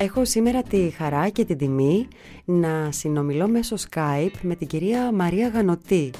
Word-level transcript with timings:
Έχω 0.00 0.24
σήμερα 0.24 0.62
τη 0.62 0.90
χαρά 0.90 1.28
και 1.28 1.44
την 1.44 1.58
τιμή 1.58 2.08
να 2.44 2.92
συνομιλώ 2.92 3.48
μέσω 3.48 3.76
Skype 3.90 4.34
με 4.42 4.54
την 4.54 4.66
κυρία 4.66 5.12
Μαρία 5.12 5.48
Γανοτή, 5.48 6.10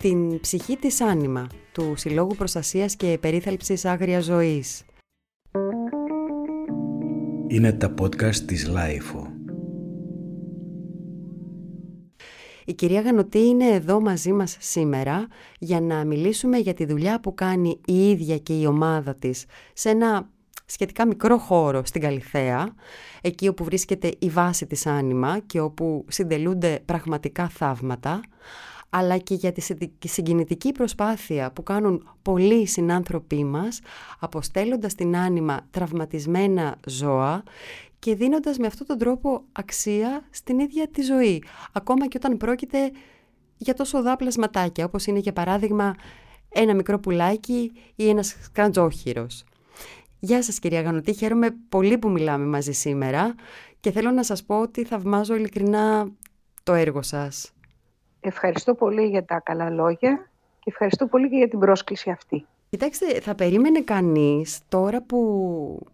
την 0.00 0.40
ψυχή 0.40 0.76
της 0.76 1.00
Anima, 1.00 1.46
του 1.72 1.94
Συλλόγου 1.96 2.34
Προστασίας 2.34 2.96
και 2.96 3.18
Περίθαλψης 3.20 3.84
Άγριας 3.84 4.24
Ζωής. 4.24 4.84
Είναι 7.46 7.72
τα 7.72 7.94
podcast 8.00 8.36
της 8.36 8.68
LiFO. 8.68 9.28
Η 12.66 12.72
κυρία 12.72 13.00
Γανοτή 13.00 13.46
είναι 13.46 13.66
εδώ 13.66 14.00
μαζί 14.00 14.32
μας 14.32 14.56
σήμερα 14.60 15.26
για 15.58 15.80
να 15.80 16.04
μιλήσουμε 16.04 16.58
για 16.58 16.74
τη 16.74 16.84
δουλειά 16.84 17.20
που 17.20 17.34
κάνει 17.34 17.80
η 17.86 18.10
ίδια 18.10 18.38
και 18.38 18.52
η 18.60 18.66
ομάδα 18.66 19.14
της 19.14 19.44
σε 19.72 19.88
ένα 19.88 20.28
σχετικά 20.66 21.06
μικρό 21.06 21.38
χώρο 21.38 21.84
στην 21.84 22.00
Καλυθέα, 22.00 22.74
εκεί 23.20 23.48
όπου 23.48 23.64
βρίσκεται 23.64 24.14
η 24.18 24.28
βάση 24.28 24.66
της 24.66 24.86
Άνιμα 24.86 25.38
και 25.38 25.60
όπου 25.60 26.04
συντελούνται 26.08 26.82
πραγματικά 26.84 27.48
θαύματα, 27.48 28.20
αλλά 28.90 29.18
και 29.18 29.34
για 29.34 29.52
τη 29.98 30.08
συγκινητική 30.08 30.72
προσπάθεια 30.72 31.52
που 31.52 31.62
κάνουν 31.62 32.08
πολλοί 32.22 32.66
συνάνθρωποι 32.66 33.44
μας, 33.44 33.80
αποστέλλοντας 34.18 34.94
την 34.94 35.16
Άνιμα 35.16 35.66
τραυματισμένα 35.70 36.76
ζώα 36.86 37.42
και 37.98 38.14
δίνοντας 38.14 38.58
με 38.58 38.66
αυτόν 38.66 38.86
τον 38.86 38.98
τρόπο 38.98 39.44
αξία 39.52 40.24
στην 40.30 40.58
ίδια 40.58 40.88
τη 40.88 41.02
ζωή, 41.02 41.42
ακόμα 41.72 42.06
και 42.06 42.16
όταν 42.22 42.36
πρόκειται 42.36 42.90
για 43.56 43.74
τόσο 43.74 44.02
δάπλασματάκια, 44.02 44.84
όπως 44.84 45.06
είναι 45.06 45.18
για 45.18 45.32
παράδειγμα 45.32 45.94
ένα 46.48 46.74
μικρό 46.74 46.98
πουλάκι 46.98 47.72
ή 47.94 48.08
ένας 48.08 48.36
σκαντζόχυρος. 48.42 49.44
Γεια 50.24 50.42
σας 50.42 50.58
κυρία 50.58 50.80
Γανωτή, 50.80 51.12
χαίρομαι 51.12 51.56
πολύ 51.68 51.98
που 51.98 52.08
μιλάμε 52.10 52.44
μαζί 52.44 52.72
σήμερα 52.72 53.34
και 53.80 53.90
θέλω 53.90 54.10
να 54.10 54.22
σας 54.22 54.44
πω 54.44 54.60
ότι 54.60 54.84
θαυμάζω 54.84 55.34
ειλικρινά 55.34 56.08
το 56.62 56.72
έργο 56.72 57.02
σας. 57.02 57.52
Ευχαριστώ 58.20 58.74
πολύ 58.74 59.06
για 59.06 59.24
τα 59.24 59.40
καλά 59.40 59.70
λόγια 59.70 60.30
και 60.58 60.70
ευχαριστώ 60.70 61.06
πολύ 61.06 61.30
και 61.30 61.36
για 61.36 61.48
την 61.48 61.58
πρόσκληση 61.58 62.10
αυτή. 62.10 62.46
Κοιτάξτε, 62.70 63.20
θα 63.20 63.34
περίμενε 63.34 63.80
κανείς 63.80 64.60
τώρα 64.68 65.02
που 65.02 65.86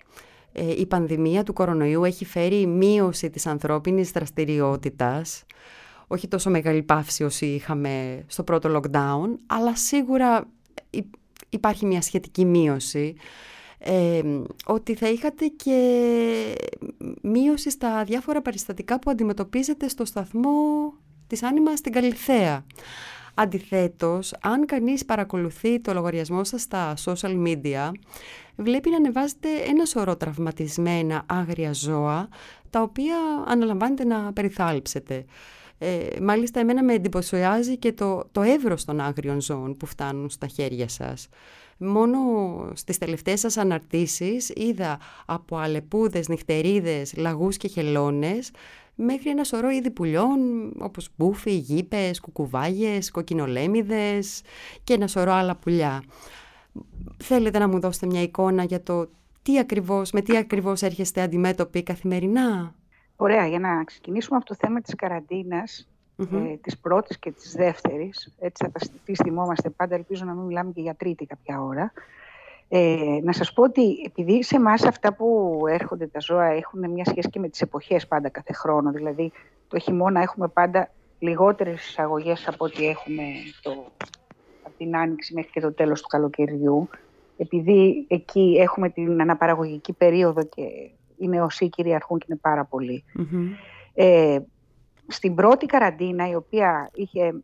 ε, 0.53 0.81
η 0.81 0.87
πανδημία 0.87 1.42
του 1.42 1.53
κορονοϊού 1.53 2.05
έχει 2.05 2.25
φέρει 2.25 2.67
μείωση 2.67 3.31
της 3.31 3.47
ανθρώπινης 3.47 4.11
δραστηριότητας, 4.11 5.44
όχι 6.06 6.28
τόσο 6.28 6.50
μεγάλη 6.50 6.83
πάυση 6.83 7.25
όσοι 7.25 7.47
είχαμε 7.47 8.25
στο 8.27 8.42
πρώτο 8.42 8.81
lockdown, 8.81 9.37
αλλά 9.47 9.77
σίγουρα 9.77 10.44
υπάρχει 11.48 11.87
μια 11.87 12.03
σχετική 12.03 12.44
μείωση 12.44 13.15
ότι 14.64 14.95
θα 14.95 15.09
είχατε 15.09 15.47
και 15.47 15.78
μείωση 17.23 17.70
στα 17.70 18.05
διάφορα 18.05 18.42
περιστατικά 18.42 18.98
που 18.98 19.11
αντιμετωπίζετε 19.11 19.89
στο 19.89 20.05
σταθμό 20.05 20.92
της 21.27 21.42
Άνοιμα 21.42 21.77
στην 21.77 21.92
Καλυθέα. 21.92 22.64
Αντιθέτως, 23.34 24.34
αν 24.41 24.67
κανείς 24.67 25.05
παρακολουθεί 25.05 25.81
το 25.81 25.92
λογαριασμό 25.92 26.45
σας 26.45 26.62
στα 26.62 26.95
social 27.05 27.47
media, 27.47 27.91
βλέπει 28.56 28.91
να 28.91 28.97
ανεβάζετε 28.97 29.48
ένα 29.69 29.84
σωρό 29.84 30.17
τραυματισμένα 30.17 31.22
άγρια 31.27 31.72
ζώα, 31.72 32.28
τα 32.70 32.83
οποία 32.83 33.17
αναλαμβάνετε 33.47 34.05
να 34.05 34.33
περιθάλψετε. 34.33 35.25
Ε, 35.78 36.06
μάλιστα, 36.22 36.61
εμένα 36.61 36.83
με 36.83 36.94
εντυπωσιάζει 36.94 37.77
και 37.77 37.92
το, 37.92 38.28
το 38.33 38.42
εύρος 38.42 38.84
των 38.84 39.00
άγριων 39.00 39.41
ζώων 39.41 39.77
που 39.77 39.87
φτάνουν 39.87 40.31
στα 40.31 40.47
χέρια 40.47 40.89
σας. 40.89 41.28
Μόνο 41.83 42.19
στις 42.75 42.98
τελευταίες 42.98 43.41
σας 43.41 43.56
αναρτήσεις 43.56 44.48
είδα 44.48 44.98
από 45.27 45.56
αλεπούδες, 45.56 46.28
νυχτερίδες, 46.28 47.14
λαγούς 47.17 47.56
και 47.56 47.69
χελώνες 47.69 48.50
μέχρι 48.95 49.31
ένα 49.31 49.45
σωρό 49.45 49.70
είδη 49.70 49.91
πουλιών 49.91 50.38
όπως 50.78 51.09
μπούφι, 51.16 51.53
γήπες, 51.56 52.21
κουκουβάγες, 52.21 53.10
κοκκινολέμιδες 53.10 54.43
και 54.84 54.94
ένα 54.94 55.06
σωρό 55.06 55.32
άλλα 55.32 55.56
πουλιά. 55.56 56.03
Θέλετε 57.22 57.59
να 57.59 57.69
μου 57.69 57.81
δώσετε 57.81 58.06
μια 58.06 58.22
εικόνα 58.22 58.65
για 58.65 58.82
το 58.82 59.10
τι 59.43 59.59
ακριβώς, 59.59 60.10
με 60.10 60.21
τι 60.21 60.37
ακριβώς 60.37 60.82
έρχεστε 60.82 61.22
αντιμέτωποι 61.22 61.82
καθημερινά; 61.82 62.75
Ωραία, 63.16 63.47
για 63.47 63.59
να 63.59 63.84
ξεκινήσουμε 63.84 64.37
από 64.37 64.47
το 64.47 64.55
θέμα 64.55 64.81
της 64.81 64.94
καραντίνας, 64.94 65.88
mm-hmm. 66.20 66.50
ε, 66.53 66.56
της 66.56 66.78
πρώτης 66.78 67.19
και 67.19 67.31
της 67.31 67.53
δεύτερης, 67.53 68.34
έτσι 68.38 68.64
θα 68.64 68.70
τα 68.70 69.14
θυμόμαστε 69.14 69.70
πάντα, 69.70 69.94
ελπίζω 69.94 70.25
να 70.25 70.34
μην 70.34 70.44
μιλάμε 70.44 70.72
και 70.72 70.81
για 70.81 70.94
τρίτη 70.94 71.26
κάποια 71.26 71.62
ώρα, 71.62 71.92
ε, 72.69 73.20
να 73.22 73.32
σας 73.32 73.53
πω 73.53 73.62
ότι 73.62 74.03
επειδή 74.06 74.42
σε 74.42 74.56
εμάς 74.56 74.84
αυτά 74.84 75.14
που 75.14 75.60
έρχονται 75.69 76.06
τα 76.06 76.20
ζώα 76.20 76.44
έχουν 76.44 76.91
μια 76.91 77.04
σχέση 77.04 77.31
και 77.31 77.38
με 77.38 77.48
τις 77.48 77.60
εποχές 77.60 78.06
πάντα 78.06 78.28
κάθε 78.28 78.53
χρόνο, 78.53 78.91
δηλαδή 78.91 79.32
το 79.69 79.78
χειμώνα 79.78 80.20
έχουμε 80.20 80.48
πάντα 80.48 80.91
λιγότερες 81.19 81.88
εισαγωγές 81.88 82.48
από 82.48 82.64
ό,τι 82.64 82.88
έχουμε 82.88 83.22
το, 83.62 83.70
από 84.62 84.75
την 84.78 84.97
άνοιξη 84.97 85.34
μέχρι 85.34 85.50
και 85.50 85.60
το 85.60 85.72
τέλος 85.72 86.00
του 86.00 86.08
καλοκαιριού, 86.08 86.88
επειδή 87.37 88.04
εκεί 88.08 88.56
έχουμε 88.60 88.88
την 88.91 89.20
αναπαραγωγική 89.20 89.92
περίοδο 89.92 90.44
και 90.44 90.62
οι 91.16 91.28
νεοσύκυροι 91.28 91.70
κυριαρχούν 91.70 92.19
και 92.19 92.26
είναι 92.28 92.38
πάρα 92.42 92.64
Ε, 93.94 94.38
στην 95.10 95.34
πρώτη 95.34 95.66
καραντίνα, 95.66 96.28
η 96.28 96.34
οποία 96.34 96.91
είχε, 96.94 97.43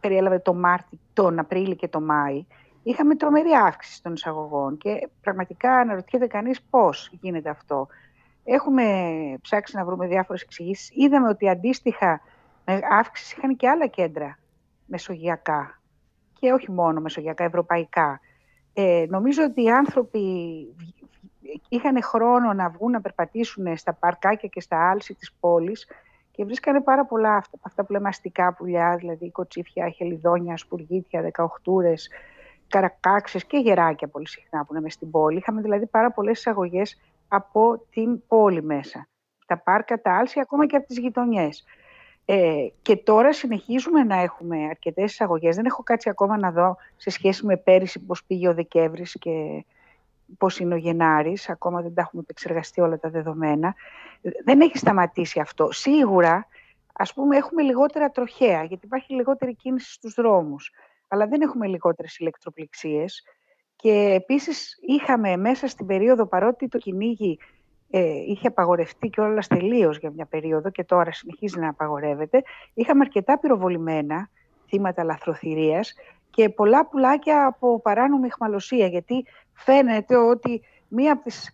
περιέλαβε 0.00 0.38
το 0.38 0.54
Μάρτι, 0.54 1.00
τον 1.12 1.38
Απρίλιο 1.38 1.74
και 1.74 1.88
τον 1.88 2.04
Μάη, 2.04 2.46
είχαμε 2.82 3.14
τρομερή 3.14 3.50
αύξηση 3.66 4.02
των 4.02 4.12
εισαγωγών 4.12 4.76
και 4.78 5.08
πραγματικά 5.20 5.76
αναρωτιέται 5.76 6.26
κανείς 6.26 6.62
πώς 6.62 7.10
γίνεται 7.20 7.50
αυτό. 7.50 7.86
Έχουμε 8.44 8.84
ψάξει 9.42 9.76
να 9.76 9.84
βρούμε 9.84 10.06
διάφορες 10.06 10.42
εξηγήσεις. 10.42 10.90
Είδαμε 10.94 11.28
ότι 11.28 11.48
αντίστοιχα 11.48 12.20
με 12.64 12.80
αύξηση 12.98 13.34
είχαν 13.38 13.56
και 13.56 13.68
άλλα 13.68 13.86
κέντρα 13.86 14.38
μεσογειακά 14.86 15.80
και 16.38 16.52
όχι 16.52 16.70
μόνο 16.70 17.00
μεσογειακά, 17.00 17.44
ευρωπαϊκά. 17.44 18.20
Ε, 18.72 19.06
νομίζω 19.08 19.42
ότι 19.42 19.62
οι 19.62 19.70
άνθρωποι 19.70 20.20
είχαν 21.68 22.02
χρόνο 22.02 22.52
να 22.52 22.68
βγουν 22.68 22.90
να 22.90 23.00
περπατήσουν 23.00 23.76
στα 23.76 23.92
παρκάκια 23.94 24.48
και 24.48 24.60
στα 24.60 24.90
άλση 24.90 25.14
της 25.14 25.32
πόλης 25.40 25.86
και 26.38 26.44
βρίσκανε 26.44 26.80
πάρα 26.80 27.06
πολλά 27.06 27.34
αυτά, 27.34 27.58
αυτά 27.62 27.84
που 27.84 27.92
λέμε 27.92 28.08
αστικά 28.08 28.54
πουλιά, 28.54 28.96
δηλαδή 28.96 29.30
κοτσίφια, 29.30 29.88
χελιδόνια, 29.88 30.56
σπουργίτια, 30.56 31.22
δεκαοχτούρες, 31.22 32.10
καρακάξες 32.68 33.44
και 33.44 33.56
γεράκια 33.56 34.08
πολύ 34.08 34.28
συχνά 34.28 34.64
που 34.64 34.72
είναι 34.72 34.80
μες 34.80 34.92
στην 34.92 35.10
πόλη. 35.10 35.38
Είχαμε 35.38 35.60
δηλαδή 35.60 35.86
πάρα 35.86 36.10
πολλές 36.10 36.38
εισαγωγές 36.38 37.00
από 37.28 37.86
την 37.90 38.26
πόλη 38.26 38.62
μέσα. 38.62 39.08
Τα 39.46 39.58
πάρκα, 39.58 40.00
τα 40.00 40.16
άλση, 40.16 40.40
ακόμα 40.40 40.66
και 40.66 40.76
από 40.76 40.86
τις 40.86 40.98
γειτονιές. 40.98 41.64
Ε, 42.24 42.66
και 42.82 42.96
τώρα 42.96 43.32
συνεχίζουμε 43.32 44.02
να 44.02 44.16
έχουμε 44.16 44.64
αρκετές 44.64 45.12
εισαγωγές. 45.12 45.56
Δεν 45.56 45.64
έχω 45.64 45.82
κάτσει 45.82 46.08
ακόμα 46.08 46.38
να 46.38 46.50
δω 46.50 46.76
σε 46.96 47.10
σχέση 47.10 47.46
με 47.46 47.56
πέρυσι 47.56 48.00
πώς 48.00 48.24
πήγε 48.24 48.48
ο 48.48 48.54
Δεκέμβρης 48.54 49.16
και 49.20 49.64
πώ 50.38 50.48
είναι 50.60 50.74
ο 50.74 50.76
Γενάρης. 50.76 51.48
Ακόμα 51.48 51.82
δεν 51.82 51.94
τα 51.94 52.00
έχουμε 52.00 52.22
επεξεργαστεί 52.22 52.80
όλα 52.80 52.98
τα 52.98 53.10
δεδομένα. 53.10 53.74
Δεν 54.44 54.60
έχει 54.60 54.78
σταματήσει 54.78 55.40
αυτό. 55.40 55.72
Σίγουρα, 55.72 56.46
ας 56.92 57.14
πούμε, 57.14 57.36
έχουμε 57.36 57.62
λιγότερα 57.62 58.10
τροχέα, 58.10 58.64
γιατί 58.64 58.86
υπάρχει 58.86 59.14
λιγότερη 59.14 59.54
κίνηση 59.54 59.92
στους 59.92 60.14
δρόμους. 60.14 60.72
Αλλά 61.08 61.26
δεν 61.26 61.40
έχουμε 61.40 61.66
λιγότερες 61.66 62.18
ηλεκτροπληξίες. 62.18 63.22
Και 63.76 64.14
επίσης 64.14 64.78
είχαμε 64.80 65.36
μέσα 65.36 65.66
στην 65.66 65.86
περίοδο, 65.86 66.26
παρότι 66.26 66.68
το 66.68 66.78
κυνήγι 66.78 67.38
ε, 67.90 68.14
είχε 68.26 68.46
απαγορευτεί 68.46 69.08
και 69.08 69.20
όλα 69.20 69.42
τελείως 69.48 69.98
για 69.98 70.10
μια 70.10 70.26
περίοδο 70.26 70.70
και 70.70 70.84
τώρα 70.84 71.12
συνεχίζει 71.12 71.58
να 71.58 71.68
απαγορεύεται, 71.68 72.42
είχαμε 72.74 73.00
αρκετά 73.00 73.38
πυροβολημένα 73.38 74.28
θύματα 74.68 75.04
λαθροθυρίας 75.04 75.94
και 76.30 76.48
πολλά 76.48 76.86
πουλάκια 76.86 77.46
από 77.46 77.80
παράνομη 77.80 78.26
εχμαλωσία, 78.26 78.86
γιατί 78.86 79.24
φαίνεται 79.58 80.16
ότι 80.16 80.62
μία 80.88 81.12
από 81.12 81.22
τις 81.22 81.52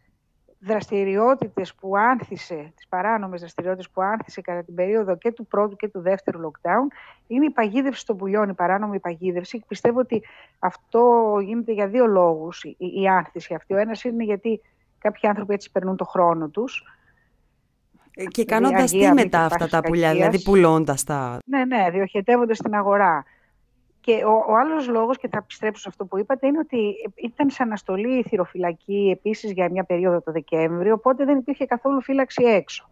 δραστηριότητες 0.59 1.75
που 1.75 1.97
άνθησε, 1.97 2.73
τις 2.77 2.89
παράνομες 2.89 3.41
δραστηριότητες 3.41 3.91
που 3.91 4.03
άνθησε 4.03 4.41
κατά 4.41 4.65
την 4.65 4.75
περίοδο 4.75 5.17
και 5.17 5.33
του 5.33 5.47
πρώτου 5.47 5.77
και 5.77 5.89
του 5.89 6.01
δεύτερου 6.01 6.41
lockdown, 6.41 6.87
είναι 7.27 7.45
η 7.45 7.51
παγίδευση 7.51 8.07
των 8.07 8.17
πουλιών, 8.17 8.49
η 8.49 8.55
παράνομη 8.55 9.01
παγίδευση. 9.01 9.59
Και 9.59 9.65
πιστεύω 9.69 9.99
ότι 9.99 10.23
αυτό 10.59 11.37
γίνεται 11.43 11.73
για 11.73 11.89
δύο 11.89 12.07
λόγους, 12.07 12.65
η, 12.65 12.77
η 12.79 13.09
άνθηση 13.09 13.55
αυτή. 13.55 13.75
Ο 13.75 13.77
ένας 13.77 14.05
είναι 14.05 14.25
γιατί 14.25 14.61
κάποιοι 14.99 15.29
άνθρωποι 15.29 15.55
έτσι 15.55 15.71
περνούν 15.71 15.97
το 15.97 16.05
χρόνο 16.05 16.49
τους, 16.49 16.85
ε, 18.17 18.25
και 18.25 18.45
κάνοντας 18.45 18.91
τι 18.91 19.13
μετά 19.13 19.45
αυτά 19.45 19.69
τα 19.69 19.81
πουλιά, 19.81 20.13
δηλαδή 20.13 20.43
πουλώντας 20.43 21.05
τα. 21.05 21.39
Ναι, 21.45 21.65
ναι, 21.65 21.91
διοχετεύοντας 21.91 22.59
την 22.59 22.75
αγορά. 22.75 23.25
Και 24.05 24.25
ο, 24.25 24.53
ο 24.53 24.57
άλλος 24.57 24.89
λόγος, 24.89 25.19
και 25.19 25.29
θα 25.29 25.39
επιστρέψω 25.39 25.81
σε 25.83 25.89
αυτό 25.89 26.05
που 26.05 26.19
είπατε, 26.19 26.47
είναι 26.47 26.59
ότι 26.59 26.95
ήταν 27.15 27.51
σε 27.51 27.63
αναστολή 27.63 28.19
η 28.19 28.23
θηροφυλακή 28.23 29.11
επίσης 29.13 29.53
για 29.53 29.71
μια 29.71 29.85
περίοδο 29.85 30.21
το 30.21 30.33
Δεκέμβριο, 30.33 30.95
οπότε 30.95 31.25
δεν 31.25 31.39
υπήρχε 31.39 31.65
καθόλου 31.65 32.03
φύλαξη 32.03 32.43
έξω. 32.45 32.89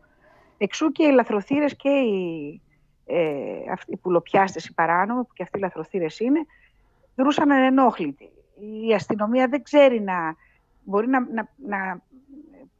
Εξού 0.58 0.92
και 0.92 1.04
οι 1.04 1.10
λαθροθύρες 1.10 1.76
και 1.76 1.88
οι, 1.88 2.60
ε, 3.06 3.72
οι 3.86 3.96
πουλοπιάστες, 3.96 4.64
οι 4.64 4.74
παράνομοι, 4.74 5.24
που 5.24 5.32
και 5.32 5.42
αυτοί 5.42 5.58
οι 5.58 5.60
λαθροθύρες 5.60 6.20
είναι, 6.20 6.46
δρούσαν 7.16 7.52
ανενόχλητοι. 7.52 8.30
Η 8.88 8.94
αστυνομία 8.94 9.48
δεν 9.48 9.62
ξέρει 9.62 10.00
να... 10.00 10.36
Μπορεί 10.84 11.08
να, 11.08 11.20
να, 11.20 11.48
να 11.66 12.02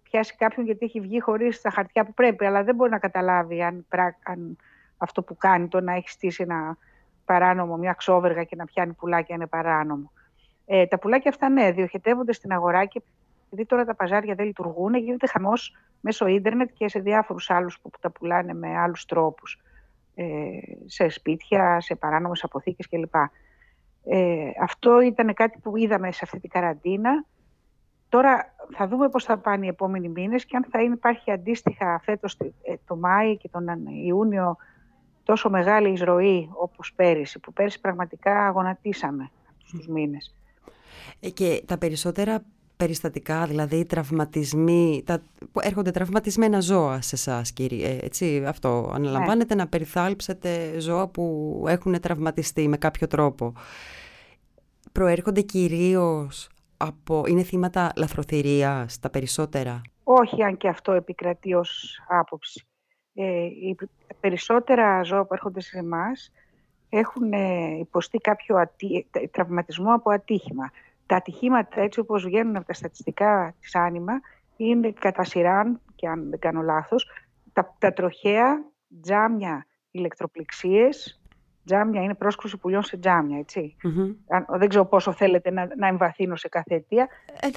πιάσει 0.03 0.37
κάποιον 0.37 0.67
γιατί 0.67 0.85
έχει 0.85 1.01
βγει 1.01 1.21
χωρίς 1.21 1.61
τα 1.61 1.71
χαρτιά 1.71 2.05
που 2.05 2.15
πρέπει, 2.15 2.45
αλλά 2.45 2.63
δεν 2.63 2.75
μπορεί 2.75 2.91
να 2.91 2.99
καταλάβει 2.99 3.63
αν, 3.63 3.87
αν 4.23 4.57
αυτό 4.97 5.23
που 5.23 5.37
κάνει 5.37 5.69
το 5.69 5.81
να 5.81 5.93
έχει 5.93 6.09
στήσει 6.09 6.43
ένα 6.43 6.77
παράνομο, 7.33 7.77
μια 7.77 7.93
ξόβεργα 7.93 8.45
και 8.45 8.57
να 8.57 8.65
πιάνει 8.65 8.93
πουλάκια 8.93 9.35
είναι 9.35 9.47
παράνομο. 9.47 10.13
Ε, 10.67 10.87
τα 10.87 10.99
πουλάκια 10.99 11.31
αυτά, 11.31 11.49
ναι, 11.49 11.71
διοχετεύονται 11.73 12.33
στην 12.33 12.53
αγορά 12.53 12.85
και 12.85 13.03
επειδή 13.47 13.67
τώρα 13.67 13.85
τα 13.85 13.95
παζάρια 13.95 14.35
δεν 14.35 14.47
λειτουργούν, 14.47 14.95
γίνεται 14.95 15.27
χαμός 15.27 15.77
μέσω 16.01 16.27
ίντερνετ 16.27 16.71
και 16.75 16.89
σε 16.89 17.01
διάφορους 17.01 17.51
άλλους 17.51 17.81
που 17.81 17.91
τα 18.01 18.11
πουλάνε 18.11 18.55
με 18.55 18.79
άλλους 18.79 19.05
τρόπους. 19.05 19.61
Ε, 20.15 20.25
σε 20.87 21.09
σπίτια, 21.09 21.81
σε 21.81 21.95
παράνομες 21.95 22.45
αποθήκες 22.45 22.89
κλπ. 22.89 23.15
Ε, 24.05 24.51
αυτό 24.61 25.01
ήταν 25.01 25.35
κάτι 25.35 25.59
που 25.59 25.77
είδαμε 25.77 26.13
σε 26.13 26.21
αυτή 26.23 26.41
την 26.41 26.51
καραντίνα. 26.51 27.25
Τώρα 28.09 28.55
θα 28.77 28.89
δούμε 28.89 29.09
πώς 29.09 29.25
θα 29.25 29.39
πάνε 29.39 29.65
οι 29.65 29.69
επόμενοι 29.69 30.09
μήνες 30.09 30.45
και 30.45 30.57
αν 30.57 30.65
θα 30.71 30.83
υπάρχει 30.83 31.31
αντίστοιχα 31.31 32.01
φέτος 32.05 32.37
ε, 32.41 32.75
το 32.87 32.97
Μάη 32.97 33.37
και 33.37 33.49
τον 33.49 33.87
Ιούνιο 34.05 34.57
τόσο 35.33 35.51
μεγάλη 35.51 35.93
εισρωή 35.93 36.51
όπως 36.53 36.93
πέρυσι, 36.97 37.39
που 37.39 37.53
πέρυσι 37.53 37.81
πραγματικά 37.81 38.47
αγωνατίσαμε 38.47 39.31
αυτούς 39.51 39.71
τους 39.71 39.87
μήνες. 39.87 40.35
Ε, 41.21 41.31
και 41.31 41.63
τα 41.67 41.79
περισσότερα 41.79 42.45
περιστατικά, 42.77 43.47
δηλαδή 43.47 43.77
οι 43.77 43.85
τραυματισμοί, 43.85 45.03
τα, 45.07 45.23
έρχονται 45.61 45.91
τραυματισμένα 45.91 46.61
ζώα 46.61 47.01
σε 47.01 47.15
εσάς, 47.15 47.53
κύριε. 47.53 47.89
Ε, 47.89 47.99
έτσι, 48.05 48.45
αυτό 48.47 48.91
αναλαμβάνετε 48.95 49.55
να 49.55 49.69
περιθάλψετε 49.69 50.81
ζώα 50.81 51.09
που 51.09 51.65
έχουν 51.69 52.01
τραυματιστεί 52.01 52.69
με 52.69 52.77
κάποιο 52.77 53.07
τρόπο. 53.07 53.53
Προέρχονται 54.93 55.41
κυρίως 55.41 56.49
από... 56.77 57.25
είναι 57.27 57.43
θύματα 57.43 57.93
λαθροθυρίας 57.97 58.99
τα 58.99 59.11
περισσότερα; 59.11 59.81
Όχι, 60.03 60.43
αν 60.43 60.57
και 60.57 60.69
αυτό 60.69 60.93
επικρατεί 60.93 61.55
ως 61.55 62.01
άποψη. 62.09 62.67
Ε, 63.15 63.45
οι 63.45 63.77
περισσότερα 64.21 65.03
ζώα 65.03 65.25
που 65.25 65.35
έρχονται 65.35 65.61
σε 65.61 65.79
εμάς 65.79 66.33
έχουν 66.89 67.33
ε, 67.33 67.77
υποστεί 67.79 68.19
κάποιο 68.19 68.57
ατι... 68.57 69.07
τραυματισμό 69.31 69.95
από 69.95 70.11
ατύχημα. 70.11 70.71
Τα 71.07 71.17
ατυχήματα, 71.17 71.81
έτσι 71.81 72.01
όπως 72.01 72.25
βγαίνουν 72.25 72.57
από 72.57 72.67
τα 72.67 72.73
στατιστικά 72.73 73.55
της 73.61 73.75
Άνοιμα, 73.75 74.13
είναι 74.57 74.93
κατά 74.93 75.25
σειράν, 75.25 75.81
και 75.95 76.09
αν 76.09 76.31
δεν 76.31 76.39
κάνω 76.39 76.61
λάθος, 76.61 77.11
τα, 77.53 77.75
τα 77.79 77.93
τροχαία, 77.93 78.65
τζάμια, 79.03 79.67
ηλεκτροπληξίες, 79.91 81.21
τζάμια 81.65 82.03
είναι 82.03 82.15
πρόσκρουση 82.15 82.57
πουλιών 82.57 82.83
σε 82.83 82.97
τζάμια, 82.97 83.45
δεν 84.49 84.69
ξέρω 84.69 84.85
πόσο 84.85 85.13
θέλετε 85.13 85.51
να, 85.51 85.69
να 85.77 85.87
εμβαθύνω 85.87 86.37
σε 86.37 86.49
κάθε 86.49 86.75
αιτία. 86.75 87.09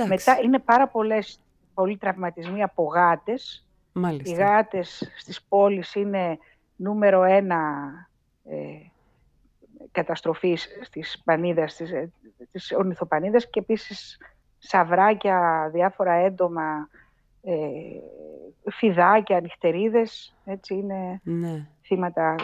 Μετά 0.08 0.40
είναι 0.44 0.60
πάρα 0.60 0.88
πολλές, 0.88 1.42
πολλοί 1.74 1.98
τραυματισμοί 1.98 2.64
από 2.64 2.84
γάτες. 2.84 3.68
Οι 4.24 4.34
γάτες 4.34 5.12
στις 5.18 5.44
πόλεις 5.44 5.96
είναι 5.96 6.38
νούμερο 6.76 7.24
ένα 7.24 7.92
ε, 8.46 8.56
καταστροφής 9.92 10.68
στις 10.82 11.22
πανίδες, 11.26 11.72
στις, 11.72 11.92
στις 12.48 12.72
ορνηθοπανίδες 12.72 13.50
και 13.50 13.60
επίσης 13.60 14.18
σαβράκια, 14.58 15.70
διάφορα 15.74 16.14
έντομα, 16.14 16.90
ε, 17.42 17.54
φιδάκια, 18.72 19.40
νυχτερίδες, 19.40 20.36
έτσι 20.46 20.74
είναι 20.74 21.22
ναι. 21.24 21.68
θύματα 21.82 22.36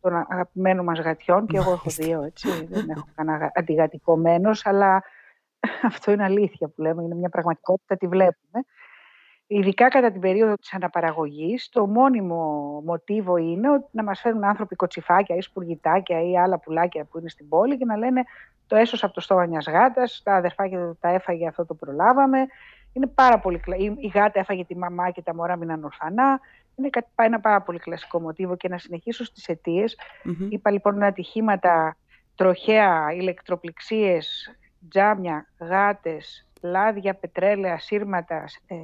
των 0.00 0.14
αγαπημένων 0.14 0.84
μας 0.84 0.98
γατιών 0.98 1.46
και 1.46 1.56
εγώ 1.56 1.72
έχω 1.72 1.90
δύο, 1.90 2.22
έτσι, 2.22 2.66
δεν 2.66 2.88
έχω 2.88 3.06
κανένα 3.14 3.52
αντιγατικομένος, 3.54 4.66
αλλά 4.66 5.02
αυτό 5.90 6.12
είναι 6.12 6.24
αλήθεια 6.24 6.68
που 6.68 6.82
λέμε, 6.82 7.02
είναι 7.02 7.14
μια 7.14 7.28
πραγματικότητα, 7.28 7.96
τη 7.96 8.06
βλέπουμε. 8.06 8.64
Ειδικά 9.52 9.88
κατά 9.88 10.10
την 10.10 10.20
περίοδο 10.20 10.54
της 10.54 10.74
αναπαραγωγής, 10.74 11.68
το 11.68 11.86
μόνιμο 11.86 12.82
μοτίβο 12.84 13.36
είναι 13.36 13.70
ότι 13.70 13.84
να 13.90 14.02
μας 14.02 14.20
φέρουν 14.20 14.44
άνθρωποι 14.44 14.76
κοτσιφάκια 14.76 15.36
ή 15.36 15.40
σπουργητάκια 15.40 16.22
ή 16.22 16.38
άλλα 16.38 16.58
πουλάκια 16.58 17.04
που 17.04 17.18
είναι 17.18 17.28
στην 17.28 17.48
πόλη 17.48 17.78
και 17.78 17.84
να 17.84 17.96
λένε 17.96 18.22
το 18.66 18.76
έσωσα 18.76 19.06
από 19.06 19.14
το 19.14 19.20
στόμα 19.20 19.46
μιας 19.46 19.66
γάτας, 19.66 20.20
τα 20.24 20.34
αδερφάκια 20.34 20.96
τα 21.00 21.08
έφαγε, 21.08 21.46
αυτό 21.46 21.66
το 21.66 21.74
προλάβαμε. 21.74 22.46
Είναι 22.92 23.06
πάρα 23.06 23.38
πολύ 23.38 23.60
Η 23.98 24.06
γάτα 24.06 24.40
έφαγε 24.40 24.64
τη 24.64 24.76
μαμά 24.76 25.10
και 25.10 25.22
τα 25.22 25.34
μωρά 25.34 25.56
μείναν 25.56 25.84
ορφανά. 25.84 26.40
Είναι 26.76 26.88
ένα 27.14 27.40
πάρα 27.40 27.62
πολύ 27.62 27.78
κλασικό 27.78 28.20
μοτίβο 28.20 28.56
και 28.56 28.68
να 28.68 28.78
συνεχίσω 28.78 29.24
στις 29.24 29.48
αιτίες. 29.48 29.98
Είπα 30.48 30.70
λοιπόν 30.70 31.02
ατυχήματα, 31.02 31.96
τροχαία, 32.34 33.12
ηλεκτροπληξίες, 33.12 34.56
τζάμια, 34.88 35.46
γάτες, 35.58 36.48
λάδια, 36.60 37.14
πετρέλαια, 37.14 37.78
σύρματα, 37.78 38.44
ε, 38.66 38.76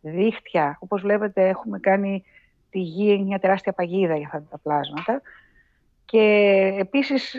δίχτυα. 0.00 0.78
Όπως 0.80 1.02
βλέπετε 1.02 1.48
έχουμε 1.48 1.78
κάνει 1.78 2.24
τη 2.70 2.78
γη 2.78 3.18
μια 3.18 3.38
τεράστια 3.38 3.72
παγίδα 3.72 4.16
για 4.16 4.26
αυτά 4.26 4.46
τα 4.50 4.58
πλάσματα. 4.58 5.22
Και 6.04 6.22
επίσης 6.78 7.34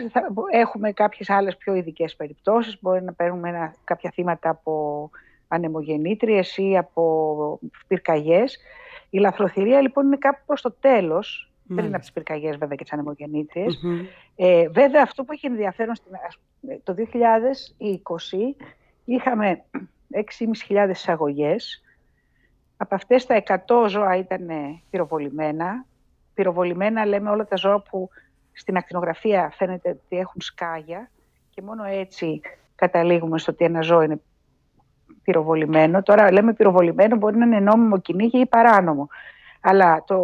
έχουμε 0.50 0.92
κάποιες 0.92 1.30
άλλες 1.30 1.56
πιο 1.56 1.74
ειδικές 1.74 2.16
περιπτώσεις. 2.16 2.78
Μπορεί 2.80 3.02
να 3.02 3.12
παίρνουμε 3.12 3.72
κάποια 3.84 4.10
θύματα 4.10 4.48
από 4.48 5.10
ανεμογεννήτριες 5.48 6.56
ή 6.56 6.76
από 6.76 7.58
πυρκαγιές. 7.86 8.58
Η 9.10 9.18
λαθροθυρία 9.18 9.80
λοιπόν 9.80 10.06
είναι 10.06 10.16
κάπου 10.16 10.40
προς 10.46 10.62
το 10.62 10.70
τέλος, 10.80 11.50
πριν 11.74 11.86
από 11.86 11.98
τις 11.98 12.12
πυρκαγιές 12.12 12.56
βέβαια 12.56 12.76
και 12.76 12.82
τις 12.82 12.92
ανεμογεννήτριες. 12.92 13.80
Ε, 14.36 14.68
βέβαια 14.68 15.02
αυτό 15.02 15.24
που 15.24 15.32
έχει 15.32 15.46
ενδιαφέρον 15.46 15.94
στην, 15.94 16.12
το 16.82 16.94
2020 16.94 18.56
είχαμε 19.04 19.64
6.500 20.68 20.88
εισαγωγές. 20.90 21.82
Από 22.82 22.94
αυτές 22.94 23.26
τα 23.26 23.42
100 23.46 23.88
ζώα 23.88 24.16
ήταν 24.16 24.48
πυροβολημένα. 24.90 25.84
Πυροβολημένα 26.34 27.06
λέμε 27.06 27.30
όλα 27.30 27.44
τα 27.44 27.56
ζώα 27.56 27.80
που 27.80 28.08
στην 28.52 28.76
ακτινογραφία 28.76 29.50
φαίνεται 29.56 29.88
ότι 29.88 30.18
έχουν 30.18 30.40
σκάγια 30.40 31.10
και 31.50 31.62
μόνο 31.62 31.84
έτσι 31.84 32.40
καταλήγουμε 32.74 33.38
στο 33.38 33.52
ότι 33.52 33.64
ένα 33.64 33.80
ζώο 33.80 34.02
είναι 34.02 34.20
πυροβολημένο. 35.22 36.02
Τώρα 36.02 36.32
λέμε 36.32 36.52
πυροβολημένο, 36.52 37.16
μπορεί 37.16 37.36
να 37.36 37.44
είναι 37.44 37.60
νόμιμο 37.60 37.98
κυνήγι 37.98 38.40
ή 38.40 38.46
παράνομο. 38.46 39.08
Αλλά 39.60 40.04
το 40.06 40.16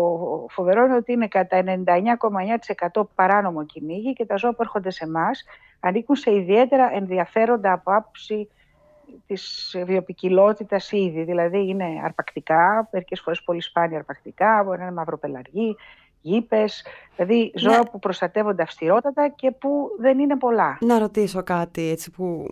φοβερό 0.50 0.84
είναι 0.84 0.94
ότι 0.94 1.12
είναι 1.12 1.28
κατά 1.28 1.62
99,9% 2.92 3.02
παράνομο 3.14 3.64
κυνήγι 3.64 4.12
και 4.12 4.26
τα 4.26 4.36
ζώα 4.36 4.50
που 4.50 4.62
έρχονται 4.62 4.90
σε 4.90 5.04
εμάς 5.04 5.44
ανήκουν 5.80 6.16
σε 6.16 6.34
ιδιαίτερα 6.34 6.90
ενδιαφέροντα 6.94 7.72
από 7.72 7.94
άποψη 7.94 8.48
της 9.26 9.74
βιοπικιλότητας 9.84 10.92
ήδη. 10.92 11.22
Δηλαδή 11.22 11.68
είναι 11.68 11.84
αρπακτικά, 12.04 12.88
μερικές 12.92 13.20
φορές 13.20 13.42
πολύ 13.42 13.62
σπάνια 13.62 13.98
αρπακτικά, 13.98 14.62
μπορεί 14.64 14.78
να 14.78 14.84
είναι 14.84 14.94
μαυροπελαργοί, 14.94 15.76
γήπες, 16.26 16.84
δηλαδή 17.16 17.52
ζώα 17.54 17.78
ναι. 17.78 17.84
που 17.84 17.98
προστατεύονται 17.98 18.62
αυστηρότατα 18.62 19.28
και 19.28 19.50
που 19.50 19.88
δεν 19.98 20.18
είναι 20.18 20.36
πολλά. 20.36 20.78
Να 20.80 20.98
ρωτήσω 20.98 21.42
κάτι 21.42 21.90
έτσι 21.90 22.10
που 22.10 22.46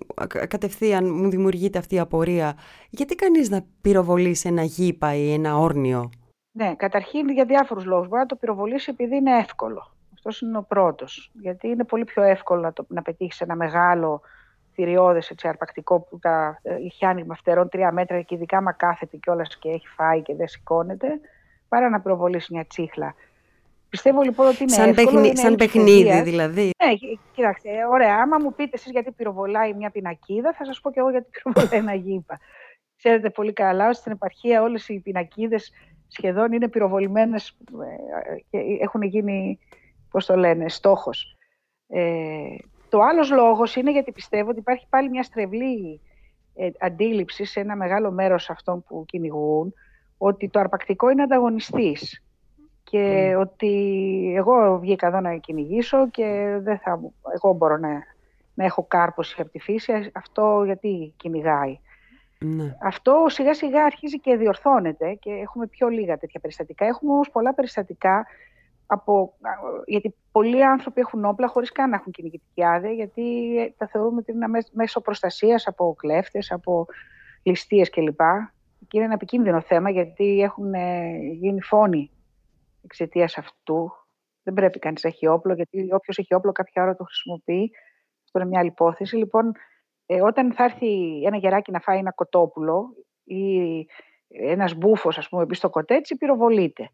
κατευθείαν 0.48 1.14
μου 1.14 1.30
δημιουργείται 1.30 1.78
αυτή 1.78 1.94
η 1.94 1.98
απορία. 1.98 2.56
Γιατί 2.90 3.14
κανείς 3.14 3.50
να 3.50 3.64
πυροβολήσει 3.80 4.48
ένα 4.48 4.62
γήπα 4.62 5.14
ή 5.14 5.32
ένα 5.32 5.56
όρνιο; 5.56 6.10
Ναι, 6.50 6.74
καταρχήν 6.74 7.28
για 7.28 7.44
διάφορους 7.44 7.84
λόγους. 7.84 8.08
Μπορεί 8.08 8.20
να 8.20 8.26
το 8.26 8.36
πυροβολήσει 8.36 8.90
επειδή 8.90 9.16
είναι 9.16 9.38
εύκολο. 9.38 9.92
Αυτός 10.14 10.40
είναι 10.40 10.58
ο 10.58 10.62
πρώτος. 10.62 11.30
Γιατί 11.40 11.68
είναι 11.68 11.84
πολύ 11.84 12.04
πιο 12.04 12.22
εύκολο 12.22 12.60
να, 12.60 12.72
το, 12.72 12.86
να 12.88 13.02
πετύχεις 13.02 13.40
ένα 13.40 13.56
μεγάλο 13.56 14.20
θηριώδες 14.74 15.30
έτσι, 15.30 15.48
αρπακτικό 15.48 16.00
που 16.00 16.18
τα 16.18 16.60
είχε 16.84 17.06
άνοιγμα 17.06 17.34
φτερών 17.34 17.68
τρία 17.68 17.92
μέτρα 17.92 18.20
και 18.20 18.34
ειδικά 18.34 18.62
μα 18.62 18.72
κάθεται 18.72 19.16
κιόλας 19.16 19.58
και 19.58 19.68
έχει 19.68 19.88
φάει 19.88 20.22
και 20.22 20.34
δεν 20.34 20.48
σηκώνεται, 20.48 21.08
παρά 21.68 21.88
να 21.88 22.00
πυροβολήσει 22.00 22.54
μια 22.54 22.66
τσίχλα. 22.66 23.14
Πιστεύω 23.88 24.22
λοιπόν 24.22 24.46
ότι 24.46 24.62
είναι 24.62 24.72
σαν 24.72 24.88
εύκολο. 24.88 25.10
Παιχνί, 25.10 25.28
είναι 25.28 25.36
σαν 25.36 25.54
παιχνίδι 25.54 26.22
δηλαδή. 26.22 26.70
Ναι, 26.84 26.94
κοιτάξτε, 27.32 27.70
ωραία. 27.90 28.16
Άμα 28.16 28.36
μου 28.38 28.54
πείτε 28.54 28.70
εσείς 28.72 28.90
γιατί 28.90 29.10
πυροβολάει 29.10 29.72
μια 29.72 29.90
πινακίδα, 29.90 30.52
θα 30.52 30.64
σας 30.64 30.80
πω 30.80 30.90
κι 30.90 30.98
εγώ 30.98 31.10
γιατί 31.10 31.26
πυροβολάει 31.30 31.80
ένα 31.80 31.94
γήπα. 31.94 32.38
Ξέρετε 32.96 33.30
πολύ 33.30 33.52
καλά 33.52 33.86
ότι 33.86 33.96
στην 33.96 34.12
επαρχία 34.12 34.62
όλες 34.62 34.88
οι 34.88 35.00
πινακίδες 35.00 35.72
σχεδόν 36.08 36.52
είναι 36.52 36.68
πυροβολημένες 36.68 37.56
ε, 38.30 38.34
και 38.50 38.58
έχουν 38.80 39.02
γίνει, 39.02 39.58
πώς 40.10 40.26
το 40.26 40.36
λένε, 40.36 40.68
στόχος. 40.68 41.36
Ε, 41.88 42.56
το 42.94 43.00
άλλος 43.00 43.30
λόγος 43.30 43.76
είναι 43.76 43.90
γιατί 43.90 44.12
πιστεύω 44.12 44.50
ότι 44.50 44.58
υπάρχει 44.58 44.86
πάλι 44.88 45.10
μια 45.10 45.22
στρεβλή 45.22 46.00
ε, 46.54 46.70
αντίληψη 46.78 47.44
σε 47.44 47.60
ένα 47.60 47.76
μεγάλο 47.76 48.10
μέρος 48.10 48.50
αυτών 48.50 48.84
που 48.84 49.04
κυνηγούν 49.06 49.74
ότι 50.18 50.48
το 50.48 50.60
αρπακτικό 50.60 51.10
είναι 51.10 51.22
ανταγωνιστής 51.22 52.22
και 52.84 53.34
ότι 53.38 53.72
εγώ 54.36 54.78
βγήκα 54.78 55.06
εδώ 55.06 55.20
να 55.20 55.36
κυνηγήσω 55.36 56.08
και 56.10 56.58
δεν 56.60 56.78
θα, 56.78 57.00
εγώ 57.34 57.52
μπορώ 57.52 57.76
να, 57.76 58.02
να 58.54 58.64
έχω 58.64 58.84
κάρπωση 58.88 59.36
από 59.40 59.50
τη 59.50 59.58
φύση, 59.58 60.10
αυτό 60.14 60.62
γιατί 60.64 61.14
κυνηγάει. 61.16 61.78
Ναι. 62.38 62.76
Αυτό 62.82 63.24
σιγά 63.28 63.54
σιγά 63.54 63.84
αρχίζει 63.84 64.20
και 64.20 64.36
διορθώνεται 64.36 65.14
και 65.14 65.30
έχουμε 65.30 65.66
πιο 65.66 65.88
λίγα 65.88 66.18
τέτοια 66.18 66.40
περιστατικά. 66.40 66.86
Έχουμε 66.86 67.12
όμως 67.12 67.30
πολλά 67.30 67.54
περιστατικά 67.54 68.26
από, 68.94 69.34
γιατί 69.86 70.14
πολλοί 70.32 70.64
άνθρωποι 70.64 71.00
έχουν 71.00 71.24
όπλα 71.24 71.48
χωρίς 71.48 71.72
καν 71.72 71.90
να 71.90 71.96
έχουν 71.96 72.12
κυνηγητική 72.12 72.64
άδεια 72.64 72.90
γιατί 72.90 73.24
τα 73.78 73.86
θεωρούμε 73.86 74.18
ότι 74.18 74.32
είναι 74.32 74.46
μέσω 74.72 75.00
προστασίας 75.00 75.66
από 75.66 75.94
κλέφτες, 75.98 76.50
από 76.50 76.86
ληστείες 77.42 77.90
κλπ. 77.90 78.20
και 78.88 78.96
είναι 78.96 79.04
ένα 79.04 79.14
επικίνδυνο 79.14 79.60
θέμα 79.60 79.90
γιατί 79.90 80.40
έχουν 80.40 80.74
ε, 80.74 81.16
γίνει 81.16 81.60
φόνοι 81.60 82.10
εξαιτίας 82.84 83.38
αυτού. 83.38 83.92
Δεν 84.42 84.54
πρέπει 84.54 84.78
κανείς 84.78 85.02
να 85.02 85.08
έχει 85.08 85.26
όπλο, 85.26 85.54
γιατί 85.54 85.88
όποιος 85.92 86.18
έχει 86.18 86.34
όπλο 86.34 86.52
κάποια 86.52 86.82
ώρα 86.82 86.96
το 86.96 87.04
χρησιμοποιεί. 87.04 87.70
Αυτό 88.24 88.38
είναι 88.38 88.48
μια 88.48 88.58
άλλη 88.58 88.68
υπόθεση. 88.68 89.16
Λοιπόν, 89.16 89.52
ε, 90.06 90.22
όταν 90.22 90.52
θα 90.52 90.64
έρθει 90.64 91.22
ένα 91.22 91.36
γεράκι 91.36 91.70
να 91.70 91.80
φάει 91.80 91.98
ένα 91.98 92.12
κοτόπουλο 92.12 92.94
ή 93.24 93.86
ένας 94.28 94.74
μπούφος, 94.74 95.18
ας 95.18 95.28
πούμε, 95.28 95.44
μπει 95.44 95.54
στο 95.54 95.70
κοτέτσι, 95.70 96.16
πυροβολείται. 96.16 96.90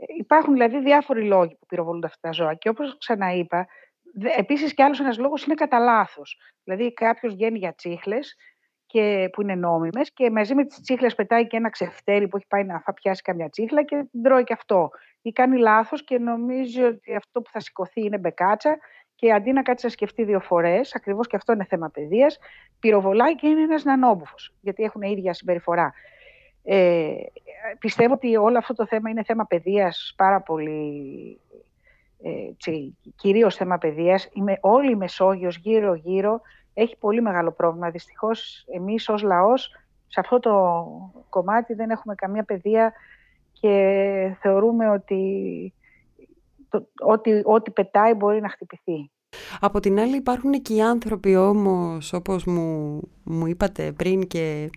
Ε, 0.00 0.04
υπάρχουν 0.18 0.52
δηλαδή 0.52 0.80
διάφοροι 0.80 1.24
λόγοι 1.24 1.56
που 1.60 1.66
πυροβολούνται 1.66 2.06
αυτά 2.06 2.28
τα 2.28 2.32
ζώα. 2.32 2.54
Και 2.54 2.68
όπως 2.68 2.96
ξαναείπα, 2.98 3.66
επίσης 4.36 4.74
και 4.74 4.82
άλλος 4.82 5.00
ένας 5.00 5.18
λόγος 5.18 5.44
είναι 5.44 5.54
κατά 5.54 5.78
λάθος. 5.78 6.38
Δηλαδή, 6.64 6.92
κάποιος 6.92 7.34
βγαίνει 7.34 7.58
για 7.58 7.74
τσίχλες 7.74 8.36
και 8.86 9.28
που 9.32 9.42
είναι 9.42 9.54
νόμιμες 9.54 10.12
και 10.12 10.30
μαζί 10.30 10.54
με 10.54 10.64
τις 10.64 10.80
τσίχλες 10.80 11.14
πετάει 11.14 11.46
και 11.46 11.56
ένα 11.56 11.70
ξεφτέρι 11.70 12.28
που 12.28 12.36
έχει 12.36 12.46
πάει 12.46 12.64
να 12.64 12.82
πιάσει 12.94 13.22
καμιά 13.22 13.48
τσίχλα 13.48 13.82
και 13.82 14.06
την 14.10 14.22
τρώει 14.22 14.44
και 14.44 14.52
αυτό. 14.52 14.90
Ή 15.22 15.32
κάνει 15.32 15.58
λάθος 15.58 16.04
και 16.04 16.18
νομίζει 16.18 16.82
ότι 16.82 17.14
αυτό 17.14 17.42
που 17.42 17.50
θα 17.50 17.60
σηκωθεί 17.60 18.00
είναι 18.00 18.18
μπεκάτσα 18.18 18.78
και 19.14 19.32
αντί 19.32 19.52
να 19.52 19.62
κάτσει 19.62 19.84
να 19.84 19.90
σκεφτεί 19.90 20.24
δύο 20.24 20.40
φορές, 20.40 20.94
ακριβώς 20.94 21.26
και 21.26 21.36
αυτό 21.36 21.52
είναι 21.52 21.64
θέμα 21.64 21.88
παιδείας, 21.88 22.38
πυροβολάει 22.78 23.34
και 23.34 23.48
είναι 23.48 23.62
ένας 23.62 23.84
νανόμπουφος, 23.84 24.54
γιατί 24.60 24.82
έχουν 24.82 25.02
ίδια 25.02 25.32
συμπεριφορά. 25.32 25.92
Ε, 26.62 27.14
πιστεύω 27.78 28.14
ότι 28.14 28.36
όλο 28.36 28.58
αυτό 28.58 28.74
το 28.74 28.86
θέμα 28.86 29.10
είναι 29.10 29.22
θέμα 29.22 29.44
παιδείας 29.44 30.14
πάρα 30.16 30.40
πολύ 30.40 31.40
ε, 32.22 32.30
κυρίως 33.16 33.56
θέμα 33.56 33.78
παιδείας. 33.78 34.28
Είμαι, 34.32 34.58
όλη 34.60 34.90
η 34.90 34.96
Μεσόγειος 34.96 35.56
γύρω-γύρω 35.56 36.40
έχει 36.74 36.96
πολύ 36.98 37.20
μεγάλο 37.20 37.52
πρόβλημα. 37.52 37.90
Δυστυχώς 37.90 38.66
εμείς 38.74 39.08
ως 39.08 39.22
λαός 39.22 39.76
σε 40.06 40.20
αυτό 40.20 40.38
το 40.38 40.84
κομμάτι 41.28 41.74
δεν 41.74 41.90
έχουμε 41.90 42.14
καμία 42.14 42.44
παιδεία 42.44 42.92
και 43.52 44.36
θεωρούμε 44.40 44.90
ότι 44.90 45.74
ό,τι, 47.04 47.40
ό,τι 47.44 47.70
πετάει 47.70 48.14
μπορεί 48.14 48.40
να 48.40 48.48
χτυπηθεί. 48.48 49.10
Από 49.60 49.80
την 49.80 49.98
άλλη 49.98 50.16
υπάρχουν 50.16 50.52
και 50.52 50.74
οι 50.74 50.82
άνθρωποι 50.82 51.36
όμως 51.36 52.12
όπως 52.12 52.44
μου, 52.44 53.00
μου 53.22 53.46
είπατε 53.46 53.92
πριν 53.92 54.26
και 54.26 54.70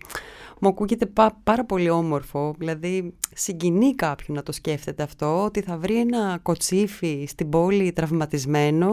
μου 0.60 0.68
ακούγεται 0.68 1.06
πάρα 1.44 1.64
πολύ 1.64 1.90
όμορφο, 1.90 2.54
δηλαδή 2.58 3.14
συγκινεί 3.34 3.94
κάποιον 3.94 4.36
να 4.36 4.42
το 4.42 4.52
σκέφτεται 4.52 5.02
αυτό, 5.02 5.44
ότι 5.44 5.60
θα 5.60 5.76
βρει 5.76 6.00
ένα 6.00 6.38
κοτσίφι 6.42 7.24
στην 7.28 7.48
πόλη 7.48 7.92
τραυματισμένο 7.92 8.88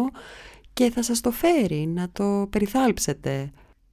και 0.73 0.89
θα 0.89 1.03
σας 1.03 1.21
το 1.21 1.31
φέρει 1.31 1.87
να 1.87 2.09
το 2.11 2.47
περιθάλψετε. 2.49 3.51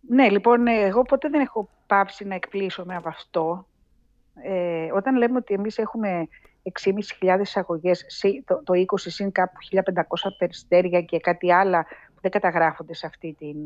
Ναι, 0.09 0.31
λοιπόν, 0.31 0.67
ε, 0.67 0.81
εγώ 0.81 1.03
ποτέ 1.03 1.29
δεν 1.29 1.41
έχω 1.41 1.69
πάψει 1.87 2.25
να 2.25 2.35
εκπλήσω 2.35 2.85
από 2.89 3.09
αυτό. 3.09 3.67
Ε, 4.43 4.93
όταν 4.95 5.17
λέμε 5.17 5.37
ότι 5.37 5.55
εμείς 5.55 5.79
έχουμε 5.79 6.29
6.500 6.63 7.41
εισαγωγές, 7.41 8.05
το, 8.45 8.63
το 8.65 8.73
20 8.75 8.85
συν 8.97 9.33
κάπου 9.33 9.59
1.500 9.71 10.03
περιστέρια 10.39 11.03
και 11.03 11.19
κάτι 11.19 11.53
άλλα 11.53 11.87
που 12.15 12.21
δεν 12.21 12.31
καταγράφονται 12.31 12.95
σε 12.95 13.07
αυτή 13.07 13.37
την 13.39 13.57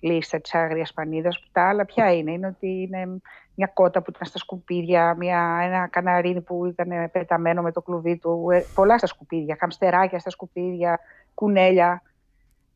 λίστα 0.00 0.40
της 0.40 0.54
Άγριας 0.54 0.92
Πανίδας. 0.92 1.40
Που 1.40 1.46
τα 1.52 1.68
άλλα 1.68 1.84
ποια 1.84 2.12
είναι, 2.12 2.32
είναι 2.32 2.46
ότι 2.46 2.68
είναι 2.68 3.20
μια 3.54 3.66
κότα 3.66 4.02
που 4.02 4.10
ήταν 4.14 4.26
στα 4.26 4.38
σκουπίδια, 4.38 5.14
μια, 5.18 5.58
ένα 5.62 5.88
καναρίνι 5.88 6.40
που 6.40 6.66
ήταν 6.66 7.10
πεταμένο 7.10 7.62
με 7.62 7.72
το 7.72 7.82
κλουβί 7.82 8.16
του, 8.16 8.50
ε, 8.50 8.64
πολλά 8.74 8.98
στα 8.98 9.06
σκουπίδια, 9.06 9.56
χαμστεράκια 9.60 10.18
στα 10.18 10.30
σκουπίδια, 10.30 11.00
κουνέλια. 11.34 12.02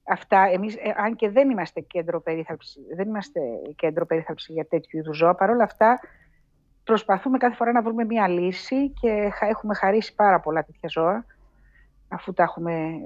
Αυτά, 0.09 0.49
εμείς, 0.53 0.75
ε, 0.75 0.95
αν 0.97 1.17
και 1.17 1.31
δεν 1.31 1.51
είμαστε 1.51 1.81
κέντρο 1.81 2.21
περίθαλψη, 2.21 2.81
δεν 2.95 3.09
είμαστε 3.09 3.41
κέντρο 3.77 4.07
περίθαλψη 4.07 4.53
για 4.53 4.67
τέτοιου 4.67 4.99
είδους 4.99 5.17
ζώα, 5.17 5.35
παρόλα 5.35 5.65
αυτά 5.65 6.01
προσπαθούμε 6.87 7.39
κάθε 7.39 7.55
φορά 7.55 7.73
να 7.73 7.83
βρούμε 7.83 8.05
μια 8.05 8.29
λύση 8.29 8.89
και 8.91 9.31
έχουμε 9.41 9.75
χαρίσει 9.75 10.15
πάρα 10.15 10.41
πολλά 10.41 10.65
τέτοια 10.65 10.89
ζώα 10.89 11.25
αφού 12.09 12.33
τα 12.33 12.43
έχουμε 12.43 13.01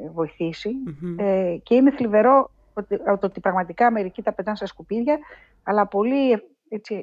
Ε, 1.18 1.56
και 1.62 1.74
είναι 1.74 1.90
θλιβερό 1.90 2.50
ότι, 2.74 2.98
ότι 3.22 3.40
πραγματικά 3.40 3.90
μερικοί 3.90 4.22
τα 4.22 4.32
πετάνε 4.32 4.56
στα 4.56 4.66
σκουπίδια, 4.66 5.18
αλλά 5.62 5.86
πολύ 5.86 6.42
έτσι, 6.68 7.02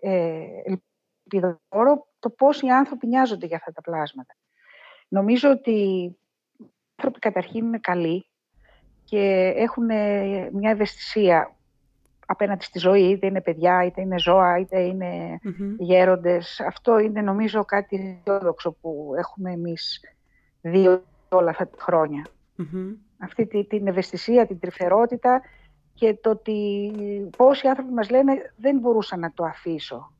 ε, 0.00 0.44
ελπιδόρο 0.64 2.06
το 2.18 2.30
πώς 2.30 2.60
οι 2.60 2.68
άνθρωποι 2.68 3.06
νοιάζονται 3.06 3.46
για 3.46 3.56
αυτά 3.56 3.72
τα 3.72 3.80
πλάσματα. 3.80 4.34
Νομίζω 5.08 5.50
ότι 5.50 5.70
οι 5.70 6.18
άνθρωποι 6.96 7.18
καταρχήν 7.18 7.66
είναι 7.66 7.78
καλοί 7.78 8.26
και 9.04 9.52
έχουν 9.56 9.84
μια 10.52 10.70
ευαισθησία 10.70 11.57
απέναντι 12.30 12.64
στη 12.64 12.78
ζωή, 12.78 13.02
είτε 13.02 13.26
είναι 13.26 13.40
παιδιά, 13.40 13.84
είτε 13.84 14.00
είναι 14.00 14.18
ζώα, 14.18 14.58
είτε 14.58 14.80
είναι 14.80 15.40
mm 15.44 15.74
γέροντες. 15.78 16.60
Αυτό 16.60 16.98
είναι 16.98 17.20
νομίζω 17.20 17.64
κάτι 17.64 18.20
αισιόδοξο 18.26 18.72
που 18.72 19.12
έχουμε 19.18 19.52
εμείς 19.52 20.00
δει 20.60 21.00
όλα 21.28 21.50
αυτά 21.50 21.68
τα 21.68 21.76
χρονια 21.80 22.26
Αυτή 23.18 23.64
την 23.64 23.86
ευαισθησία, 23.86 24.46
την 24.46 24.58
τρυφερότητα 24.58 25.42
και 25.94 26.14
το 26.14 26.30
ότι 26.30 26.90
πόσοι 27.36 27.66
άνθρωποι 27.66 27.92
μας 27.92 28.10
λένε 28.10 28.52
δεν 28.56 28.78
μπορούσα 28.78 29.16
να 29.16 29.32
το 29.32 29.44
αφήσω. 29.44 30.12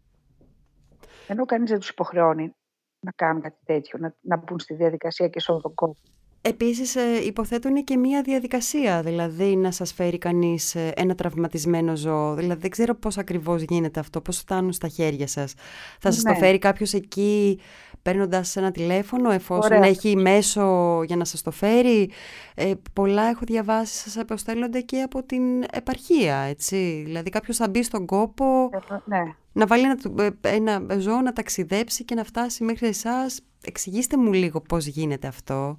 Ενώ 1.27 1.45
κανείς 1.45 1.71
δεν 1.71 1.79
τους 1.79 1.89
υποχρεώνει 1.89 2.55
να 3.01 3.13
κάνουν 3.17 3.43
κάτι 3.43 3.59
τέτοιο, 3.65 3.99
να, 3.99 4.15
να 4.21 4.37
μπουν 4.37 4.59
στη 4.59 4.75
διαδικασία 4.75 5.29
και 5.29 5.41
στον 5.41 5.61
κόπο. 5.61 5.97
Επίσης 6.43 6.97
ε, 6.97 7.25
υποθέτουν 7.25 7.85
και 7.85 7.97
μία 7.97 8.23
διαδικασία, 8.23 9.03
δηλαδή 9.03 9.57
να 9.57 9.71
σας 9.71 9.93
φέρει 9.93 10.19
κανείς 10.19 10.75
ε, 10.75 10.93
ένα 10.97 11.15
τραυματισμένο 11.15 11.97
ζώο. 11.97 12.35
Δηλαδή 12.35 12.61
δεν 12.61 12.71
ξέρω 12.71 12.95
πώς 12.95 13.19
ακριβώς 13.19 13.63
γίνεται 13.63 14.01
αυτό, 14.01 14.21
πώς 14.21 14.39
φτάνουν 14.39 14.73
στα 14.73 14.89
χέρια 14.89 15.27
σας. 15.27 15.55
Θα 16.01 16.11
σας 16.11 16.23
το 16.23 16.31
ναι. 16.31 16.37
φέρει 16.37 16.59
κάποιος 16.59 16.93
εκεί 16.93 17.61
παίρνοντας 18.03 18.57
ένα 18.57 18.71
τηλέφωνο 18.71 19.31
εφόσον 19.31 19.83
έχει 19.83 20.17
μέσο 20.17 21.03
για 21.03 21.17
να 21.17 21.25
σας 21.25 21.43
το 21.43 21.51
φέρει. 21.51 22.11
Ε, 22.55 22.73
πολλά 22.93 23.23
έχω 23.23 23.41
διαβάσει 23.47 23.99
σας 23.99 24.17
αποστέλλονται 24.17 24.81
και 24.81 25.03
από 25.03 25.23
την 25.23 25.65
επαρχία, 25.73 26.37
έτσι. 26.37 27.03
Δηλαδή 27.05 27.31
κάποιος 27.31 27.57
θα 27.57 27.69
μπει 27.69 27.83
στον 27.83 28.07
κόπο 28.07 28.71
ναι. 29.05 29.19
να 29.53 29.67
βάλει 29.67 29.85
ένα, 29.85 29.97
ένα 30.41 30.99
ζώο 30.99 31.21
να 31.21 31.33
ταξιδέψει 31.33 32.05
και 32.05 32.15
να 32.15 32.25
φτάσει 32.25 32.65
μέχρι 32.65 32.87
εσάς. 32.87 33.41
Εξηγήστε 33.65 34.17
μου 34.17 34.33
λίγο 34.33 34.61
πώς 34.61 34.87
γίνεται 34.87 35.27
αυτό. 35.27 35.79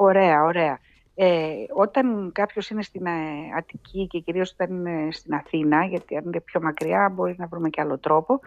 Ωραία, 0.00 0.44
ωραία. 0.44 0.78
Ε, 1.14 1.48
όταν 1.74 2.30
κάποιος 2.32 2.70
είναι 2.70 2.82
στην 2.82 3.06
ε, 3.06 3.10
Αττική 3.56 4.06
και 4.06 4.18
κυρίως 4.18 4.52
όταν 4.52 4.76
είναι 4.76 5.12
στην 5.12 5.34
Αθήνα, 5.34 5.84
γιατί 5.84 6.16
αν 6.16 6.24
είναι 6.26 6.40
πιο 6.40 6.60
μακριά 6.60 7.12
μπορεί 7.14 7.34
να 7.38 7.46
βρούμε 7.46 7.68
και 7.68 7.80
άλλο 7.80 7.98
τρόπο, 7.98 8.40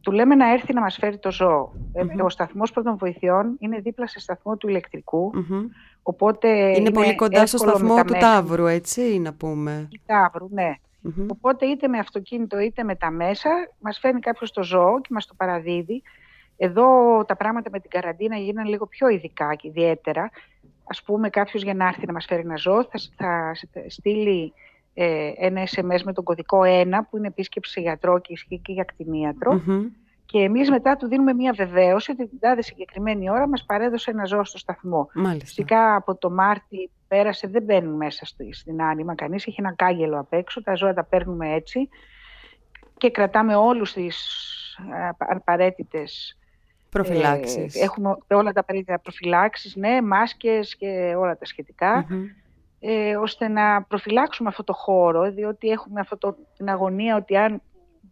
του 0.00 0.12
λέμε 0.12 0.34
να 0.34 0.52
έρθει 0.52 0.74
να 0.74 0.80
μας 0.80 0.96
φέρει 1.00 1.18
το 1.18 1.32
ζώο. 1.32 1.72
Ε, 1.92 2.22
ο 2.22 2.28
σταθμός 2.28 2.72
πρώτων 2.72 2.96
βοηθειών 2.96 3.56
είναι 3.58 3.78
δίπλα 3.78 4.06
σε 4.06 4.20
σταθμό 4.20 4.56
του 4.56 4.68
ηλεκτρικου 4.68 5.32
οπότε 6.02 6.78
είναι, 6.78 6.90
πολύ 6.90 7.14
κοντά 7.14 7.46
στο 7.46 7.58
σταθμό 7.58 8.04
του 8.04 8.14
Ταύρου, 8.20 8.66
έτσι 8.66 9.18
να 9.18 9.32
πούμε. 9.32 9.88
Του 9.90 10.00
Ταύρου, 10.06 10.48
ναι. 10.50 10.74
Οπότε 11.28 11.66
είτε 11.66 11.88
με 11.88 11.98
αυτοκίνητο 11.98 12.58
είτε 12.58 12.82
με 12.82 12.94
τα 12.94 13.10
μέσα 13.10 13.50
μας 13.80 13.98
φέρνει 13.98 14.20
κάποιος 14.20 14.52
το 14.52 14.62
ζώο 14.62 15.00
και 15.00 15.08
μας 15.10 15.26
το 15.26 15.34
παραδίδει. 15.36 16.02
Εδώ 16.56 16.86
τα 17.24 17.36
πράγματα 17.36 17.70
με 17.72 17.80
την 17.80 17.90
καραντίνα 17.90 18.36
γίνανε 18.36 18.68
λίγο 18.68 18.86
πιο 18.86 19.08
ειδικά 19.08 19.54
και 19.54 19.68
ιδιαίτερα 19.68 20.30
ας 20.88 21.02
πούμε 21.02 21.28
κάποιος 21.28 21.62
για 21.62 21.74
να 21.74 21.86
έρθει 21.86 22.06
να 22.06 22.12
μας 22.12 22.24
φέρει 22.24 22.40
ένα 22.40 22.56
ζώο 22.56 22.84
θα, 22.84 22.98
θα 23.16 23.52
στείλει 23.88 24.52
ε, 24.94 25.32
ένα 25.36 25.62
SMS 25.62 26.02
με 26.04 26.12
τον 26.12 26.24
κωδικό 26.24 26.60
1 26.64 26.88
που 27.10 27.16
είναι 27.16 27.26
επίσκεψη 27.26 27.72
σε 27.72 27.80
γιατρό 27.80 28.18
και 28.18 28.32
ισχύει 28.32 28.58
και 28.58 28.72
για 28.72 28.84
κτηνίατρο 28.84 29.62
και 30.26 30.38
εμείς 30.38 30.70
μετά 30.70 30.96
του 30.96 31.08
δίνουμε 31.08 31.32
μια 31.32 31.52
βεβαίωση 31.52 32.10
ότι 32.10 32.28
την 32.28 32.38
τάδε 32.38 32.62
συγκεκριμένη 32.62 33.30
ώρα 33.30 33.48
μας 33.48 33.64
παρέδωσε 33.64 34.10
ένα 34.10 34.24
ζώο 34.24 34.44
στο 34.44 34.58
σταθμό. 34.58 35.08
Μάλιστα. 35.14 35.44
Φυσικά 35.44 35.94
από 35.94 36.16
το 36.16 36.30
Μάρτι 36.30 36.90
πέρασε 37.08 37.48
δεν 37.48 37.62
μπαίνουν 37.62 37.96
μέσα 37.96 38.26
στην 38.50 38.82
άνοιμα 38.82 39.14
κανείς, 39.14 39.46
έχει 39.46 39.56
ένα 39.60 39.74
κάγκελο 39.74 40.18
απ' 40.18 40.32
έξω, 40.32 40.62
τα 40.62 40.74
ζώα 40.74 40.94
τα 40.94 41.04
παίρνουμε 41.04 41.54
έτσι 41.54 41.88
και 42.96 43.10
κρατάμε 43.10 43.54
όλους 43.54 43.92
τις 43.92 44.16
απαραίτητες 45.18 46.38
Προφυλάξεις. 47.02 47.76
Ε, 47.76 47.84
έχουμε 47.84 48.16
όλα 48.28 48.52
τα 48.52 48.60
απαραίτητα 48.60 48.98
προφυλάξεις, 48.98 49.76
ναι, 49.76 50.02
μάσκες 50.02 50.76
και 50.76 51.14
όλα 51.18 51.36
τα 51.38 51.44
σχετικα 51.44 52.06
ε, 52.80 53.16
ώστε 53.16 53.48
να 53.48 53.82
προφυλάξουμε 53.82 54.48
αυτό 54.48 54.64
το 54.64 54.72
χώρο, 54.72 55.30
διότι 55.32 55.68
έχουμε 55.68 56.00
αυτό 56.00 56.16
το, 56.16 56.36
την 56.56 56.68
αγωνία 56.68 57.16
ότι 57.16 57.36
αν 57.36 57.62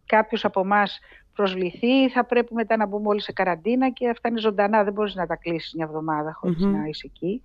κάποιος 0.05 0.45
από 0.45 0.59
εμάς 0.59 0.99
προσβληθεί, 1.33 2.09
θα 2.09 2.25
πρέπει 2.25 2.53
μετά 2.53 2.77
να 2.77 2.85
μπούμε 2.85 3.07
όλοι 3.07 3.21
σε 3.21 3.31
καραντίνα 3.31 3.89
και 3.89 4.09
αυτά 4.09 4.29
είναι 4.29 4.39
ζωντανά, 4.39 4.83
δεν 4.83 4.93
μπορείς 4.93 5.15
να 5.15 5.27
τα 5.27 5.35
κλείσεις 5.35 5.73
μια 5.73 5.85
εβδομάδα 5.85 6.39
να 6.57 6.87
είσαι 6.87 7.11
εκεί. 7.13 7.43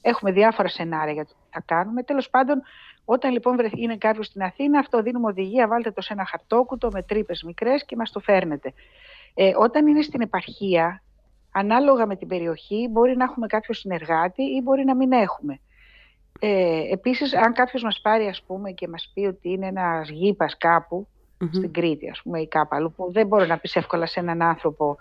Έχουμε 0.00 0.32
διάφορα 0.32 0.68
σενάρια 0.68 1.12
για 1.12 1.24
το 1.24 1.32
τι 1.32 1.48
θα 1.50 1.62
κάνουμε. 1.66 2.02
Τέλος 2.02 2.30
πάντων, 2.30 2.62
όταν 3.04 3.32
λοιπόν 3.32 3.56
είναι 3.74 3.96
κάποιος 3.96 4.26
στην 4.26 4.42
Αθήνα, 4.42 4.78
αυτό 4.78 5.02
δίνουμε 5.02 5.26
οδηγία, 5.26 5.68
βάλτε 5.68 5.90
το 5.90 6.00
σε 6.00 6.12
ένα 6.12 6.24
χαρτόκουτο 6.24 6.88
με 6.92 7.02
τρύπες 7.02 7.42
μικρές 7.42 7.84
και 7.84 7.96
μας 7.96 8.10
το 8.10 8.20
φέρνετε. 8.20 8.72
Ε, 9.34 9.52
όταν 9.56 9.86
είναι 9.86 10.02
στην 10.02 10.20
επαρχία, 10.20 11.02
ανάλογα 11.52 12.06
με 12.06 12.16
την 12.16 12.28
περιοχή, 12.28 12.88
μπορεί 12.90 13.16
να 13.16 13.24
έχουμε 13.24 13.46
κάποιο 13.46 13.74
συνεργάτη 13.74 14.42
ή 14.42 14.60
μπορεί 14.62 14.84
να 14.84 14.96
μην 14.96 15.12
έχουμε. 15.12 15.60
Ε, 16.38 16.92
επίσης, 16.92 17.34
αν 17.34 17.52
κάποιος 17.52 17.82
μας 17.82 18.00
πάρει 18.00 18.26
ας 18.26 18.42
πούμε, 18.42 18.70
και 18.70 18.88
μας 18.88 19.10
πει 19.14 19.20
ότι 19.20 19.50
είναι 19.50 19.66
ένας 19.66 20.08
γήπας 20.08 20.56
κάπου, 20.56 21.08
στην 21.52 21.72
Κρήτη, 21.72 22.10
ας 22.10 22.22
πούμε, 22.22 22.40
ή 22.40 22.48
κάπου 22.48 22.76
αλλού, 22.76 22.92
που 22.92 23.12
δεν 23.12 23.26
μπορεί 23.26 23.46
να 23.46 23.58
πεις 23.58 23.76
εύκολα 23.76 24.06
σε 24.06 24.20
έναν 24.20 24.42
άνθρωπο 24.42 24.96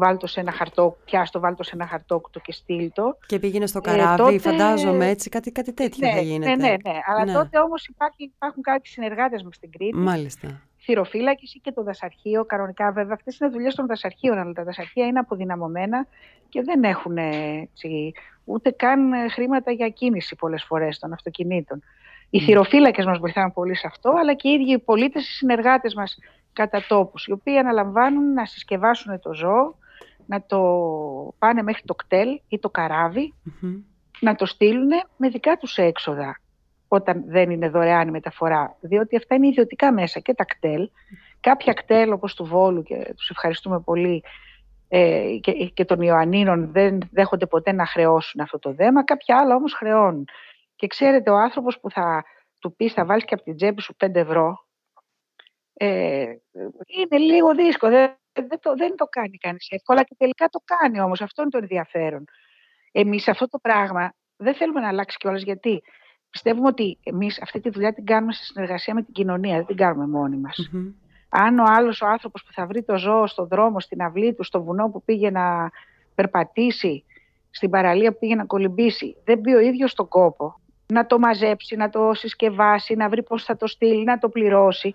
βάλτο 0.00 0.26
σε 0.26 0.40
ένα 0.40 0.52
χαρτό, 0.52 0.96
πιάστο, 1.04 1.40
βάλτο 1.40 1.62
σε 1.62 1.70
ένα 1.74 1.86
χαρτόκτο 1.86 2.40
και 2.40 2.52
στείλ 2.52 2.90
το. 2.92 3.18
Και 3.26 3.38
πήγαινε 3.38 3.66
στο 3.66 3.80
ε, 3.84 3.88
καράβι, 3.88 4.16
τότε... 4.16 4.38
φαντάζομαι 4.38 5.08
έτσι, 5.08 5.28
κάτι, 5.28 5.52
κάτι 5.52 5.72
τέτοιο 5.72 6.06
ναι, 6.06 6.14
θα 6.14 6.20
γίνεται. 6.20 6.56
Ναι, 6.56 6.68
ναι, 6.68 6.76
ναι. 6.84 6.98
Αλλά 7.06 7.24
ναι. 7.24 7.32
τότε 7.32 7.58
όμως 7.58 7.86
υπάρχει, 7.86 8.22
υπάρχουν 8.22 8.62
κάποιοι 8.62 8.92
συνεργάτες 8.92 9.42
μας 9.42 9.54
στην 9.54 9.70
Κρήτη. 9.70 9.96
Μάλιστα. 9.96 10.62
Θηροφύλακη 10.78 11.60
και 11.60 11.72
το 11.72 11.82
δασαρχείο. 11.82 12.44
Κανονικά, 12.44 12.92
βέβαια, 12.92 13.14
αυτές 13.14 13.38
είναι 13.38 13.50
δουλειές 13.50 13.74
των 13.74 13.86
δασαρχείων, 13.86 14.38
αλλά 14.38 14.52
τα 14.52 14.64
δασαρχεία 14.64 15.06
είναι 15.06 15.18
αποδυναμωμένα 15.18 16.06
και 16.48 16.62
δεν 16.62 16.84
έχουν 16.84 17.16
έτσι, 17.16 18.12
ούτε 18.44 18.70
καν 18.70 19.12
χρήματα 19.30 19.70
για 19.70 19.88
κίνηση 19.88 20.36
πολλές 20.36 20.64
φορές 20.64 20.98
των 20.98 21.12
αυτοκινήτων. 21.12 21.82
Οι 22.30 22.40
θηροφύλακες 22.40 23.04
μας 23.04 23.18
βοηθάνε 23.18 23.50
πολύ 23.50 23.76
σε 23.76 23.86
αυτό, 23.86 24.12
αλλά 24.20 24.34
και 24.34 24.48
οι 24.48 24.52
ίδιοι 24.52 24.72
οι 24.72 24.78
πολίτες, 24.78 25.28
οι 25.28 25.32
συνεργάτες 25.32 25.94
μας 25.94 26.18
κατά 26.52 26.84
τόπους, 26.88 27.26
οι 27.26 27.32
οποίοι 27.32 27.58
αναλαμβάνουν 27.58 28.32
να 28.32 28.46
συσκευάσουν 28.46 29.20
το 29.20 29.34
ζώο, 29.34 29.78
να 30.30 30.42
το 30.46 30.60
πάνε 31.38 31.62
μέχρι 31.62 31.82
το 31.84 31.94
κτέλ 31.94 32.40
ή 32.48 32.58
το 32.58 32.70
καραβι 32.70 33.34
να 34.20 34.34
το 34.34 34.46
στείλουν 34.46 34.88
με 35.16 35.28
δικά 35.28 35.56
τους 35.56 35.76
έξοδα 35.76 36.40
όταν 36.88 37.24
δεν 37.26 37.50
είναι 37.50 37.68
δωρεάν 37.68 38.08
η 38.08 38.10
μεταφορά, 38.10 38.76
διότι 38.80 39.16
αυτά 39.16 39.34
είναι 39.34 39.46
ιδιωτικά 39.46 39.92
μέσα 39.92 40.20
και 40.20 40.34
τα 40.34 40.44
κτέλ. 40.44 40.90
Κάποια 41.40 41.72
κτέλ 41.72 42.12
όπως 42.12 42.34
του 42.34 42.44
Βόλου 42.44 42.82
και 42.82 43.14
τους 43.16 43.30
ευχαριστούμε 43.30 43.80
πολύ 43.80 44.22
ε, 44.88 45.36
και, 45.40 45.52
και 45.52 45.84
των 45.84 46.00
Ιωαννίνων 46.00 46.72
δεν 46.72 46.98
δέχονται 47.12 47.46
ποτέ 47.46 47.72
να 47.72 47.86
χρεώσουν 47.86 48.40
αυτό 48.40 48.58
το 48.58 48.72
δέμα, 48.72 49.04
κάποια 49.04 49.38
άλλα 49.38 49.54
όμως 49.54 49.72
χρεώνουν. 49.74 50.24
Και 50.76 50.86
ξέρετε 50.86 51.30
ο 51.30 51.36
άνθρωπος 51.36 51.80
που 51.80 51.90
θα 51.90 52.24
του 52.58 52.74
πεις 52.76 52.92
θα 52.92 53.04
βάλεις 53.04 53.24
και 53.24 53.34
από 53.34 53.42
την 53.42 53.56
τσέπη 53.56 53.82
σου 53.82 53.96
5 54.04 54.14
ευρώ 54.14 54.64
ε, 55.82 56.24
είναι 56.86 57.18
λίγο 57.18 57.54
δύσκολο. 57.54 57.92
Δεν, 57.92 58.16
δεν, 58.32 58.60
το, 58.60 58.74
δεν 58.76 58.96
το 58.96 59.04
κάνει 59.04 59.36
κανείς 59.36 59.68
εύκολα 59.70 60.02
και 60.02 60.14
τελικά 60.18 60.48
το 60.48 60.60
κάνει 60.64 61.00
όμως. 61.00 61.20
Αυτό 61.20 61.42
είναι 61.42 61.50
το 61.50 61.58
ενδιαφέρον. 61.58 62.24
Εμείς 62.92 63.28
αυτό 63.28 63.48
το 63.48 63.58
πράγμα 63.58 64.14
δεν 64.36 64.54
θέλουμε 64.54 64.80
να 64.80 64.88
αλλάξει 64.88 65.16
κιόλας 65.16 65.42
γιατί 65.42 65.82
πιστεύουμε 66.30 66.66
ότι 66.68 66.98
εμείς 67.02 67.42
αυτή 67.42 67.60
τη 67.60 67.70
δουλειά 67.70 67.92
την 67.92 68.04
κάνουμε 68.04 68.32
σε 68.32 68.44
συνεργασία 68.44 68.94
με 68.94 69.02
την 69.02 69.12
κοινωνία, 69.12 69.56
δεν 69.56 69.66
την 69.66 69.76
κάνουμε 69.76 70.06
μόνοι 70.06 70.36
μας. 70.36 70.70
Αν 71.28 71.58
ο 71.58 71.64
άλλος 71.66 72.00
ο 72.00 72.06
άνθρωπος 72.06 72.44
που 72.44 72.52
θα 72.52 72.66
βρει 72.66 72.82
το 72.82 72.96
ζώο 72.96 73.26
στον 73.26 73.48
δρόμο, 73.48 73.80
στην 73.80 74.02
αυλή 74.02 74.34
του, 74.34 74.42
στο 74.42 74.62
βουνό 74.62 74.88
που 74.88 75.02
πήγε 75.02 75.30
να 75.30 75.70
περπατήσει, 76.14 77.04
στην 77.50 77.70
παραλία 77.70 78.12
που 78.12 78.18
πήγε 78.18 78.34
να 78.34 78.44
κολυμπήσει, 78.44 79.16
δεν 79.24 79.38
μπει 79.38 79.54
ο 79.54 79.60
ίδιος 79.60 79.90
στον 79.90 80.08
κόπο 80.08 80.60
να 80.86 81.06
το 81.06 81.18
μαζέψει, 81.18 81.76
να 81.76 81.88
το 81.88 82.10
συσκευάσει, 82.14 82.94
να 82.94 83.08
βρει 83.08 83.22
πώς 83.22 83.44
θα 83.44 83.56
το 83.56 83.66
στείλει, 83.66 84.04
να 84.04 84.18
το 84.18 84.28
πληρώσει 84.28 84.94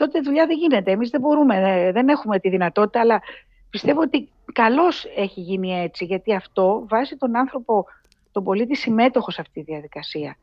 τότε 0.00 0.20
δουλειά 0.20 0.46
δεν 0.46 0.56
γίνεται. 0.56 0.90
Εμείς 0.90 1.10
δεν 1.10 1.20
μπορούμε, 1.20 1.56
ε, 1.56 1.92
δεν 1.92 2.08
έχουμε 2.08 2.38
τη 2.38 2.48
δυνατότητα, 2.48 3.00
αλλά 3.00 3.22
πιστεύω 3.70 4.00
ότι 4.00 4.28
καλώς 4.52 5.04
έχει 5.16 5.40
γίνει 5.40 5.80
έτσι, 5.82 6.04
γιατί 6.04 6.34
αυτό 6.34 6.84
βάζει 6.88 7.16
τον 7.16 7.36
άνθρωπο, 7.36 7.86
τον 8.32 8.44
πολίτη 8.44 8.76
συμμέτοχος 8.76 9.34
σε 9.34 9.40
αυτή 9.40 9.64
τη 9.64 9.72
διαδικασία. 9.72 10.36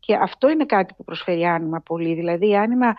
Και 0.00 0.14
αυτό 0.14 0.50
είναι 0.50 0.64
κάτι 0.64 0.94
που 0.96 1.04
προσφέρει 1.04 1.44
άνοιγμα 1.44 1.80
πολύ. 1.80 2.14
Δηλαδή, 2.14 2.48
η 2.48 2.56
άνοιγμα 2.56 2.94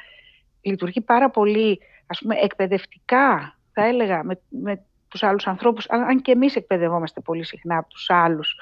λειτουργεί 0.62 1.01
πάρα 1.01 1.30
πολύ, 1.30 1.80
ας 2.08 2.20
πούμε, 2.20 2.36
εκπαιδευτικά, 2.36 3.58
θα 3.74 3.86
έλεγα, 3.86 4.24
με, 4.24 4.39
με 4.50 4.84
τους 5.08 5.24
άλλους 5.24 5.48
ανθρώπους, 5.48 5.89
αν 5.89 6.22
και 6.22 6.32
εμείς 6.32 6.56
εκπαιδευόμαστε 6.56 7.22
πολύ 7.22 7.44
συχνά 7.44 7.78
από 7.78 7.89
τους 7.89 8.10
άλλους. 8.10 8.62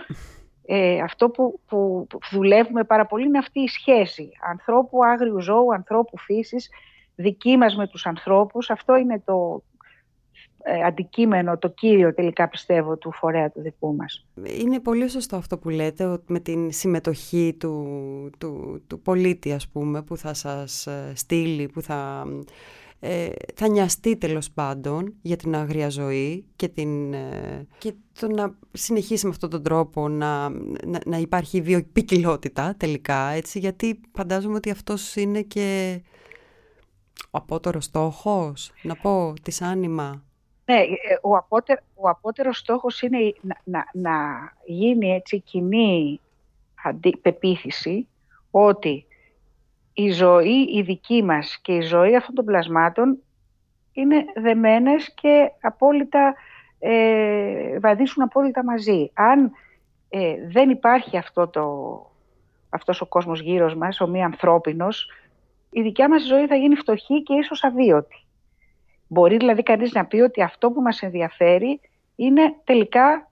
Ε, 0.66 1.00
αυτό 1.00 1.30
που, 1.30 1.60
που, 1.68 2.08
που 2.10 2.20
δουλεύουμε 2.32 2.84
πάρα 2.84 3.06
πολύ 3.06 3.26
είναι 3.26 3.38
αυτή 3.38 3.60
η 3.60 3.68
σχέση 3.68 4.30
ανθρώπου, 4.50 5.04
άγριου 5.04 5.42
ζώου, 5.42 5.74
ανθρώπου 5.74 6.18
φύσης, 6.18 6.70
δική 7.18 7.58
μας 7.58 7.76
με 7.76 7.88
τους 7.88 8.06
ανθρώπους. 8.06 8.70
Αυτό 8.70 8.96
είναι 8.96 9.22
το 9.26 9.64
ε, 10.64 10.84
αντικείμενο, 10.84 11.58
το 11.58 11.70
κύριο 11.70 12.14
τελικά 12.14 12.48
πιστεύω 12.48 12.98
του 12.98 13.12
φορέα 13.12 13.50
του 13.50 13.62
δικού 13.62 13.96
μας. 13.96 14.26
Είναι 14.62 14.80
πολύ 14.80 15.10
σωστό 15.10 15.36
αυτό 15.36 15.58
που 15.58 15.70
λέτε, 15.70 16.20
με 16.28 16.40
την 16.40 16.72
συμμετοχή 16.72 17.56
του, 17.60 17.86
του, 18.38 18.82
του 18.88 19.02
πολίτη 19.02 19.54
ας 19.54 19.68
πούμε, 19.68 20.02
που 20.02 20.18
θα 20.18 20.34
σας 20.34 20.88
ε, 20.88 21.12
στείλει, 21.16 21.68
που 21.68 21.82
θα... 21.82 22.26
Ε, 23.00 23.28
θα 23.56 23.68
νοιαστεί 23.68 24.18
τέλος 24.18 24.52
πάντων 24.52 25.14
για 25.22 25.36
την 25.36 25.56
αγρία 25.56 25.90
ζωή 25.90 26.46
και, 26.56 26.68
την, 26.68 27.14
ε, 27.14 27.68
και 27.78 27.94
το 28.20 28.28
να 28.28 28.56
συνεχίσει 28.72 29.26
με 29.26 29.32
αυτόν 29.32 29.50
τον 29.50 29.64
τρόπο 29.64 30.08
να, 30.10 30.50
να, 30.86 31.00
να 31.06 31.18
υπάρχει 31.18 31.62
βιοποικιλότητα 31.62 32.76
τελικά 32.78 33.30
έτσι 33.30 33.60
γιατί 33.60 34.00
φαντάζομαι 34.14 34.56
ότι 34.56 34.70
αυτός 34.70 35.16
είναι 35.16 35.42
και 35.42 36.00
ο 37.26 37.38
απότερος 37.38 37.84
στόχος, 37.86 38.72
να 38.82 38.96
πω, 38.96 39.34
της 39.42 39.62
άνοιμα. 39.62 40.24
Ναι, 40.66 40.76
ε, 40.76 41.18
ο, 41.22 41.36
απότερο, 41.36 41.80
ο 41.96 42.10
απότερος 42.10 42.58
στόχος 42.58 43.02
είναι 43.02 43.18
να, 43.42 43.56
να, 43.64 43.86
να 43.94 44.14
γίνει 44.66 45.14
έτσι 45.14 45.40
κοινή 45.40 46.20
πεποίθηση 47.22 48.08
ότι 48.52 49.06
η 49.94 50.12
ζωή 50.12 50.70
η 50.74 50.82
δική 50.82 51.24
μας 51.24 51.60
και 51.62 51.74
η 51.74 51.82
ζωή 51.82 52.16
αυτών 52.16 52.36
των 52.36 52.46
πλασμάτων 52.46 53.18
είναι 53.92 54.26
δεμένες 54.36 55.14
και 55.14 55.52
απόλυτα 55.62 56.36
ε, 56.80 57.80
βαδίσουν 57.80 58.24
απόλυτα 58.24 58.64
μαζί. 58.64 59.12
Αν 59.14 59.52
ε, 60.10 60.36
δεν 60.52 60.70
υπάρχει 60.70 61.18
αυτό 61.18 61.48
το, 61.48 61.66
αυτός 62.70 63.02
ο 63.02 63.06
κόσμος 63.06 63.42
γύρω 63.42 63.76
μας, 63.76 64.02
ο 64.02 64.08
μη 64.08 64.24
ανθρώπινος, 64.24 65.12
η 65.70 65.82
δικιά 65.82 66.10
μας 66.10 66.26
ζωή 66.26 66.48
θα 66.48 66.56
γίνει 66.56 66.76
φτωχή 66.76 67.24
και 67.24 67.34
ίσως 67.34 67.64
αβίωτη. 67.64 68.26
Μπορεί 69.08 69.38
δηλαδή 69.38 69.64
κανείς 69.64 69.92
να 69.92 70.06
πει 70.06 70.20
ότι 70.20 70.42
αυτό 70.42 70.72
που 70.72 70.82
μας 70.82 71.02
ενδιαφέρει 71.02 71.80
είναι 72.16 72.56
τελικά 72.64 73.32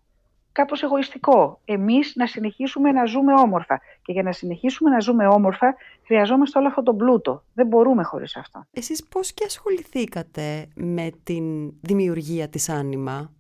κάπως 0.52 0.84
εγωιστικό. 0.84 1.60
Εμείς 1.66 2.16
να 2.16 2.28
συνεχίσουμε 2.28 2.92
να 2.92 3.06
ζούμε 3.06 3.34
όμορφα. 3.34 3.82
Και 4.02 4.12
για 4.12 4.24
να 4.24 4.32
συνεχίσουμε 4.32 4.90
να 4.90 5.00
ζούμε 5.00 5.28
όμορφα 5.28 5.76
χρειαζόμαστε 6.06 6.60
όλο 6.60 6.68
αυτό 6.68 6.84
τον 6.84 6.98
πλούτο. 6.98 7.44
Δεν 7.54 7.68
μπορούμε 7.68 8.04
χωρίς 8.04 8.36
αυτό. 8.36 8.66
Εσείς 8.72 9.06
πώς 9.08 9.34
και 9.34 9.44
ασχοληθήκατε 9.46 10.68
με 10.76 11.12
την 11.24 11.74
δημιουργία 11.82 12.48
της 12.48 12.70
Άνιμα; 12.70 13.32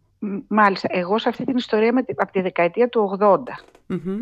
Μάλιστα. 0.47 0.87
Εγώ 0.91 1.17
σε 1.17 1.29
αυτή 1.29 1.45
την 1.45 1.57
ιστορία 1.57 1.93
με, 1.93 2.03
από 2.15 2.31
τη 2.31 2.41
δεκαετία 2.41 2.89
του 2.89 3.17
80. 3.21 3.37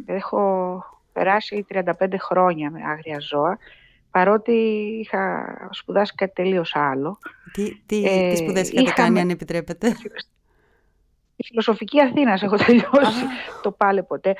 Έχω 0.05 0.83
περάσει 1.13 1.65
35 1.73 1.83
χρόνια 2.19 2.71
με 2.71 2.81
άγρια 2.83 3.19
ζώα 3.19 3.57
παρότι 4.13 4.51
είχα 5.01 5.45
σπουδάσει 5.71 6.13
κάτι 6.15 6.33
τελείως 6.33 6.75
άλλο. 6.75 7.17
Τι, 7.51 7.75
τι, 7.85 8.03
ε, 8.05 8.29
τι 8.29 8.35
σπουδές 8.35 8.69
είχατε 8.69 8.91
κάνει, 8.91 9.19
αν 9.19 9.29
επιτρέπετε; 9.29 9.87
Η 11.35 11.43
φιλοσοφική 11.43 12.01
Αθήνας 12.01 12.41
έχω 12.41 12.55
τελειώσει, 12.55 13.25
το 13.61 13.71
πάλε 13.71 14.03
ποτέ. 14.03 14.35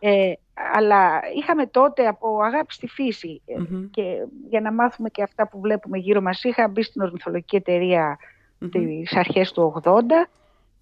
Ε, 0.00 0.32
αλλά 0.74 1.20
είχαμε 1.36 1.66
τότε 1.66 2.06
από 2.06 2.40
αγάπη 2.42 2.72
στη 2.72 2.86
φύση 2.86 3.42
ε, 3.46 3.54
και 3.90 4.02
για 4.48 4.60
να 4.60 4.72
μάθουμε 4.72 5.08
και 5.08 5.22
αυτά 5.22 5.48
που 5.48 5.60
βλέπουμε 5.60 5.98
γύρω 5.98 6.20
μας 6.20 6.44
είχα 6.44 6.68
μπει 6.68 6.82
στην 6.82 7.02
ορνηθολογική 7.02 7.56
εταιρεία 7.56 8.18
mm-hmm. 8.60 8.68
τις 8.70 9.16
αρχές 9.16 9.52
του 9.52 9.82
80 9.84 9.92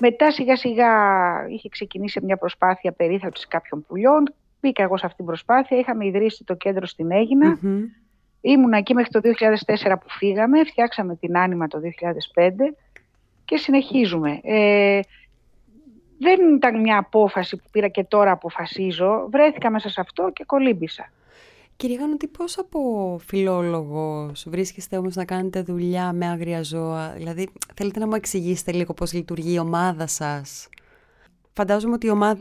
μετά 0.01 0.31
σιγά 0.31 0.57
σιγά 0.57 0.91
είχε 1.49 1.69
ξεκινήσει 1.69 2.21
μια 2.25 2.37
προσπάθεια 2.37 2.93
περίθαλψης 2.93 3.47
κάποιων 3.47 3.85
πουλιών 3.87 4.35
μπήκα 4.61 4.83
εγώ 4.83 4.97
σε 4.97 5.07
αυτήν 5.07 5.25
την 5.25 5.27
προσπάθεια 5.27 5.79
είχαμε 5.79 6.07
ιδρύσει 6.07 6.45
το 6.45 6.55
κέντρο 6.55 6.87
στην 6.87 7.11
Έγινα 7.11 7.59
Ήμουνα 8.45 8.77
εκεί 8.77 8.95
μέχρι 8.95 9.11
το 9.11 9.21
2004 9.21 9.95
που 10.01 10.09
φύγαμε, 10.09 10.65
φτιάξαμε 10.65 11.17
την 11.17 11.39
Άνιμα 11.39 11.67
το 11.67 11.81
2005 12.35 12.75
και 13.45 13.57
συνεχίζουμε. 13.57 14.41
Ε, 14.43 15.01
δεν 16.19 16.55
ήταν 16.55 16.81
μια 16.81 16.99
απόφαση 16.99 17.57
που 17.57 17.65
πήρα 17.71 17.89
και 17.89 18.05
τώρα 18.05 18.31
αποφασίζω. 18.31 19.29
Βρέθηκα 19.31 19.71
μέσα 19.71 19.89
σε 19.89 20.01
αυτό 20.01 20.31
και 20.33 20.45
κολύμπησα. 20.45 21.11
Κύριε 21.77 21.97
Γανωτή, 21.97 22.27
πώς 22.29 22.59
από 22.59 22.81
φιλόλογος 23.25 24.47
βρίσκεστε 24.49 24.97
όμως 24.97 25.15
να 25.15 25.25
κάνετε 25.25 25.63
δουλειά 25.63 26.13
με 26.13 26.27
άγρια 26.27 26.63
ζώα; 26.63 27.13
Δηλαδή, 27.17 27.49
θέλετε 27.75 27.99
να 27.99 28.07
μου 28.07 28.15
εξηγήσετε 28.15 28.73
λίγο 28.73 28.95
πώς 28.95 29.13
λειτουργεί 29.13 29.55
η 29.55 29.59
ομάδα 29.59 30.07
σας; 30.07 30.69
Φαντάζομαι 31.53 31.95
ότι 31.95 32.07
η 32.07 32.11
ομάδα, 32.11 32.41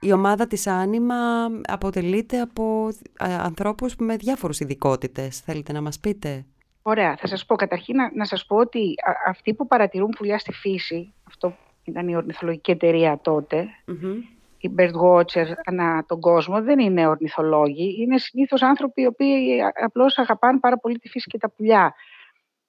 η 0.00 0.12
ομάδα 0.12 0.46
της 0.46 0.66
Άνιμα 0.66 1.46
αποτελείται 1.66 2.40
από 2.40 2.88
ε, 3.20 3.34
ανθρώπους 3.34 3.96
με 3.96 4.16
διάφορους 4.16 4.60
ειδικότητες. 4.60 5.40
Θέλετε 5.40 5.72
να 5.72 5.80
μας 5.80 6.00
πείτε; 6.00 6.44
Ωραία. 6.82 7.16
Θα 7.16 7.26
σας 7.26 7.46
πω 7.46 7.56
καταρχήν 7.56 7.96
να, 7.96 8.10
να 8.14 8.24
σας 8.24 8.46
πω 8.46 8.56
ότι 8.56 8.94
αυτοί 9.26 9.54
που 9.54 9.66
παρατηρούν 9.66 10.10
πουλιά 10.18 10.38
στη 10.38 10.52
φύση, 10.52 11.14
αυτό 11.28 11.56
ήταν 11.84 12.08
η 12.08 12.16
ορνηθολογική 12.16 12.70
εταιρεία 12.70 13.18
τότε, 13.22 13.66
mm-hmm. 13.86 14.16
οι 14.58 14.70
birdwatchers 14.78 15.52
ανά 15.64 16.04
τον 16.08 16.20
κόσμο, 16.20 16.62
δεν 16.62 16.78
είναι 16.78 17.06
ορνηθολόγοι. 17.06 17.96
Είναι 18.02 18.18
συνήθως 18.18 18.62
άνθρωποι 18.62 19.02
οι 19.02 19.06
οποίοι 19.06 19.60
απλώς 19.84 20.18
αγαπάνε 20.18 20.58
πάρα 20.58 20.78
πολύ 20.78 20.98
τη 20.98 21.08
φύση 21.08 21.30
και 21.30 21.38
τα 21.38 21.50
πουλιά. 21.50 21.94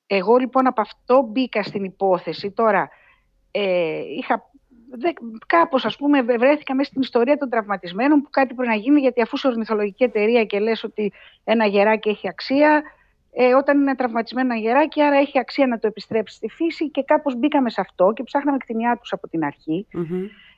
Εγώ 0.08 0.38
λοιπόν 0.38 0.68
από 0.68 0.82
αυτό 0.82 1.22
μπήκα 1.22 1.64
στην 1.64 1.84
υπόθεση. 1.84 2.52
Τώρα, 2.52 2.90
ε, 3.52 4.00
είχα 4.18 4.51
κάπως 5.48 5.86
ας 5.86 5.98
πούμε 5.98 6.22
βρέθηκα 6.22 6.76
μέσα 6.76 6.90
στην 6.90 7.02
ιστορία 7.02 7.38
των 7.38 7.50
τραυματισμένων 7.50 8.22
που 8.22 8.30
κάτι 8.30 8.54
πρέπει 8.54 8.70
να 8.70 8.76
γίνει 8.76 9.00
γιατί 9.00 9.22
αφού 9.22 9.36
είσαι 9.36 9.48
ορνηθολογική 9.48 10.04
εταιρεία 10.04 10.46
και 10.46 10.60
λες 10.60 10.84
ότι 10.84 11.12
ένα 11.44 11.66
γεράκι 11.66 12.10
έχει 12.10 12.28
αξία 12.28 12.84
ε, 13.34 13.54
όταν 13.54 13.80
είναι 13.80 13.96
τραυματισμένο 13.96 14.54
ένα 14.54 14.62
γεράκι, 14.62 15.02
άρα 15.02 15.18
έχει 15.18 15.40
αξία 15.40 15.68
να 15.68 15.80
το 15.80 15.88
επιστρέψει 15.88 16.36
στη 16.36 16.48
φύση 16.50 16.90
και 16.90 17.04
κάπως 17.04 17.36
μπήκαμε 17.36 17.70
σε 17.70 17.82
αυτό 17.82 18.14
και 18.16 18.24
ψάχναμε 18.24 18.58
κτηνιάτρους 18.58 19.14
από 19.14 19.28
την 19.28 19.44
αρχη 19.44 19.88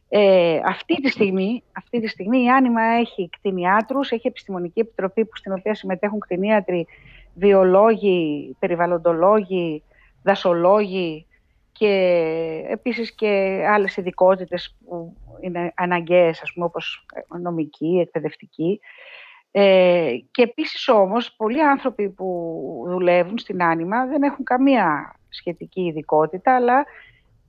Ε, 0.10 0.60
αυτή, 0.66 0.96
τη 1.02 1.10
στιγμή, 1.10 1.64
αυτή 1.78 2.00
τη 2.00 2.08
στιγμή 2.08 2.44
η 2.44 2.50
Άνοιμα 2.50 2.82
έχει 2.82 3.30
κτηνιάτρους, 3.38 4.12
έχει 4.12 4.28
επιστημονική 4.28 4.80
επιτροπή 4.80 5.26
που, 5.26 5.38
στην 5.38 5.52
οποία 5.52 5.74
συμμετέχουν 5.74 6.20
κτηνίατροι, 6.20 6.88
βιολόγοι, 7.34 8.56
περιβαλλοντολόγοι, 8.60 9.84
δασολόγοι 10.24 11.26
και 11.74 12.66
επίσης 12.68 13.16
και 13.16 13.64
άλλες 13.70 13.98
ειδικότητες 13.98 14.76
που 14.86 15.16
είναι 15.42 15.72
αναγκαίες, 15.76 16.42
ας 16.42 16.54
πούμε, 16.54 16.66
όπως 16.66 17.06
νομική, 17.42 18.00
εκπαιδευτική. 18.02 18.80
Ε, 19.52 20.16
και 20.32 20.42
επίσης 20.42 20.88
όμως, 20.88 21.36
πολλοί 21.36 21.64
άνθρωποι 21.64 22.10
που 22.10 22.86
δουλεύουν 22.88 23.38
στην 23.38 23.64
Άνοιμα 23.64 24.06
δεν 24.06 24.24
έχουν 24.24 24.46
καμία 24.46 25.16
σχετική 25.30 25.82
ειδικότητα, 25.82 26.56
αλλά 26.56 26.86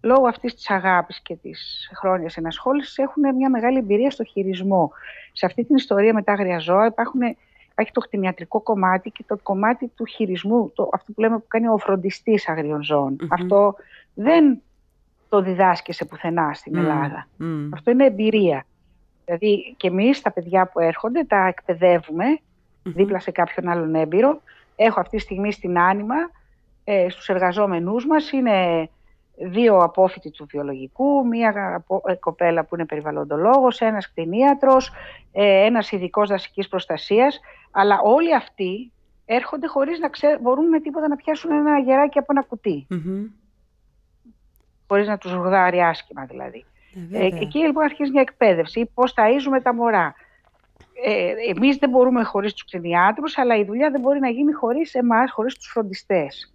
λόγω 0.00 0.26
αυτής 0.26 0.54
της 0.54 0.70
αγάπης 0.70 1.22
και 1.22 1.36
της 1.36 1.90
χρόνιας 1.94 2.36
ενασχόλησης 2.36 2.98
έχουν 2.98 3.34
μια 3.34 3.50
μεγάλη 3.50 3.78
εμπειρία 3.78 4.10
στο 4.10 4.24
χειρισμό. 4.24 4.92
Σε 5.32 5.46
αυτή 5.46 5.64
την 5.64 5.76
ιστορία 5.76 6.14
με 6.14 6.22
τα 6.22 6.32
άγρια 6.32 6.58
ζώα 6.58 6.86
υπάρχουν, 6.86 7.20
υπάρχει 7.74 7.92
το 7.92 8.00
κτηνιατρικό 8.00 8.60
κομμάτι 8.60 9.10
και 9.10 9.24
το 9.26 9.38
κομμάτι 9.42 9.90
του 9.96 10.04
χειρισμού, 10.04 10.72
το, 10.74 10.88
αυτό 10.92 11.12
που 11.12 11.20
λέμε 11.20 11.38
που 11.38 11.44
κάνει 11.48 11.68
ο 11.68 11.78
φροντιστής 11.78 12.48
αγριών 12.48 13.16
Αυτό 13.28 13.74
δεν 14.14 14.62
το 15.28 15.42
διδάσκεσαι 15.42 16.04
πουθενά 16.04 16.54
στην 16.54 16.76
Ελλάδα. 16.76 17.28
Αυτό 17.74 17.90
είναι 17.90 18.04
εμπειρία. 18.04 18.64
Δηλαδή 19.24 19.74
και 19.76 19.88
εμείς 19.88 20.20
τα 20.20 20.32
παιδιά 20.32 20.66
που 20.66 20.80
έρχονται 20.80 21.24
τα 21.24 21.46
εκπαιδεύουμε 21.46 22.24
δίπλα 22.82 23.18
σε 23.18 23.30
κάποιον 23.30 23.68
άλλον 23.68 23.94
έμπειρο. 23.94 24.40
Έχω 24.76 25.00
αυτή 25.00 25.16
τη 25.16 25.22
στιγμή 25.22 25.52
στην 25.52 25.78
Άνοιμα, 25.78 26.16
ε, 26.84 27.08
στους 27.08 27.28
εργαζόμενούς 27.28 28.06
μας, 28.06 28.32
είναι 28.32 28.88
δύο 29.36 29.78
απόφοιτοι 29.78 30.30
του 30.30 30.46
βιολογικού, 30.50 31.26
μία 31.26 31.82
ε, 32.06 32.14
κοπέλα 32.14 32.64
που 32.64 32.74
είναι 32.74 32.86
περιβαλλοντολόγος, 32.86 33.80
ένας 33.80 34.10
κτηνίατρος, 34.10 34.92
ε, 35.32 35.64
ένας 35.64 35.92
ειδικός 35.92 36.28
δασικής 36.28 36.68
προστασίας, 36.68 37.40
αλλά 37.70 38.00
όλοι 38.00 38.34
αυτοί 38.34 38.92
έρχονται 39.24 39.66
χωρίς 39.66 39.98
να 39.98 40.08
ξέρουν, 40.08 40.40
μπορούν 40.40 40.68
με 40.68 40.80
τίποτα 40.80 41.08
να 41.08 41.16
πιάσουν 41.16 41.50
ένα 41.50 41.78
γεράκι 41.78 42.18
από 42.18 42.26
ένα 42.30 42.42
κουτί. 42.42 42.86
Mm-hmm. 42.90 43.30
Χωρίς 44.88 45.06
να 45.06 45.18
τους 45.18 45.32
ρουδάρει 45.32 45.80
άσχημα 45.80 46.24
δηλαδή. 46.24 46.64
Ε, 47.12 47.26
εκεί 47.26 47.58
λοιπόν 47.58 47.84
αρχίζει 47.84 48.10
μια 48.10 48.20
εκπαίδευση, 48.20 48.90
πώς 48.94 49.14
ταΐζουμε 49.16 49.62
τα 49.62 49.74
μωρά. 49.74 50.14
Ε, 51.04 51.32
εμείς 51.56 51.76
δεν 51.76 51.90
μπορούμε 51.90 52.22
χωρίς 52.22 52.52
τους 52.52 52.64
κτηνιάτρους, 52.64 53.38
αλλά 53.38 53.56
η 53.56 53.64
δουλειά 53.64 53.90
δεν 53.90 54.00
μπορεί 54.00 54.20
να 54.20 54.28
γίνει 54.28 54.52
χωρίς 54.52 54.94
εμάς, 54.94 55.30
χωρίς 55.30 55.54
τους 55.54 55.66
φροντιστές. 55.66 56.53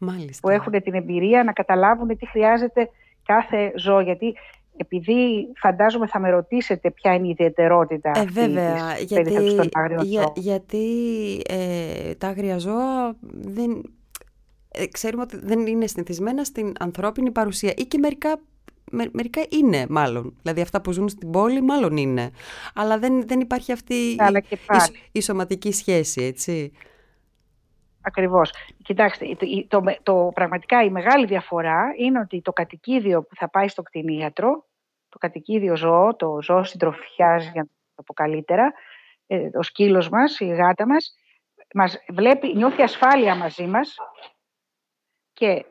Μάλιστα. 0.00 0.40
Που 0.40 0.48
έχουν 0.48 0.82
την 0.82 0.94
εμπειρία 0.94 1.44
να 1.44 1.52
καταλάβουν 1.52 2.16
τι 2.16 2.26
χρειάζεται 2.26 2.90
κάθε 3.24 3.72
ζώο. 3.76 4.00
Γιατί 4.00 4.34
επειδή 4.76 5.46
φαντάζομαι 5.56 6.06
θα 6.06 6.18
με 6.18 6.30
ρωτήσετε 6.30 6.90
ποια 6.90 7.14
είναι 7.14 7.26
η 7.26 7.30
ιδιαιτερότητα 7.30 8.12
ε, 8.14 8.24
βέβαια, 8.24 8.94
της 8.94 9.04
γιατί, 9.04 9.56
των 9.56 9.68
άγριων 9.72 10.06
ζώων. 10.06 10.32
γιατί 10.34 10.86
ε, 11.48 12.14
τα 12.14 12.28
άγρια 12.28 12.58
ζώα 12.58 13.16
δεν, 13.30 13.82
ε, 14.68 14.86
ξέρουμε 14.86 15.22
ότι 15.22 15.38
δεν 15.42 15.66
είναι 15.66 15.86
συνηθισμένα 15.86 16.44
στην 16.44 16.72
ανθρώπινη 16.78 17.30
παρουσία 17.30 17.72
ή 17.76 17.82
και 17.82 17.98
μερικά 17.98 18.40
μερικά 19.12 19.42
είναι 19.48 19.86
μάλλον. 19.88 20.34
Δηλαδή 20.42 20.60
αυτά 20.60 20.80
που 20.80 20.92
ζουν 20.92 21.08
στην 21.08 21.30
πόλη 21.30 21.62
μάλλον 21.62 21.96
είναι. 21.96 22.30
Αλλά 22.74 22.98
δεν, 22.98 23.26
δεν 23.26 23.40
υπάρχει 23.40 23.72
αυτή 23.72 23.94
η, 23.94 24.16
η, 25.12 25.20
σωματική 25.20 25.72
σχέση, 25.72 26.22
έτσι. 26.22 26.72
Ακριβώς. 28.02 28.52
Κοιτάξτε, 28.82 29.36
το, 29.36 29.46
το, 29.68 29.96
το, 30.02 30.30
πραγματικά 30.34 30.82
η 30.82 30.90
μεγάλη 30.90 31.26
διαφορά 31.26 31.92
είναι 31.96 32.18
ότι 32.18 32.40
το 32.42 32.52
κατοικίδιο 32.52 33.22
που 33.22 33.34
θα 33.34 33.50
πάει 33.50 33.68
στο 33.68 33.82
κτηνίατρο, 33.82 34.64
το 35.08 35.18
κατοικίδιο 35.18 35.76
ζώο, 35.76 36.16
το 36.16 36.42
ζώο 36.42 36.64
συντροφιάς, 36.64 37.42
για 37.42 37.62
να 37.62 37.68
το 37.94 38.02
πω 38.02 38.12
καλύτερα, 38.12 38.72
ε, 39.26 39.48
ο 39.54 39.62
σκύλος 39.62 40.08
μας, 40.08 40.40
η 40.40 40.46
γάτα 40.46 40.86
μας, 40.86 41.14
μας 41.74 42.04
βλέπει, 42.08 42.56
νιώθει 42.56 42.82
ασφάλεια 42.82 43.34
μαζί 43.34 43.66
μας 43.66 43.96
και 45.32 45.64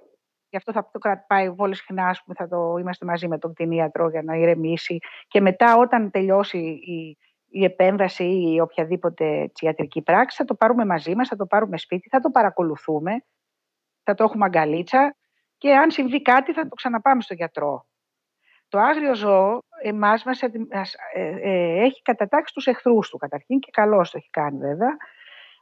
Γι' 0.49 0.57
αυτό 0.57 0.71
θα 0.71 0.89
το 0.91 0.99
κρατάει 0.99 1.55
πολύ 1.55 1.75
συχνά, 1.75 2.15
θα 2.35 2.47
το 2.47 2.77
είμαστε 2.79 3.05
μαζί 3.05 3.27
με 3.27 3.37
τον 3.37 3.53
κτηνίατρο 3.53 4.09
για 4.09 4.23
να 4.23 4.35
ηρεμήσει. 4.35 4.99
Και 5.27 5.41
μετά, 5.41 5.77
όταν 5.77 6.11
τελειώσει 6.11 6.57
η, 6.57 7.17
η 7.49 7.63
επέμβαση 7.63 8.23
ή 8.23 8.53
η 8.55 8.59
οποιαδήποτε 8.59 9.51
ιατρική 9.59 10.01
πράξη, 10.01 10.37
θα 10.37 10.45
το 10.45 10.55
πάρουμε 10.55 10.85
μαζί 10.85 11.15
μας, 11.15 11.27
θα 11.27 11.35
το 11.35 11.45
πάρουμε 11.45 11.77
σπίτι, 11.77 12.09
θα 12.09 12.19
το 12.19 12.29
παρακολουθούμε, 12.29 13.11
θα 14.03 14.13
το 14.13 14.23
έχουμε 14.23 14.45
αγκαλίτσα 14.45 15.15
και 15.57 15.75
αν 15.75 15.91
συμβεί 15.91 16.21
κάτι 16.21 16.53
θα 16.53 16.67
το 16.67 16.75
ξαναπάμε 16.75 17.21
στο 17.21 17.33
γιατρό. 17.33 17.85
Το 18.67 18.79
άγριο 18.79 19.15
ζώο 19.15 19.61
εμάς 19.83 20.23
μας, 20.23 20.41
ε, 20.41 20.51
ε, 21.13 21.83
έχει 21.83 22.01
κατατάξει 22.01 22.53
τους 22.53 22.67
εχθρούς 22.67 23.09
του 23.09 23.17
καταρχήν 23.17 23.59
και 23.59 23.69
καλώς 23.71 24.11
το 24.11 24.17
έχει 24.17 24.29
κάνει 24.29 24.57
βέβαια. 24.57 24.97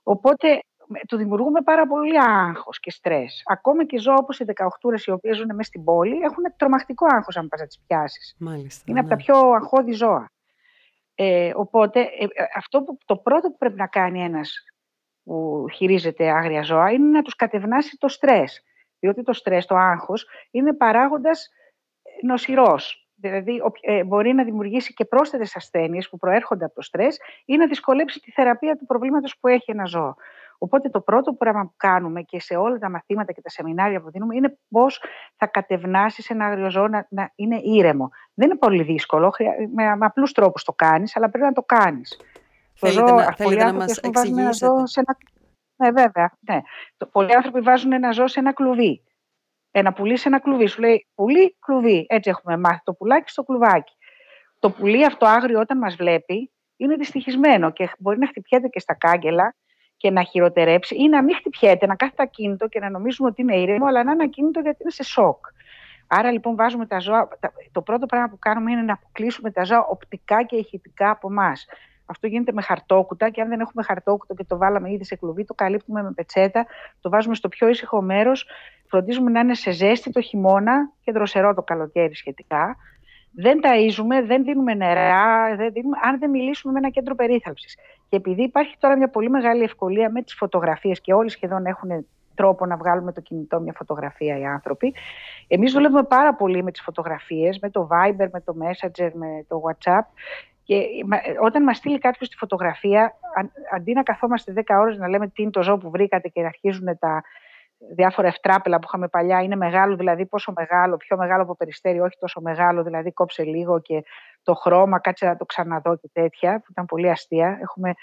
Οπότε 0.04 0.60
του 1.08 1.18
δημιουργούμε 1.18 1.62
πάρα 1.62 1.88
πολύ 1.88 2.20
άγχος 2.20 2.80
και 2.80 2.92
στρες. 2.92 3.42
Ακόμα 3.46 3.86
και 3.86 4.00
ζώα 4.00 4.16
όπως 4.16 4.40
οι 4.40 4.44
18 4.44 5.06
οι 5.06 5.12
οποίες 5.12 5.38
ζουν 5.38 5.46
μέσα 5.46 5.64
στην 5.64 5.84
πόλη 5.84 6.20
έχουν 6.20 6.44
τρομακτικό 6.58 7.06
άγχος 7.10 7.38
αν 7.38 7.48
πας 7.48 7.60
να 7.60 7.68
τις 7.68 7.80
πιάσεις. 7.88 8.36
Είναι 8.86 9.00
από 9.00 9.10
τα 9.10 9.16
ναι. 9.16 9.24
πιο 9.24 9.52
αγχώδη 9.52 9.92
ζώα. 9.92 10.32
Ε, 11.20 11.52
οπότε 11.56 12.00
ε, 12.00 12.24
ε, 12.24 12.46
αυτό 12.56 12.82
που, 12.82 12.98
το 13.06 13.18
πρώτο 13.18 13.50
που 13.50 13.58
πρέπει 13.58 13.78
να 13.78 13.88
κάνει 13.88 14.24
ένας 14.24 14.64
που 15.24 15.66
χειρίζεται 15.74 16.30
άγρια 16.30 16.62
ζώα 16.62 16.92
είναι 16.92 17.10
να 17.10 17.22
τους 17.22 17.36
κατευνάσει 17.36 17.98
το 17.98 18.08
στρες. 18.08 18.64
Διότι 19.00 19.24
το 19.24 19.34
στρες, 19.34 19.66
το 19.66 19.76
άγχος, 19.76 20.28
είναι 20.52 20.74
παράγοντας 20.74 21.50
νοσηρός. 22.22 23.10
Δηλαδή, 23.16 23.62
ε, 23.82 24.04
μπορεί 24.04 24.34
να 24.34 24.44
δημιουργήσει 24.44 24.94
και 24.94 25.06
πρόσθετες 25.06 25.56
ασθένειες 25.56 26.10
που 26.10 26.18
προέρχονται 26.18 26.66
από 26.66 26.76
το 26.76 26.82
στρες 26.82 27.20
ή 27.46 27.58
να 27.58 27.68
δυσκολέψει 27.68 28.20
τη 28.20 28.32
θεραπεία 28.32 28.76
του 28.76 28.86
προβλήματος 28.86 29.38
που 29.40 29.48
έχει 29.48 29.72
ένα 29.72 29.86
ζώο. 29.86 30.16
Οπότε 30.58 30.90
το 30.90 31.02
πρώτο 31.02 31.34
πράγμα 31.34 31.64
που 31.64 31.74
κάνουμε 31.78 32.22
και 32.22 32.40
σε 32.40 32.56
όλα 32.56 32.78
τα 32.78 32.90
μαθήματα 32.90 33.32
και 33.32 33.42
τα 33.42 33.50
σεμινάρια 33.50 34.02
που 34.02 34.12
δίνουμε 34.12 34.36
είναι 34.36 34.58
πώς 34.70 35.04
θα 35.36 35.48
κατευνάσεις 35.48 36.30
ένα 36.30 36.46
αγριοζώο 36.46 36.88
να, 36.88 37.08
να 37.10 37.32
είναι 37.36 37.60
ήρεμο. 37.64 38.10
Δεν 38.34 38.50
είναι 38.50 38.58
πολύ 38.58 38.84
δύσκολο, 38.84 39.34
με, 39.74 39.96
με 39.96 40.06
απλούς 40.06 40.32
τρόπους 40.32 40.64
το 40.64 40.74
κάνεις, 40.74 41.16
αλλά 41.16 41.30
πρέπει 41.30 41.46
να 41.46 41.54
το 41.54 41.64
κάνεις. 41.64 42.20
Θέλετε, 42.74 43.12
να, 43.12 43.34
θέλετε 43.34 43.64
να 43.64 43.74
μας 43.74 43.98
εξηγήσετε; 43.98 44.66
Ένα... 44.96 45.18
Ναι, 45.76 45.92
βέβαια. 45.92 46.32
Ναι. 46.40 46.62
Πολλοί 47.12 47.36
άνθρωποι 47.36 47.60
βάζουν 47.60 47.92
ένα 47.92 48.12
ζώο 48.12 48.28
σε 48.28 48.40
ένα 48.40 48.54
κλουβί. 48.54 49.04
Ένα 49.72 49.94
πουλί 49.94 50.18
σε 50.18 50.28
ένα 50.28 50.40
κλουβί. 50.40 50.68
Σου 50.68 50.82
λέει 50.82 51.08
πουλί, 51.16 51.58
κλουβί. 51.60 52.06
Έτσι 52.10 52.30
έχουμε 52.30 52.58
μάθει 52.58 52.82
το 52.84 52.94
πουλάκι 52.94 53.30
στο 53.30 53.44
κλουβάκι. 53.44 53.96
Το 54.60 54.72
πουλί 54.72 55.06
αυτό 55.06 55.26
άγριο 55.26 55.60
όταν 55.60 55.78
μας 55.78 55.96
βλέπει 55.96 56.52
είναι 56.78 56.96
δυστυχισμένο 56.96 57.72
και 57.72 57.90
μπορεί 57.98 58.18
να 58.18 58.28
χτυπιέται 58.28 58.68
και 58.68 58.80
στα 58.80 58.94
κάγκελα 58.94 59.56
και 59.98 60.12
να 60.12 60.24
χειροτερέψει 60.24 60.96
ή 60.96 61.10
να 61.10 61.24
μην 61.24 61.36
χτυπιέται, 61.36 61.86
να 61.86 61.96
κάθεται 61.96 62.24
ακίνητο 62.24 62.68
και 62.68 62.80
να 62.80 62.90
νομίζουμε 62.90 63.30
ότι 63.30 63.42
είναι 63.42 63.56
ήρεμο, 63.56 63.86
αλλά 63.86 64.04
να 64.04 64.12
είναι 64.12 64.24
ακίνητο 64.24 64.60
γιατί 64.60 64.78
είναι 64.82 64.92
σε 64.92 65.04
σοκ. 65.04 65.46
Άρα 66.08 66.32
λοιπόν 66.32 66.56
βάζουμε 66.56 66.86
τα 66.86 67.00
ζώα. 67.00 67.28
Το 67.72 67.82
πρώτο 67.82 68.06
πράγμα 68.06 68.30
που 68.30 68.40
κάνουμε 68.40 68.72
είναι 68.72 68.82
να 68.82 68.94
αποκλείσουμε 68.94 69.52
τα 69.52 69.64
ζώα 69.64 69.86
οπτικά 69.86 70.44
και 70.44 70.56
ηχητικά 70.56 71.10
από 71.10 71.28
εμάς. 71.30 71.66
Αυτό 72.06 72.28
γίνεται 72.28 72.52
με 72.52 72.62
χαρτόκουτα 72.62 73.30
και 73.30 73.42
αν 73.42 73.50
δεν 73.50 73.60
έχουμε 73.60 73.84
χαρτόκουτο 73.84 74.34
και 74.34 74.44
το 74.44 74.58
βάλαμε 74.58 74.92
ήδη 74.92 75.06
σε 75.06 75.16
κλουβί, 75.16 75.46
το 75.46 75.54
καλύπτουμε 75.54 76.04
με 76.04 76.12
πετσέτα, 76.12 76.66
το 77.02 77.10
βάζουμε 77.10 77.36
στο 77.36 77.48
πιο 77.50 77.68
ήσυχο 77.68 78.02
μέρος. 78.02 78.48
Φροντίζουμε 78.88 79.32
να 79.32 79.40
είναι 79.40 79.54
σε 79.54 79.72
ζέστη 79.72 80.12
το 80.12 80.22
χειμώνα 80.22 80.92
και 81.04 81.12
δροσερό 81.12 81.54
το 81.54 81.62
καλοκαίρι 81.62 82.16
σχετικά 82.16 82.78
δεν 83.40 83.60
ταΐζουμε, 83.64 84.26
δεν 84.26 84.44
δίνουμε 84.44 84.74
νερά, 84.74 85.56
δεν 85.56 85.72
δίνουμε, 85.72 85.98
αν 86.04 86.20
δεν 86.20 86.30
μιλήσουμε 86.30 86.74
με 86.74 86.80
ένα 86.80 86.90
κέντρο 86.90 87.16
περίθαλψης. 87.16 87.78
Και 88.10 88.16
επειδή 88.16 88.44
υπάρχει 88.44 88.76
τώρα 88.80 88.98
μια 88.98 89.10
πολύ 89.10 89.30
μεγάλη 89.30 89.64
ευκολία 89.64 90.12
με 90.12 90.22
τις 90.22 90.34
φωτογραφίες 90.34 91.02
και 91.02 91.14
όλοι 91.14 91.30
σχεδόν 91.30 91.66
έχουν 91.66 92.06
τρόπο 92.36 92.66
να 92.66 92.78
βγάλουμε 92.78 93.12
το 93.12 93.22
κινητό 93.22 93.60
μια 93.60 93.74
φωτογραφία 93.78 94.38
οι 94.38 94.46
άνθρωποι. 94.46 94.94
Εμείς 95.48 95.72
δουλεύουμε 95.72 96.04
πάρα 96.04 96.34
πολύ 96.36 96.64
με 96.64 96.72
τις 96.72 96.82
φωτογραφίες, 96.82 97.60
με 97.60 97.70
το 97.70 97.88
Viber, 97.92 98.28
με 98.32 98.42
το 98.42 98.56
Messenger, 98.62 99.10
με 99.14 99.46
το 99.48 99.62
WhatsApp 99.66 100.06
και 100.64 100.86
όταν 101.42 101.64
μας 101.64 101.78
στείλει 101.78 101.98
κάποιος 101.98 102.30
τη 102.30 102.38
φωτογραφία, 102.38 103.14
αντί 103.76 103.94
να 103.94 104.04
καθόμαστε 104.04 104.54
10 104.56 104.62
ώρες 104.80 104.98
να 104.98 105.08
λέμε 105.08 105.28
τι 105.28 105.42
είναι 105.42 105.52
το 105.52 105.62
ζώο 105.62 105.78
που 105.78 105.90
βρήκατε 105.90 106.28
και 106.28 106.42
να 106.42 106.48
αρχίζουν 106.48 106.98
τα, 107.00 107.24
διάφορα 107.96 108.28
ευτράπελα 108.28 108.80
που 108.80 108.86
είχαμε 108.88 109.08
παλιά 109.08 109.42
είναι 109.42 109.56
μεγάλο, 109.56 109.96
δηλαδή 109.96 110.26
πόσο 110.26 110.54
μεγάλο, 110.56 110.98
πιο 110.98 111.18
μεγάλο 111.18 111.44
από 111.44 111.56
περιστέρι, 111.56 112.00
όχι 112.00 112.18
τόσο 112.20 112.42
μεγάλο, 112.42 112.84
δηλαδή 112.84 113.12
κόψε 113.12 113.44
λίγο 113.44 113.82
και 113.82 114.04
το 114.44 114.54
χρώμα, 114.54 115.00
κάτσε 115.00 115.26
να 115.26 115.38
το 115.38 115.46
ξαναδώ 115.46 115.98
και 115.98 116.10
τέτοια, 116.14 116.60
που 116.60 116.68
ήταν 116.72 116.86
πολύ 116.86 117.10
αστεία. 117.10 117.58
Έχουμε 117.62 117.94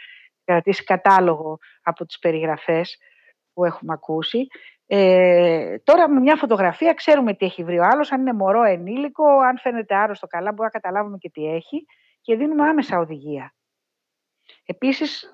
κρατήσει 0.45 0.85
κατάλογο 0.85 1.59
από 1.83 2.07
τις 2.07 2.19
περιγραφές 2.19 2.99
που 3.53 3.65
έχουμε 3.65 3.93
ακούσει. 3.93 4.47
Ε, 4.87 5.79
τώρα 5.79 6.09
με 6.09 6.21
μια 6.21 6.37
φωτογραφία 6.37 6.95
ξέρουμε 6.95 7.35
τι 7.35 7.45
έχει 7.45 7.65
βρει 7.65 7.79
ο 7.79 7.85
άλλος, 7.85 8.13
αν 8.13 8.21
είναι 8.21 8.33
μωρό 8.33 8.63
ενήλικο, 8.63 9.39
αν 9.39 9.59
φαίνεται 9.59 9.95
άρρωστο 9.95 10.27
καλά, 10.27 10.51
μπορούμε 10.51 10.71
να 10.73 10.81
καταλάβουμε 10.81 11.17
και 11.19 11.31
τι 11.31 11.47
έχει 11.47 11.85
και 12.21 12.37
δίνουμε 12.37 12.69
άμεσα 12.69 12.99
οδηγία. 12.99 13.55
Επίσης, 14.65 15.31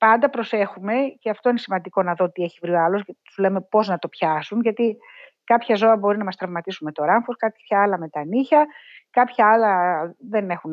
πάντα 0.00 0.30
προσέχουμε 0.30 0.94
και 1.18 1.30
αυτό 1.30 1.48
είναι 1.48 1.58
σημαντικό 1.58 2.02
να 2.02 2.14
δω 2.14 2.30
τι 2.30 2.42
έχει 2.42 2.58
βρει 2.62 2.72
ο 2.72 2.80
άλλος 2.80 3.04
και 3.04 3.16
τους 3.22 3.38
λέμε 3.38 3.60
πώς 3.60 3.88
να 3.88 3.98
το 3.98 4.08
πιάσουν 4.08 4.60
γιατί 4.60 4.96
κάποια 5.44 5.74
ζώα 5.74 5.96
μπορεί 5.96 6.18
να 6.18 6.24
μας 6.24 6.36
τραυματίσουν 6.36 6.86
με 6.86 6.92
το 6.92 7.04
ράμφος, 7.04 7.36
κάποια 7.36 7.82
άλλα 7.82 7.98
με 7.98 8.08
τα 8.08 8.24
νύχια, 8.24 8.66
κάποια 9.10 9.50
άλλα 9.52 10.00
δεν 10.18 10.50
έχουν 10.50 10.72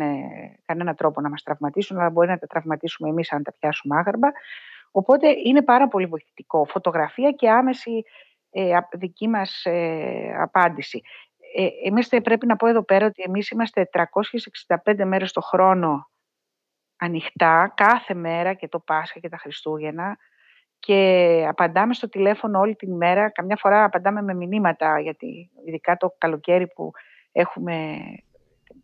κανένα 0.66 0.94
τρόπο 0.94 1.22
να 1.22 1.30
μας 1.30 1.44
τραυματίσουν 1.44 1.98
αλλά 2.00 2.10
μπορεί 2.10 2.28
να 2.28 2.38
τα 2.38 2.48
τραυματίσουμε 2.48 3.10
εμείς 3.10 3.32
αν 3.32 3.44
τα 3.44 3.54
πιάσουμε 3.60 3.98
άγαρμα. 3.98 4.28
Οπότε 4.92 5.28
είναι 5.44 5.62
πάρα 5.62 5.88
πολύ 5.88 6.06
βοηθητικό. 6.06 6.66
Φωτογραφία 6.66 7.32
και 7.32 7.50
άμεση 7.50 8.04
ε, 8.50 8.78
δική 8.92 9.28
μας 9.28 9.62
ε, 9.66 10.36
απάντηση. 10.42 11.02
Ε, 11.56 11.68
εμείς 11.88 12.08
πρέπει 12.24 12.46
να 12.46 12.56
πω 12.56 12.68
εδώ 12.68 12.84
πέρα 12.84 13.06
ότι 13.06 13.24
εμείς 13.26 13.50
είμαστε 13.50 13.90
365 14.86 15.04
μέρες 15.06 15.32
το 15.32 15.42
χρόνο 15.42 16.10
ανοιχτά, 16.98 17.74
κάθε 17.76 18.14
μέρα 18.14 18.54
και 18.54 18.68
το 18.68 18.80
Πάσχα 18.80 19.20
και 19.20 19.30
τα 19.30 19.38
Χριστούγεννα 19.38 20.18
και 20.80 21.46
απαντάμε 21.50 21.94
στο 21.94 22.10
τηλέφωνο 22.10 22.60
όλη 22.60 22.76
την 22.76 22.96
μέρα. 22.96 23.30
Καμιά 23.30 23.56
φορά 23.56 23.84
απαντάμε 23.84 24.22
με 24.22 24.34
μηνύματα, 24.34 25.00
γιατί 25.00 25.50
ειδικά 25.66 25.98
το 25.98 26.16
καλοκαίρι 26.18 26.68
που 26.68 26.92
έχουμε 27.32 27.98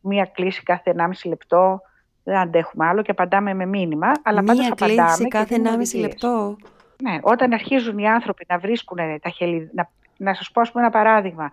μία 0.02 0.26
κλίση 0.26 0.64
κάθε 0.64 0.94
1,5 0.98 1.10
λεπτό, 1.24 1.82
δεν 2.24 2.36
αντέχουμε 2.36 2.86
άλλο 2.86 3.02
και 3.02 3.12
απαντάμε 3.12 3.54
με 3.54 3.66
μήνυμα. 3.66 4.12
Αλλά 4.24 4.42
μία 4.42 4.70
κλίση 4.76 5.28
κάθε 5.28 5.62
1,5 5.94 6.00
λεπτό. 6.00 6.58
Ναι, 7.02 7.18
όταν 7.22 7.54
αρχίζουν 7.54 7.98
οι 7.98 8.08
άνθρωποι 8.08 8.46
να 8.48 8.58
βρίσκουν 8.58 8.98
τα 9.22 9.30
χελιδιά, 9.30 9.70
να, 9.74 9.90
να 10.18 10.34
σας 10.34 10.52
πω 10.52 10.80
ένα 10.80 10.90
παράδειγμα, 10.90 11.52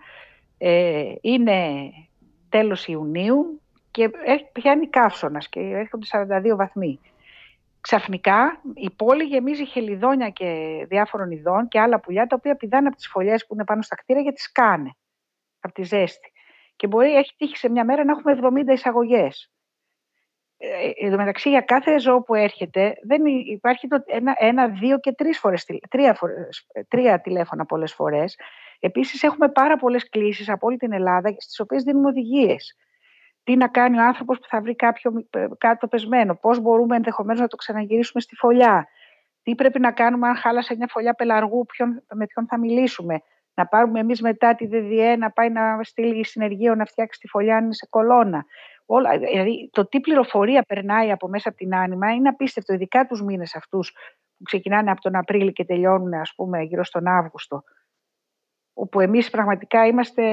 ε, 0.59 1.13
είναι 1.21 1.91
τέλος 2.49 2.87
Ιουνίου 2.87 3.61
και 4.09 4.45
πιάνει 4.53 4.89
καύσωνας 4.89 5.49
και 5.49 5.61
έρχονται 5.61 6.07
42 6.53 6.57
βαθμοί. 6.57 7.01
Ξαφνικά 7.81 8.61
η 8.75 8.91
πόλη 8.91 9.25
γεμίζει 9.25 9.67
χελιδόνια 9.67 10.31
και 10.31 10.81
διάφορων 10.89 11.31
ειδών 11.31 11.69
και 11.69 11.81
άλλα 11.81 12.01
πουλιά 12.01 12.27
τα 12.27 12.37
οποία 12.39 12.57
πηδάνε 12.57 12.87
από 12.87 12.97
τις 12.97 13.09
φωλιές 13.09 13.47
που 13.47 13.55
είναι 13.55 13.65
πάνω 13.65 13.83
στα 13.83 13.97
κτίρια 13.97 14.23
γιατί 14.23 14.41
σκάνε 14.41 14.91
από 15.61 15.75
τη 15.75 15.83
ζέστη. 15.83 16.33
Και 16.77 16.87
μπορεί, 16.87 17.15
έχει 17.15 17.35
τύχει 17.37 17.57
σε 17.57 17.71
μια 17.71 17.85
μέρα 17.85 18.05
να 18.05 18.13
έχουμε 18.13 18.63
70 18.69 18.73
εισαγωγές. 18.73 19.51
Ε, 20.57 20.91
εν 21.05 21.11
τω 21.11 21.17
μεταξύ, 21.17 21.49
για 21.49 21.61
κάθε 21.61 21.99
ζώο 21.99 22.23
που 22.23 22.35
έρχεται, 22.35 22.95
δεν 23.03 23.27
υπάρχει 23.27 23.89
το 23.89 24.03
ένα, 24.07 24.35
ένα, 24.39 24.69
δύο 24.69 24.99
και 24.99 25.13
τρεις 25.13 25.39
φορές, 25.39 25.65
τρία, 25.91 26.15
φορές, 26.15 26.67
τρία 26.89 27.21
τηλέφωνα 27.21 27.67
πολλές 27.67 27.93
φορές. 27.93 28.37
Επίσης, 28.81 29.23
έχουμε 29.23 29.49
πάρα 29.49 29.77
πολλές 29.77 30.09
κλήσεις 30.09 30.49
από 30.49 30.67
όλη 30.67 30.77
την 30.77 30.93
Ελλάδα, 30.93 31.35
στις 31.39 31.61
οποίες 31.61 31.83
δίνουμε 31.83 32.09
οδηγίες. 32.09 32.77
Τι 33.51 33.57
να 33.57 33.69
κάνει 33.69 33.99
ο 33.99 34.03
άνθρωπος 34.03 34.39
που 34.39 34.47
θα 34.49 34.61
βρει 34.61 34.75
κάποιο 34.77 35.13
κάτω 35.59 35.89
πεσμένο, 35.89 36.35
πώς 36.35 36.61
μπορούμε 36.61 36.97
ενδεχομένως 36.97 37.41
να 37.41 37.47
το 37.47 37.57
ξαναγυρίσουμε 37.57 38.21
στη 38.21 38.35
φωλιά, 38.35 38.89
τι 39.43 39.55
πρέπει 39.55 39.81
να 39.81 39.93
κάνουμε 39.93 40.29
αν 40.29 40.37
χάλασε 40.37 40.77
μια 40.77 40.87
φωλιά 40.91 41.15
πελαργού, 41.15 41.67
ποιον, 41.67 42.03
με 42.15 42.27
ποιον 42.27 42.47
θα 42.47 42.59
μιλήσουμε, 42.59 43.21
να 43.55 43.67
πάρουμε 43.67 44.01
εμείς 44.01 44.21
μετά 44.21 44.55
τη 44.55 44.67
ΔΔΕ 44.67 45.17
να 45.17 45.31
πάει 45.31 45.51
να 45.51 45.83
στείλει 45.83 46.25
συνεργείο 46.25 46.75
να 46.75 46.85
φτιάξει 46.85 47.21
τη 47.21 47.29
φωλιά 47.29 47.57
αν 47.57 47.65
είναι 47.65 47.75
σε 47.75 47.87
κολόνα. 47.91 48.45
Όλα, 48.87 49.19
δηλαδή 49.19 49.71
το 49.73 49.87
τι 49.87 50.01
πληροφορία 50.01 50.63
περνάει 50.63 51.11
από 51.11 51.29
μέσα 51.29 51.49
από 51.49 51.59
την 51.59 51.75
άνοιμα 51.75 52.13
είναι 52.13 52.29
απίστευτο, 52.29 52.73
ειδικά 52.73 53.07
τους 53.07 53.23
μήνες 53.23 53.55
αυτούς 53.55 53.93
που 54.37 54.43
ξεκινάνε 54.43 54.91
από 54.91 55.01
τον 55.01 55.17
Απρίλιο 55.17 55.51
και 55.51 55.65
τελειώνουν 55.65 56.15
ας 56.15 56.33
πούμε 56.37 56.63
γύρω 56.63 56.85
στον 56.85 57.07
Αύγουστο. 57.07 57.63
Όπου 58.75 59.01
εμείς 59.01 59.31
πραγματικά 59.31 59.87
είμαστε 59.87 60.25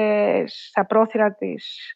στα 0.46 0.86
πρόθυρα 0.86 1.34
της 1.34 1.92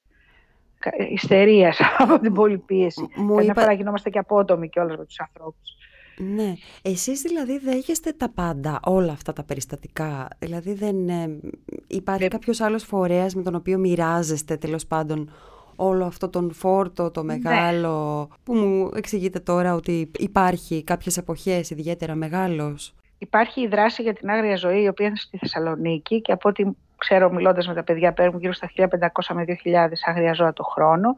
ιστερίας 1.11 1.79
από 1.99 2.19
την 2.19 2.33
πολυπίεση. 2.33 3.09
Μου 3.15 3.41
είπα... 3.41 3.61
φορά 3.61 3.73
γινόμαστε 3.73 4.11
και 4.11 4.19
απότομοι 4.19 4.69
κιόλας 4.69 4.97
με 4.97 5.05
τους 5.05 5.21
ανθρώπους. 5.21 5.77
Ναι. 6.17 6.55
Εσείς 6.83 7.21
δηλαδή 7.21 7.59
δέχεστε 7.59 8.13
τα 8.13 8.31
πάντα, 8.31 8.81
όλα 8.85 9.13
αυτά 9.13 9.33
τα 9.33 9.45
περιστατικά; 9.45 10.29
Δηλαδή 10.39 10.73
δεν 10.73 11.09
ε, 11.09 11.41
υπάρχει 11.87 12.29
κάποιος 12.29 12.61
άλλος 12.61 12.85
φορέας 12.85 13.35
με 13.35 13.43
τον 13.43 13.55
οποίο 13.55 13.79
μοιράζεστε 13.79 14.57
τέλος 14.57 14.87
πάντων 14.87 15.31
όλο 15.77 16.05
αυτό 16.05 16.29
τον 16.29 16.53
φόρτο, 16.53 17.11
το 17.11 17.23
ναι. 17.23 17.33
μεγάλο, 17.37 18.29
που 18.43 18.55
μου 18.55 18.91
εξηγείτε 18.95 19.39
τώρα 19.39 19.75
ότι 19.75 20.11
υπάρχει 20.19 20.85
κάποιες 20.85 21.17
εποχές 21.17 21.71
ιδιαίτερα 21.71 22.15
μεγάλος; 22.15 22.95
Υπάρχει 23.23 23.61
η 23.61 23.67
δράση 23.67 24.03
για 24.03 24.13
την 24.13 24.31
άγρια 24.31 24.57
ζωή, 24.57 24.83
η 24.83 24.89
οποία 24.89 25.07
είναι 25.07 25.17
στη 25.17 25.39
Θεσσαλονίκη 25.39 26.21
και 26.21 26.33
από 26.33 26.49
ό,τι 26.49 26.65
ξέρω 26.97 27.31
μιλώντας 27.31 27.67
με 27.67 27.75
τα 27.75 27.85
παιδιά 27.85 28.13
παίρνουν 28.13 28.41
γύρω 28.41 28.53
στα 28.53 28.71
1500 28.77 28.87
με 29.35 29.45
2000 29.65 29.89
άγρια 30.05 30.33
ζώα 30.33 30.53
το 30.53 30.63
χρόνο. 30.63 31.17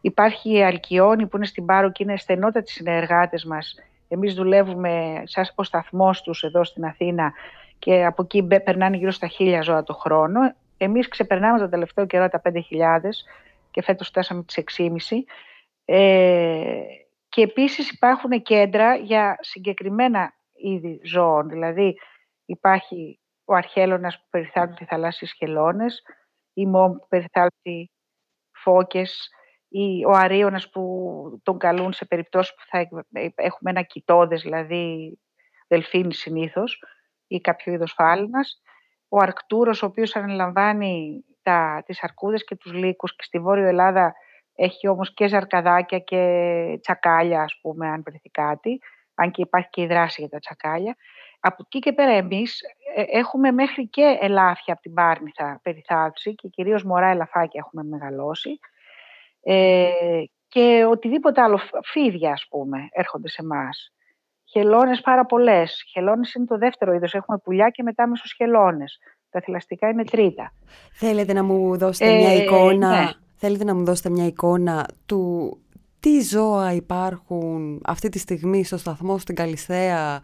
Υπάρχει 0.00 0.52
η 0.52 0.64
Αλκιόνη 0.64 1.26
που 1.26 1.36
είναι 1.36 1.46
στην 1.46 1.64
Πάρο 1.64 1.90
και 1.92 2.02
είναι 2.02 2.16
στενότατοι 2.16 2.70
συνεργάτες 2.70 3.44
μας. 3.44 3.74
Εμείς 4.08 4.34
δουλεύουμε 4.34 5.22
σαν 5.24 5.44
ο 5.54 5.62
σταθμός 5.62 6.22
τους 6.22 6.42
εδώ 6.42 6.64
στην 6.64 6.84
Αθήνα 6.84 7.32
και 7.78 8.04
από 8.04 8.22
εκεί 8.22 8.42
περνάνε 8.42 8.96
γύρω 8.96 9.10
στα 9.10 9.28
1000 9.38 9.58
ζώα 9.62 9.82
το 9.82 9.94
χρόνο. 9.94 10.54
Εμείς 10.76 11.08
ξεπερνάμε 11.08 11.58
το 11.58 11.68
τελευταίο 11.68 12.06
καιρό 12.06 12.28
τα 12.28 12.42
5.000 12.44 12.60
και 13.70 13.82
φέτος 13.82 14.08
φτάσαμε 14.08 14.42
τις 14.42 14.56
6,5. 14.56 15.24
Ε, 15.84 16.82
και 17.28 17.42
επίσης 17.42 17.90
υπάρχουν 17.90 18.42
κέντρα 18.42 18.94
για 18.94 19.36
συγκεκριμένα 19.40 20.32
είδη 20.62 21.00
ζώων. 21.04 21.48
Δηλαδή 21.48 21.98
υπάρχει 22.44 23.20
ο 23.44 23.54
αρχέλωνας 23.54 24.18
που 24.18 24.26
περιθάλπτει 24.30 24.84
θαλάσσιες 24.84 25.32
χελώνες, 25.32 26.02
η 26.52 26.66
μόμ 26.66 26.92
που 26.92 27.06
περιθάλπτει 27.08 27.90
φώκες, 28.52 29.28
ή 29.68 30.04
ο 30.04 30.10
αρίωνας 30.10 30.70
που 30.70 30.82
τον 31.42 31.58
καλούν 31.58 31.92
σε 31.92 32.04
περιπτώσεις 32.04 32.54
που 32.54 32.62
θα 32.68 32.88
έχουμε 33.34 33.70
ένα 33.70 33.82
κοιτόδες, 33.82 34.42
δηλαδή 34.42 35.18
δελφίνι 35.68 36.14
συνήθως, 36.14 36.82
ή 37.26 37.40
κάποιο 37.40 37.72
είδος 37.72 37.92
φάλινας. 37.92 38.62
Ο 39.08 39.18
αρκτούρος, 39.18 39.82
ο 39.82 39.86
οποίος 39.86 40.16
αναλαμβάνει 40.16 41.24
τα, 41.42 41.82
τις 41.86 42.02
αρκούδες 42.02 42.44
και 42.44 42.56
τους 42.56 42.72
λύκους 42.72 43.16
και 43.16 43.22
στη 43.22 43.38
Βόρειο 43.38 43.66
Ελλάδα 43.66 44.14
έχει 44.54 44.88
όμως 44.88 45.14
και 45.14 45.28
ζαρκαδάκια 45.28 45.98
και 45.98 46.18
τσακάλια 46.80 47.42
ας 47.42 47.58
πούμε 47.60 47.88
αν 47.88 48.02
βρεθεί 48.06 48.30
κάτι 48.30 48.80
αν 49.22 49.30
και 49.30 49.42
υπάρχει 49.42 49.68
και 49.70 49.82
η 49.82 49.86
δράση 49.86 50.20
για 50.20 50.30
τα 50.30 50.38
τσακάλια. 50.38 50.96
Από 51.40 51.56
εκεί 51.66 51.78
και 51.78 51.92
πέρα 51.92 52.12
εμείς 52.12 52.60
ε, 52.94 53.18
έχουμε 53.18 53.50
μέχρι 53.50 53.88
και 53.88 54.18
ελάφια 54.20 54.72
από 54.72 54.82
την 54.82 54.94
Πάρνηθα 54.94 55.60
περιθάλψη 55.62 56.34
και 56.34 56.48
κυρίως 56.48 56.84
μωρά 56.84 57.06
ελαφάκια 57.06 57.62
έχουμε 57.64 57.82
μεγαλώσει 57.82 58.58
ε, 59.42 59.88
και 60.48 60.84
οτιδήποτε 60.90 61.40
άλλο, 61.40 61.60
φίδια 61.84 62.32
ας 62.32 62.46
πούμε, 62.50 62.88
έρχονται 62.90 63.28
σε 63.28 63.42
εμάς. 63.42 63.92
Χελώνες 64.44 65.00
πάρα 65.00 65.26
πολλές. 65.26 65.84
Χελώνες 65.92 66.34
είναι 66.34 66.44
το 66.44 66.58
δεύτερο 66.58 66.92
είδος. 66.92 67.14
Έχουμε 67.14 67.38
πουλιά 67.38 67.68
και 67.68 67.82
μετά 67.82 68.08
μεσοσχελώνες. 68.08 68.98
Τα 69.30 69.40
θηλαστικά 69.40 69.88
είναι 69.88 70.04
τρίτα. 70.04 70.52
Θέλετε 70.92 71.32
να 71.32 71.42
μου 71.44 71.76
δώσετε 71.76 72.14
μια 72.14 72.30
ε, 72.30 72.42
εικόνα, 72.42 72.88
ναι. 72.88 73.10
θέλετε 73.36 73.64
να 73.64 73.74
μου 73.74 73.84
δώσετε 73.84 74.10
μια 74.10 74.26
εικόνα 74.26 74.88
του 75.06 75.56
τι 76.02 76.20
ζώα 76.20 76.72
υπάρχουν 76.72 77.80
αυτή 77.84 78.08
τη 78.08 78.18
στιγμή 78.18 78.64
στο 78.64 78.76
σταθμό 78.76 79.18
στην 79.18 79.34
Καλλιθέα; 79.34 80.20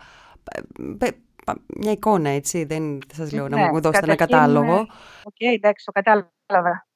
Μια 1.77 1.91
εικόνα, 1.91 2.29
έτσι, 2.29 2.65
δεν 2.65 2.99
σας 3.13 3.33
λέω 3.33 3.49
να 3.49 3.57
ναι, 3.57 3.71
μου 3.71 3.81
δώσετε 3.81 4.07
ένα 4.07 4.15
κατάλογο. 4.15 4.75
Οκ, 5.23 5.35
okay, 5.39 5.55
εντάξει, 5.55 5.85
το 5.85 5.93
κατάλαβα. 5.93 6.87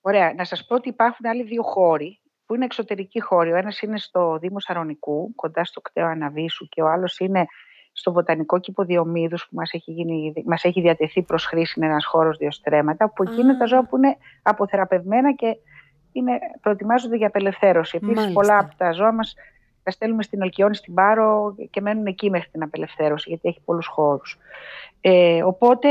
Ωραία, 0.00 0.34
να 0.36 0.44
σας 0.44 0.66
πω 0.66 0.74
ότι 0.74 0.88
υπάρχουν 0.88 1.26
άλλοι 1.26 1.42
δύο 1.42 1.62
χώροι 1.62 2.20
που 2.46 2.54
είναι 2.54 2.64
εξωτερικοί 2.64 3.20
χώροι. 3.20 3.52
Ο 3.52 3.56
ένας 3.56 3.80
είναι 3.80 3.98
στο 3.98 4.38
Δήμο 4.40 4.60
Σαρονικού, 4.60 5.34
κοντά 5.34 5.64
στο 5.64 5.80
ΚΤΕΟ 5.80 6.06
Αναβύσσου 6.06 6.68
και 6.68 6.82
ο 6.82 6.88
άλλος 6.88 7.18
είναι 7.18 7.46
στο 7.92 8.12
Βοτανικό 8.12 8.60
Κήπο 8.60 8.84
Διομήδους 8.84 9.42
που 9.48 9.54
μας 9.54 9.72
έχει, 9.72 9.92
γίνει, 9.92 10.32
μας 10.44 10.64
έχει 10.64 10.80
διατεθεί 10.80 11.22
προς 11.22 11.44
χρήση, 11.44 11.74
είναι 11.76 11.86
ένας 11.86 12.06
χώρος 12.06 12.36
δύο 12.36 12.54
στρέμματα, 12.54 13.12
που 13.12 13.22
εκεί 13.22 13.40
είναι 13.40 13.56
τα 13.56 13.66
ζώα 13.66 13.86
που 13.86 13.96
είναι 13.96 14.16
αποθεραπευμένα 14.42 15.32
και 15.32 15.56
είναι, 16.12 16.38
προετοιμάζονται 16.60 17.16
για 17.16 17.26
απελευθέρωση. 17.26 17.98
Επίσης 18.02 18.32
πολλά 18.32 18.58
από 18.58 18.74
τα 18.76 18.92
ζώα 18.92 19.12
μας 19.12 19.34
τα 19.82 19.90
στέλνουμε 19.90 20.22
στην 20.22 20.42
Αλκιόνη, 20.42 20.74
στην 20.74 20.94
Πάρο 20.94 21.54
και 21.70 21.80
μένουν 21.80 22.06
εκεί 22.06 22.30
μέχρι 22.30 22.48
την 22.50 22.62
απελευθέρωση, 22.62 23.28
γιατί 23.28 23.48
έχει 23.48 23.60
πολλούς 23.64 23.86
χώρους. 23.86 24.38
Ε, 25.00 25.42
οπότε 25.42 25.88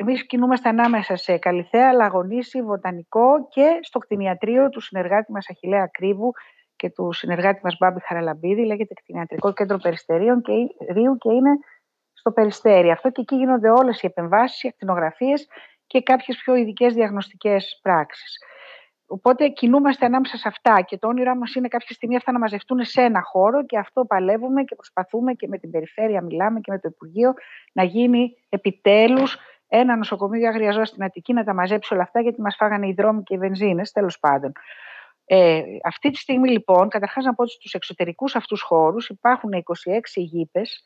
εμείς 0.00 0.26
κινούμαστε 0.26 0.68
ανάμεσα 0.68 1.16
σε 1.16 1.38
Καλυθέα, 1.38 1.92
Λαγονίση, 1.92 2.62
Βοτανικό 2.62 3.48
και 3.48 3.78
στο 3.80 3.98
κτηνιατρίο 3.98 4.68
του 4.68 4.80
συνεργάτη 4.80 5.32
μας 5.32 5.48
Αχιλέα 5.50 5.86
Κρύβου, 5.86 6.32
και 6.78 6.90
του 6.90 7.12
συνεργάτη 7.12 7.60
μας 7.62 7.76
Μπάμπη 7.78 8.00
Χαραλαμπίδη, 8.00 8.64
λέγεται 8.64 8.94
Κτηνιατρικό 8.94 9.52
Κέντρο 9.52 9.78
Περιστερίων 9.78 10.42
και 10.42 10.52
Ρίου 10.92 11.18
και 11.18 11.32
είναι 11.32 11.50
στο 12.12 12.30
Περιστέρι. 12.32 12.90
Αυτό 12.90 13.10
και 13.10 13.20
εκεί 13.20 13.36
γίνονται 13.36 13.70
όλες 13.70 14.02
οι 14.02 14.06
επεμβάσεις, 14.06 14.62
οι 14.62 14.68
ακτινογραφίες 14.68 15.48
και 15.86 16.02
κάποιες 16.02 16.36
πιο 16.36 16.54
ειδικές 16.54 16.94
διαγνωστικές 16.94 17.78
πράξεις. 17.82 18.38
Οπότε 19.10 19.48
κινούμαστε 19.48 20.06
ανάμεσα 20.06 20.36
σε 20.36 20.48
αυτά 20.48 20.80
και 20.80 20.98
το 20.98 21.08
όνειρά 21.08 21.36
μας 21.36 21.54
είναι 21.54 21.68
κάποια 21.68 21.94
στιγμή 21.94 22.16
αυτά 22.16 22.32
να 22.32 22.38
μαζευτούν 22.38 22.84
σε 22.84 23.02
ένα 23.02 23.22
χώρο 23.22 23.64
και 23.66 23.78
αυτό 23.78 24.04
παλεύουμε 24.04 24.64
και 24.64 24.74
προσπαθούμε 24.74 25.32
και 25.32 25.48
με 25.48 25.58
την 25.58 25.70
περιφέρεια 25.70 26.22
μιλάμε 26.22 26.60
και 26.60 26.70
με 26.70 26.78
το 26.78 26.88
Υπουργείο 26.92 27.34
να 27.72 27.82
γίνει 27.82 28.36
επιτέλους 28.48 29.38
ένα 29.68 29.96
νοσοκομείο 29.96 30.38
για 30.38 30.48
αγριαζό 30.48 30.84
στην 30.84 31.04
Αττική 31.04 31.32
να 31.32 31.44
τα 31.44 31.54
μαζέψει 31.54 31.94
όλα 31.94 32.02
αυτά 32.02 32.20
γιατί 32.20 32.40
μας 32.40 32.56
φάγανε 32.56 32.88
οι 32.88 32.92
δρόμοι 32.92 33.22
και 33.22 33.34
οι 33.34 33.38
βενζίνες 33.38 33.92
τέλος 33.92 34.18
πάντων. 34.18 34.52
Ε, 35.24 35.62
αυτή 35.84 36.10
τη 36.10 36.16
στιγμή 36.16 36.50
λοιπόν, 36.50 36.88
καταρχάς 36.88 37.24
να 37.24 37.34
πω 37.34 37.42
ότι 37.42 37.52
στους 37.52 37.74
εξωτερικούς 37.74 38.36
αυτούς 38.36 38.62
χώρους 38.62 39.08
υπάρχουν 39.08 39.50
26 39.52 40.22
γήπες, 40.22 40.84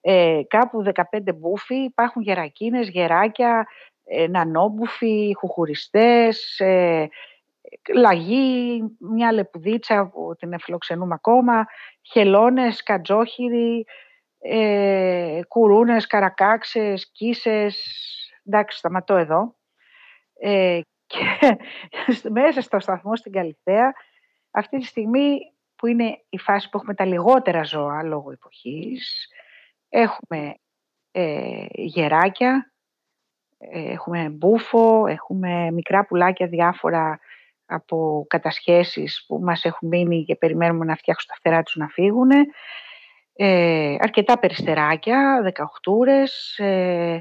ε, 0.00 0.40
κάπου 0.48 0.82
15 0.82 1.32
μπούφοι, 1.34 1.74
υπάρχουν 1.74 2.22
γερακίνες, 2.22 2.88
γεράκια, 2.88 3.66
ε, 4.04 4.26
νανόμπουφοι, 4.26 5.34
χουχουριστές, 5.36 6.58
ε, 6.58 7.08
λαγί, 7.94 8.82
μια 8.98 9.32
λεπουδίτσα 9.32 10.06
που 10.06 10.34
την 10.38 10.52
εφιλοξενούμε 10.52 11.14
ακόμα, 11.14 11.66
χελώνες, 12.02 12.82
κατζόχυροι, 12.82 13.84
ε, 14.38 15.40
κουρούνες, 15.48 16.06
καρακάξες, 16.06 17.10
κίσες. 17.12 17.84
Εντάξει, 18.44 18.78
σταματώ 18.78 19.16
εδώ. 19.16 19.56
Ε, 20.40 20.80
και 21.06 21.58
μέσα 22.38 22.60
στο 22.60 22.80
σταθμό 22.80 23.16
στην 23.16 23.32
Καλυθέα, 23.32 23.92
αυτή 24.50 24.78
τη 24.78 24.84
στιγμή 24.84 25.38
που 25.76 25.86
είναι 25.86 26.24
η 26.28 26.38
φάση 26.38 26.68
που 26.68 26.76
έχουμε 26.76 26.94
τα 26.94 27.04
λιγότερα 27.04 27.62
ζώα 27.62 28.02
λόγω 28.02 28.30
εποχής, 28.30 29.28
έχουμε 29.88 30.54
ε, 31.10 31.66
γεράκια, 31.72 32.72
ε, 33.58 33.92
έχουμε 33.92 34.28
μπούφο, 34.28 35.06
έχουμε 35.06 35.70
μικρά 35.70 36.04
πουλάκια 36.04 36.46
διάφορα 36.46 37.20
από 37.74 38.26
κατασχέσεις 38.28 39.24
που 39.26 39.38
μας 39.42 39.64
έχουν 39.64 39.88
μείνει 39.88 40.24
και 40.24 40.36
περιμένουμε 40.36 40.84
να 40.84 40.96
φτιάξουν 40.96 41.28
τα 41.28 41.36
φτερά 41.36 41.62
τους 41.62 41.76
να 41.76 41.88
φύγουν. 41.88 42.30
Ε, 43.36 43.96
αρκετά 43.98 44.38
περιστεράκια, 44.38 45.40
δεκαοχτούρες, 45.42 46.58
ε, 46.58 47.20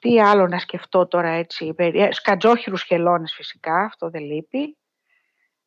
τι 0.00 0.20
άλλο 0.20 0.46
να 0.46 0.58
σκεφτώ 0.58 1.06
τώρα 1.06 1.28
έτσι, 1.28 1.74
ε, 1.76 2.08
σκατζόχυρους 2.10 2.82
χελώνες 2.82 3.34
φυσικά, 3.34 3.76
αυτό 3.76 4.10
δεν 4.10 4.22
λείπει. 4.22 4.76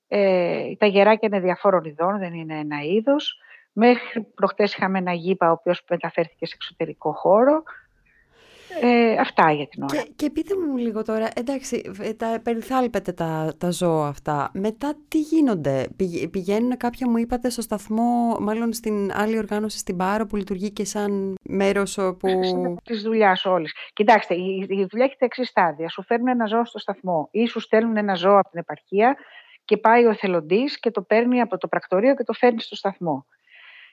Ε, 0.07 0.75
τα 0.75 0.85
γεράκια 0.85 1.27
είναι 1.31 1.39
διαφόρων 1.39 1.83
ειδών, 1.83 2.19
δεν 2.19 2.33
είναι 2.33 2.59
ένα 2.59 2.81
είδος. 2.81 3.41
Μέχρι 3.71 4.21
προχτές 4.23 4.73
είχαμε 4.73 4.97
ένα 4.97 5.13
γήπα 5.13 5.49
ο 5.49 5.51
οποίος 5.51 5.85
μεταφέρθηκε 5.89 6.45
σε 6.45 6.53
εξωτερικό 6.55 7.13
χώρο. 7.13 7.63
Ε, 8.81 9.15
αυτά 9.19 9.51
για 9.51 9.67
την 9.67 9.83
ώρα. 9.83 10.01
Και, 10.01 10.11
και 10.15 10.29
πείτε 10.29 10.53
μου 10.57 10.77
λίγο 10.77 11.01
τώρα, 11.01 11.29
εντάξει, 11.35 11.91
ε, 12.01 12.13
τα 12.13 12.39
περιθάλπετε 12.43 13.11
τα, 13.11 13.53
τα 13.57 13.71
ζώα 13.71 14.07
αυτά. 14.07 14.51
Μετά 14.53 14.95
τι 15.07 15.19
γίνονται, 15.19 15.87
πηγαίνουν 16.31 16.77
κάποια 16.77 17.09
μου 17.09 17.17
είπατε 17.17 17.49
στο 17.49 17.61
σταθμό, 17.61 18.37
μάλλον 18.39 18.73
στην 18.73 19.11
άλλη 19.13 19.37
οργάνωση 19.37 19.77
στην 19.77 19.97
Πάρο 19.97 20.25
που 20.25 20.35
λειτουργεί 20.35 20.71
και 20.71 20.85
σαν 20.85 21.35
μέρος 21.43 21.95
που... 21.95 22.27
Της 22.83 23.01
δουλειάς 23.01 23.45
όλης. 23.45 23.73
Κοιτάξτε, 23.93 24.35
η, 24.35 24.65
η 24.69 24.87
δουλειά 24.89 25.05
έχει 25.05 25.15
τα 25.17 25.25
εξής 25.25 25.47
στάδια. 25.47 25.89
Σου 25.89 26.03
φέρνουν 26.03 26.27
ένα 26.27 26.45
ζώο 26.45 26.65
στο 26.65 26.79
σταθμό 26.79 27.27
ή 27.31 27.45
σου 27.45 27.59
στέλνουν 27.59 27.97
ένα 27.97 28.13
ζώο 28.13 28.39
από 28.39 28.49
την 28.49 28.59
επαρχία 28.59 29.15
και 29.65 29.77
πάει 29.77 30.05
ο 30.05 30.09
εθελοντής 30.09 30.79
και 30.79 30.91
το 30.91 31.01
παίρνει 31.01 31.41
από 31.41 31.57
το 31.57 31.67
πρακτορείο 31.67 32.15
και 32.15 32.23
το 32.23 32.33
φέρνει 32.33 32.61
στο 32.61 32.75
σταθμό. 32.75 33.25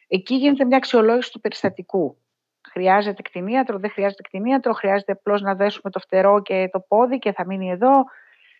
Εκεί 0.08 0.34
γίνεται 0.34 0.64
μια 0.64 0.76
αξιολόγηση 0.76 1.32
του 1.32 1.40
περιστατικού. 1.40 2.16
Χρειάζεται 2.72 3.22
κτηνίατρο, 3.22 3.78
δεν 3.78 3.90
χρειάζεται 3.90 4.22
κτηνίατρο, 4.22 4.72
χρειάζεται 4.72 5.12
απλώς 5.12 5.40
να 5.40 5.54
δέσουμε 5.54 5.90
το 5.90 5.98
φτερό 5.98 6.42
και 6.42 6.68
το 6.72 6.80
πόδι 6.80 7.18
και 7.18 7.32
θα 7.32 7.46
μείνει 7.46 7.70
εδώ. 7.70 8.04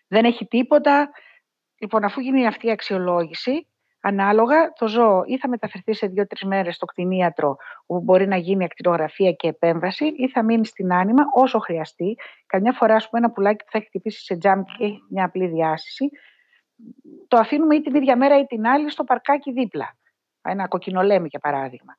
Δεν 0.07 0.25
έχει 0.25 0.45
τίποτα. 0.45 1.09
Λοιπόν, 1.77 2.03
αφού 2.03 2.19
γίνει 2.19 2.47
αυτή 2.47 2.67
η 2.67 2.71
αξιολόγηση, 2.71 3.67
ανάλογα 4.01 4.73
το 4.73 4.87
ζώο 4.87 5.23
ή 5.25 5.37
θα 5.37 5.47
μεταφερθεί 5.47 5.93
σε 5.93 6.07
δύο-τρεις 6.07 6.43
μέρες 6.43 6.75
στο 6.75 6.85
κτηνίατρο, 6.85 7.55
όπου 7.85 8.03
μπορεί 8.03 8.27
να 8.27 8.37
γίνει 8.37 8.63
ακτινογραφία 8.63 9.31
και 9.31 9.47
επέμβαση, 9.47 10.05
ή 10.05 10.29
θα 10.29 10.43
μείνει 10.43 10.65
στην 10.65 10.93
άνοιμα 10.93 11.23
όσο 11.33 11.59
χρειαστεί. 11.59 12.17
Καμιά 12.45 12.71
φορά, 12.71 12.95
ας 12.95 13.09
πούμε, 13.09 13.21
ένα 13.23 13.33
πουλάκι 13.33 13.63
που 13.63 13.71
θα 13.71 13.77
έχει 13.77 13.87
χτυπήσει 13.87 14.23
σε 14.23 14.37
τζάμπ 14.37 14.63
και 14.77 14.83
έχει 14.83 15.01
μια 15.09 15.25
απλή 15.25 15.47
διάσηση, 15.47 16.09
το 17.27 17.37
αφήνουμε 17.37 17.75
ή 17.75 17.81
την 17.81 17.95
ίδια 17.95 18.17
μέρα 18.17 18.39
ή 18.39 18.45
την 18.45 18.67
άλλη 18.67 18.89
στο 18.89 19.03
παρκάκι 19.03 19.51
δίπλα. 19.51 19.97
Ένα 20.41 20.67
κοκκινολέμι, 20.67 21.27
για 21.27 21.39
παράδειγμα. 21.39 21.97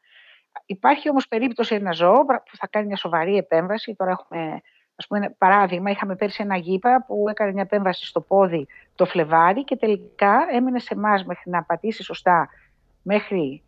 Υπάρχει 0.67 1.11
όμως 1.11 1.29
περίπτωση 1.29 1.75
ένα 1.75 1.93
ζώο 1.93 2.25
που 2.25 2.57
θα 2.57 2.67
κάνει 2.67 2.87
μια 2.87 2.97
σοβαρή 2.97 3.37
επέμβαση. 3.37 3.95
Τώρα 3.95 4.11
έχουμε, 4.11 4.61
ας 4.97 5.07
πούμε, 5.07 5.35
παράδειγμα, 5.39 5.91
είχαμε 5.91 6.17
πέρσι 6.17 6.43
ένα 6.43 6.57
γήπα 6.57 7.05
που 7.07 7.25
έκανε 7.29 7.53
μια 7.53 7.63
επέμβαση 7.63 8.07
στο 8.07 8.21
πόδι 8.21 8.67
το 8.95 9.05
Φλεβάρι 9.05 9.65
και 9.65 9.77
τελικά 9.77 10.47
έμεινε 10.53 10.79
σε 10.79 10.95
εμάς 10.95 11.25
μέχρι 11.25 11.51
να 11.51 11.63
πατήσει 11.63 12.03
σωστά 12.03 12.49
μέχρι 13.03 13.63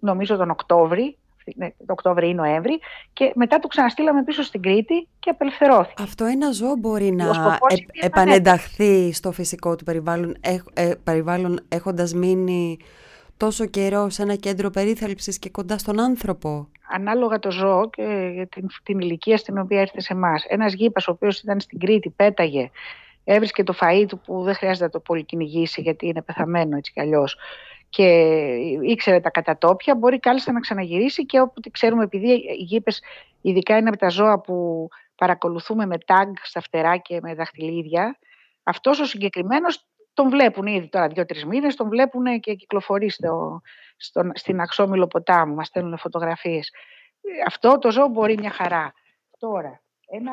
νομίζω 0.00 0.36
τον 0.36 0.50
Οκτώβρη, 0.50 1.16
ναι, 1.56 1.68
το 1.68 1.92
Οκτώβρη 1.92 2.28
ή 2.28 2.34
Νοέμβρη 2.34 2.80
και 3.12 3.32
μετά 3.34 3.58
το 3.58 3.68
ξαναστήλαμε 3.68 4.22
πίσω 4.22 4.42
στην 4.42 4.62
Κρήτη 4.62 5.08
και 5.18 5.30
απελευθερώθηκε. 5.30 6.02
Αυτό 6.02 6.24
ένα 6.24 6.50
ζώο 6.50 6.76
μπορεί 6.76 7.10
να 7.10 7.24
ε, 7.24 8.06
επανενταχθεί 8.06 9.12
στο 9.12 9.32
φυσικό 9.32 9.76
του 9.76 9.84
περιβάλλον, 9.84 10.36
ε, 10.74 10.92
περιβάλλον 11.04 11.60
έχοντας 11.68 12.14
μείνει 12.14 12.78
τόσο 13.38 13.66
καιρό 13.66 14.10
σε 14.10 14.22
ένα 14.22 14.34
κέντρο 14.34 14.70
περίθαλψης 14.70 15.38
και 15.38 15.50
κοντά 15.50 15.78
στον 15.78 16.00
άνθρωπο; 16.00 16.68
Ανάλογα 16.90 17.38
το 17.38 17.50
ζώο 17.50 17.90
και 17.90 18.02
την, 18.50 18.66
την 18.82 19.00
ηλικία 19.00 19.36
στην 19.36 19.58
οποία 19.58 19.80
έρθει 19.80 20.00
σε 20.00 20.12
εμάς. 20.12 20.44
Ένας 20.48 20.72
γήπας 20.72 21.08
ο 21.08 21.10
οποίος 21.10 21.40
ήταν 21.40 21.60
στην 21.60 21.78
Κρήτη, 21.78 22.10
πέταγε, 22.10 22.70
έβρισκε 23.24 23.62
το 23.62 23.74
φαΐ 23.80 24.04
του 24.08 24.20
που 24.20 24.42
δεν 24.42 24.54
χρειάζεται 24.54 24.84
να 24.84 24.90
το 24.90 25.00
πολυκυνηγήσει 25.00 25.80
γιατί 25.80 26.06
είναι 26.06 26.22
πεθαμένο 26.22 26.76
έτσι 26.76 26.92
κι 26.92 27.00
αλλιώς 27.00 27.36
και 27.88 28.04
ήξερε 28.82 29.20
τα 29.20 29.30
κατατόπια, 29.30 29.94
μπορεί 29.94 30.18
κάλλιστα 30.18 30.52
να 30.52 30.60
ξαναγυρίσει 30.60 31.26
και 31.26 31.40
όπου 31.40 31.60
ξέρουμε 31.70 32.04
επειδή 32.04 32.30
οι 32.32 32.62
γήπες 32.62 33.02
ειδικά 33.40 33.76
είναι 33.76 33.88
από 33.88 33.98
τα 33.98 34.08
ζώα 34.08 34.40
που 34.40 34.88
παρακολουθούμε 35.14 35.86
με 35.86 35.98
τάγκ 35.98 36.34
στα 36.42 36.60
φτερά 36.60 36.96
και 36.96 37.18
με 37.22 37.34
δαχτυλίδια, 37.34 38.18
αυτός 38.62 39.00
ο 39.00 39.04
συγκεκριμένος 39.04 39.86
τον 40.18 40.30
βλέπουν 40.30 40.66
ήδη 40.66 40.88
τώρα 40.88 41.08
δύο-τρεις 41.08 41.44
μήνες, 41.44 41.76
τον 41.76 41.88
βλέπουν 41.88 42.40
και 42.40 42.54
κυκλοφορεί 42.54 43.10
στο, 43.10 43.60
στο, 43.96 44.30
στην 44.34 44.60
Αξόμιλο 44.60 45.06
ποτάμου, 45.06 45.54
μας 45.54 45.66
στέλνουν 45.66 45.98
φωτογραφίες. 45.98 46.70
Αυτό 47.46 47.78
το 47.78 47.90
ζώο 47.90 48.08
μπορεί 48.08 48.36
μια 48.38 48.50
χαρά. 48.50 48.92
Τώρα, 49.38 49.82
ένα, 50.06 50.32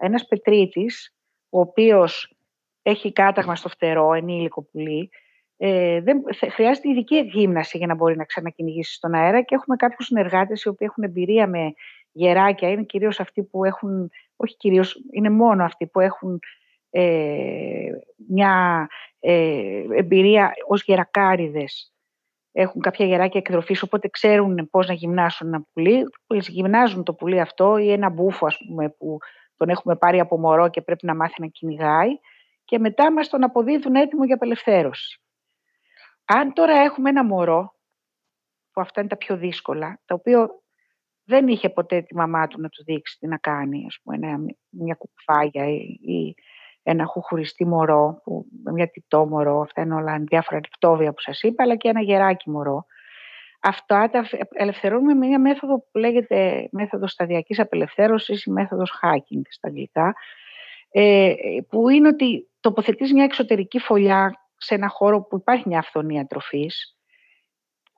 ένας 0.00 0.26
πετρίτης, 0.26 1.14
ο 1.48 1.60
οποίος 1.60 2.36
έχει 2.82 3.12
κάταγμα 3.12 3.56
στο 3.56 3.68
φτερό, 3.68 4.12
ενήλικο 4.12 4.62
πουλί, 4.62 5.10
ε, 5.56 6.00
δεν, 6.00 6.22
χρειάζεται 6.52 6.88
ειδική 6.88 7.16
γύμναση 7.16 7.78
για 7.78 7.86
να 7.86 7.94
μπορεί 7.94 8.16
να 8.16 8.24
ξανακυνηγήσει 8.24 8.94
στον 8.94 9.14
αέρα 9.14 9.42
και 9.42 9.54
έχουμε 9.54 9.76
κάποιους 9.76 10.06
συνεργάτες 10.06 10.62
οι 10.62 10.68
οποίοι 10.68 10.88
έχουν 10.90 11.04
εμπειρία 11.04 11.46
με 11.46 11.72
γεράκια, 12.12 12.68
είναι 12.70 12.82
κυρίως 12.82 13.20
αυτοί 13.20 13.42
που 13.42 13.64
έχουν, 13.64 14.10
όχι 14.36 14.56
κυρίως, 14.56 15.02
είναι 15.10 15.30
μόνο 15.30 15.64
αυτοί 15.64 15.86
που 15.86 16.00
έχουν 16.00 16.40
ε, 16.90 17.90
μια 18.28 18.86
ε, 19.18 19.84
εμπειρία 19.90 20.52
ως 20.66 20.82
γερακάριδες. 20.82 21.92
Έχουν 22.52 22.80
κάποια 22.80 23.06
γεράκια 23.06 23.40
εκδροφής, 23.40 23.82
οπότε 23.82 24.08
ξέρουν 24.08 24.68
πώς 24.70 24.86
να 24.86 24.94
γυμνάσουν 24.94 25.46
ένα 25.46 25.64
πουλί. 25.72 26.04
Γυμνάζουν 26.28 27.04
το 27.04 27.14
πουλί 27.14 27.40
αυτό 27.40 27.76
ή 27.76 27.92
ένα 27.92 28.08
μπούφο, 28.08 28.46
ας 28.46 28.56
πούμε, 28.66 28.88
που 28.88 29.18
τον 29.56 29.68
έχουμε 29.68 29.96
πάρει 29.96 30.20
από 30.20 30.38
μωρό 30.38 30.68
και 30.68 30.82
πρέπει 30.82 31.06
να 31.06 31.14
μάθει 31.14 31.40
να 31.40 31.46
κυνηγάει 31.46 32.18
και 32.64 32.78
μετά 32.78 33.12
μας 33.12 33.28
τον 33.28 33.44
αποδίδουν 33.44 33.94
έτοιμο 33.94 34.24
για 34.24 34.34
απελευθέρωση. 34.34 35.20
Αν 36.24 36.52
τώρα 36.52 36.80
έχουμε 36.80 37.08
ένα 37.08 37.24
μωρό, 37.24 37.74
που 38.72 38.80
αυτά 38.80 39.00
είναι 39.00 39.08
τα 39.08 39.16
πιο 39.16 39.36
δύσκολα, 39.36 40.00
τα 40.04 40.14
οποία 40.14 40.50
δεν 41.24 41.48
είχε 41.48 41.68
ποτέ 41.68 42.00
τη 42.00 42.14
μαμά 42.14 42.46
του 42.46 42.60
να 42.60 42.68
του 42.68 42.84
δείξει 42.84 43.18
τι 43.18 43.26
να 43.26 43.36
κάνει, 43.38 43.84
ας 43.86 43.98
πούμε, 44.02 44.44
μια 44.68 44.94
κουκουφάγια 44.94 45.68
ή 45.68 46.34
ένα 46.90 47.04
χουχουριστή 47.04 47.66
μωρό, 47.66 48.20
που, 48.24 48.46
μια 48.72 48.90
τιτό 48.90 49.26
μωρό, 49.26 49.60
αυτά 49.60 49.82
είναι 49.82 49.94
όλα 49.94 50.18
διάφορα 50.18 50.58
νυχτόβια 50.58 51.12
που 51.12 51.20
σας 51.20 51.42
είπα, 51.42 51.62
αλλά 51.62 51.76
και 51.76 51.88
ένα 51.88 52.00
γεράκι 52.00 52.50
μωρό. 52.50 52.86
Αυτά 53.60 54.08
τα 54.10 54.24
ελευθερώνουμε 54.52 55.14
με 55.14 55.26
μια 55.26 55.38
μέθοδο 55.38 55.78
που 55.78 55.98
λέγεται 55.98 56.68
μέθοδος 56.70 57.12
σταδιακής 57.12 57.58
απελευθέρωσης 57.58 58.44
ή 58.44 58.50
μέθοδος 58.50 59.00
hacking 59.02 59.40
στα 59.48 59.68
αγγλικά, 59.68 60.14
ε, 60.90 61.34
που 61.68 61.88
είναι 61.88 62.08
ότι 62.08 62.48
τοποθετείς 62.60 63.12
μια 63.12 63.24
εξωτερική 63.24 63.78
φωλιά 63.78 64.48
σε 64.56 64.74
ένα 64.74 64.88
χώρο 64.88 65.22
που 65.22 65.36
υπάρχει 65.36 65.68
μια 65.68 65.78
αυθονία 65.78 66.26
τροφής, 66.26 66.96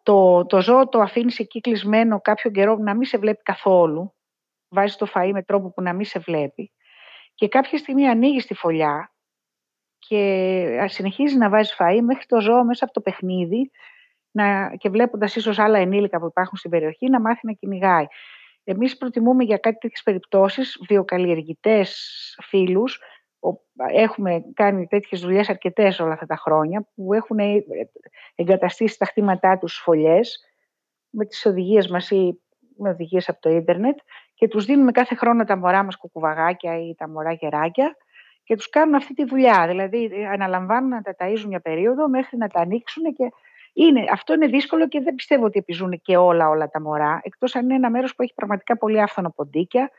το, 0.02 0.46
το 0.46 0.60
ζώο 0.60 0.88
το 0.88 1.00
αφήνεις 1.00 1.38
εκεί 1.38 1.60
κλεισμένο 1.60 2.20
κάποιο 2.20 2.50
καιρό 2.50 2.76
να 2.76 2.94
μην 2.94 3.04
σε 3.04 3.18
βλέπει 3.18 3.42
καθόλου, 3.42 4.14
βάζεις 4.68 4.96
το 4.96 5.06
φαΐ 5.14 5.30
με 5.32 5.42
τρόπο 5.42 5.70
που 5.70 5.82
να 5.82 5.92
μην 5.92 6.04
σε 6.04 6.18
βλέπει 6.18 6.72
και 7.34 7.48
κάποια 7.48 7.78
στιγμή 7.78 8.08
ανοίγει 8.08 8.42
τη 8.42 8.54
φωλιά 8.54 9.12
και 9.98 10.86
συνεχίζει 10.88 11.36
να 11.36 11.48
βάζει 11.48 11.74
φαΐ 11.78 12.00
μέχρι 12.02 12.26
το 12.26 12.40
ζώο 12.40 12.64
μέσα 12.64 12.84
από 12.84 12.92
το 12.92 13.00
παιχνίδι 13.00 13.70
να, 14.30 14.76
και 14.76 14.88
βλέποντας 14.88 15.36
ίσως 15.36 15.58
άλλα 15.58 15.78
ενήλικα 15.78 16.18
που 16.18 16.26
υπάρχουν 16.26 16.58
στην 16.58 16.70
περιοχή 16.70 17.10
να 17.10 17.20
μάθει 17.20 17.46
να 17.46 17.52
κυνηγάει. 17.52 18.06
Εμείς 18.64 18.96
προτιμούμε 18.96 19.44
για 19.44 19.56
κάτι 19.56 19.78
τέτοιες 19.78 20.02
περιπτώσεις 20.02 20.78
βιοκαλλιεργητές 20.88 21.94
φίλους. 22.42 23.00
Έχουμε 23.92 24.42
κάνει 24.54 24.86
τέτοιες 24.86 25.20
δουλειές 25.20 25.48
αρκετές 25.48 26.00
όλα 26.00 26.12
αυτά 26.12 26.26
τα 26.26 26.36
χρόνια 26.36 26.88
που 26.94 27.12
έχουν 27.12 27.38
εγκαταστήσει 28.34 28.98
τα 28.98 29.04
χτήματά 29.04 29.58
τους 29.58 29.74
φωλιές 29.74 30.44
με 31.10 31.24
τις 31.24 31.46
οδηγίες 31.46 31.88
μας 31.88 32.10
ή 32.10 32.42
με 32.76 32.90
οδηγίες 32.90 33.28
από 33.28 33.40
το 33.40 33.50
ίντερνετ 33.50 33.98
και 34.42 34.48
τους 34.48 34.64
δίνουμε 34.64 34.92
κάθε 34.92 35.14
χρόνο 35.14 35.44
τα 35.44 35.56
μωρά 35.56 35.82
μας 35.82 35.96
κουκουβαγάκια 35.96 36.80
ή 36.80 36.94
τα 36.94 37.08
μωρά 37.08 37.32
γεράκια 37.32 37.96
και 38.44 38.56
τους 38.56 38.68
κάνουν 38.68 38.94
αυτή 38.94 39.14
τη 39.14 39.24
δουλειά. 39.24 39.66
Δηλαδή 39.68 40.10
αναλαμβάνουν 40.32 40.88
να 40.88 41.02
τα 41.02 41.14
ταΐζουν 41.18 41.46
μια 41.46 41.60
περίοδο 41.60 42.08
μέχρι 42.08 42.36
να 42.36 42.48
τα 42.48 42.60
ανοίξουν 42.60 43.12
και 43.12 43.32
είναι, 43.72 44.04
αυτό 44.12 44.34
είναι 44.34 44.46
δύσκολο 44.46 44.88
και 44.88 45.00
δεν 45.00 45.14
πιστεύω 45.14 45.44
ότι 45.44 45.58
επιζούν 45.58 46.00
και 46.00 46.16
όλα 46.16 46.48
όλα 46.48 46.68
τα 46.68 46.80
μωρά, 46.80 47.20
εκτός 47.22 47.54
αν 47.56 47.64
είναι 47.64 47.74
ένα 47.74 47.90
μέρος 47.90 48.14
που 48.14 48.22
έχει 48.22 48.32
πραγματικά 48.34 48.78
πολύ 48.78 49.00
άφθονα 49.00 49.30
ποντίκια. 49.30 49.90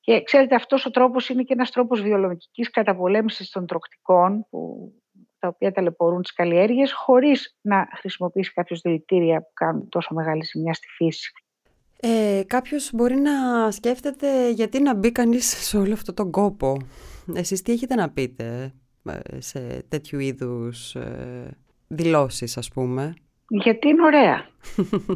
Και 0.00 0.22
ξέρετε 0.22 0.54
αυτός 0.54 0.86
ο 0.86 0.90
τρόπος 0.90 1.28
είναι 1.28 1.42
και 1.42 1.52
ένας 1.52 1.70
τρόπος 1.70 2.02
βιολογικής 2.02 2.70
καταπολέμησης 2.70 3.50
των 3.50 3.66
τροκτικών 3.66 4.46
που, 4.50 4.92
τα 5.38 5.48
οποία 5.48 5.72
ταλαιπωρούν 5.72 6.22
τις 6.22 6.32
καλλιέργειες 6.32 6.92
χωρίς 6.92 7.56
να 7.60 7.88
χρησιμοποιήσει 7.94 8.52
κάποιος 8.52 8.80
δηλητήρια 8.80 9.40
που 9.40 9.50
κάνουν 9.54 9.88
τόσο 9.88 10.14
μεγάλη 10.14 10.44
ζημιά 10.44 10.74
στη 10.74 10.86
φύση. 10.88 11.32
Ε, 12.00 12.42
κάποιος 12.46 12.90
μπορεί 12.94 13.14
να 13.14 13.70
σκέφτεται 13.70 14.50
γιατί 14.50 14.82
να 14.82 14.94
μπει 14.94 15.12
κανείς 15.12 15.68
σε 15.68 15.76
όλο 15.76 15.92
αυτό 15.92 16.14
τον 16.14 16.30
κόπο. 16.30 16.76
Εσείς 17.34 17.62
τι 17.62 17.72
έχετε 17.72 17.94
να 17.94 18.10
πείτε 18.10 18.72
ε, 19.04 19.40
σε 19.40 19.82
τέτοιου 19.88 20.18
είδους 20.18 20.94
ε, 20.94 21.56
δηλώσεις 21.88 22.56
ας 22.56 22.68
πούμε; 22.68 23.14
Γιατί 23.48 23.88
είναι 23.88 24.04
ωραία. 24.04 24.46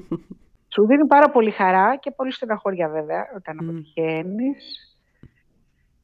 Σου 0.75 0.87
δίνει 0.87 1.07
πάρα 1.07 1.31
πολύ 1.31 1.51
χαρά 1.51 1.97
και 1.97 2.11
πολύ 2.11 2.33
στεναχώρια 2.33 2.89
βέβαια 2.89 3.27
όταν 3.37 3.59
mm. 3.61 3.65
αποτυχαίνεις. 3.65 4.97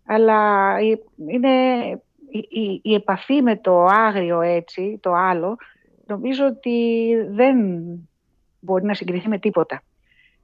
Αλλά 0.07 0.73
είναι 1.17 1.83
η, 2.31 2.81
η, 2.83 2.95
επαφή 2.95 3.43
με 3.43 3.57
το 3.57 3.85
άγριο 3.85 4.41
έτσι, 4.41 4.99
το 5.03 5.13
άλλο, 5.13 5.57
νομίζω 6.07 6.47
ότι 6.47 7.09
δεν 7.31 7.57
μπορεί 8.61 8.85
να 8.85 8.95
συγκριθεί 8.95 9.29
με 9.29 9.39
τίποτα. 9.39 9.83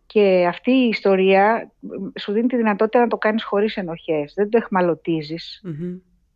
Και 0.07 0.46
αυτή 0.48 0.70
η 0.70 0.88
ιστορία 0.88 1.70
σου 2.18 2.32
δίνει 2.32 2.46
τη 2.46 2.57
δυνατότητα 2.57 3.00
να 3.00 3.07
το 3.07 3.16
κάνεις 3.16 3.44
χωρίς 3.44 3.76
ενοχές. 3.76 4.32
Δεν 4.36 4.48
το 4.48 4.57
εχμαλωτιζεις 4.57 5.62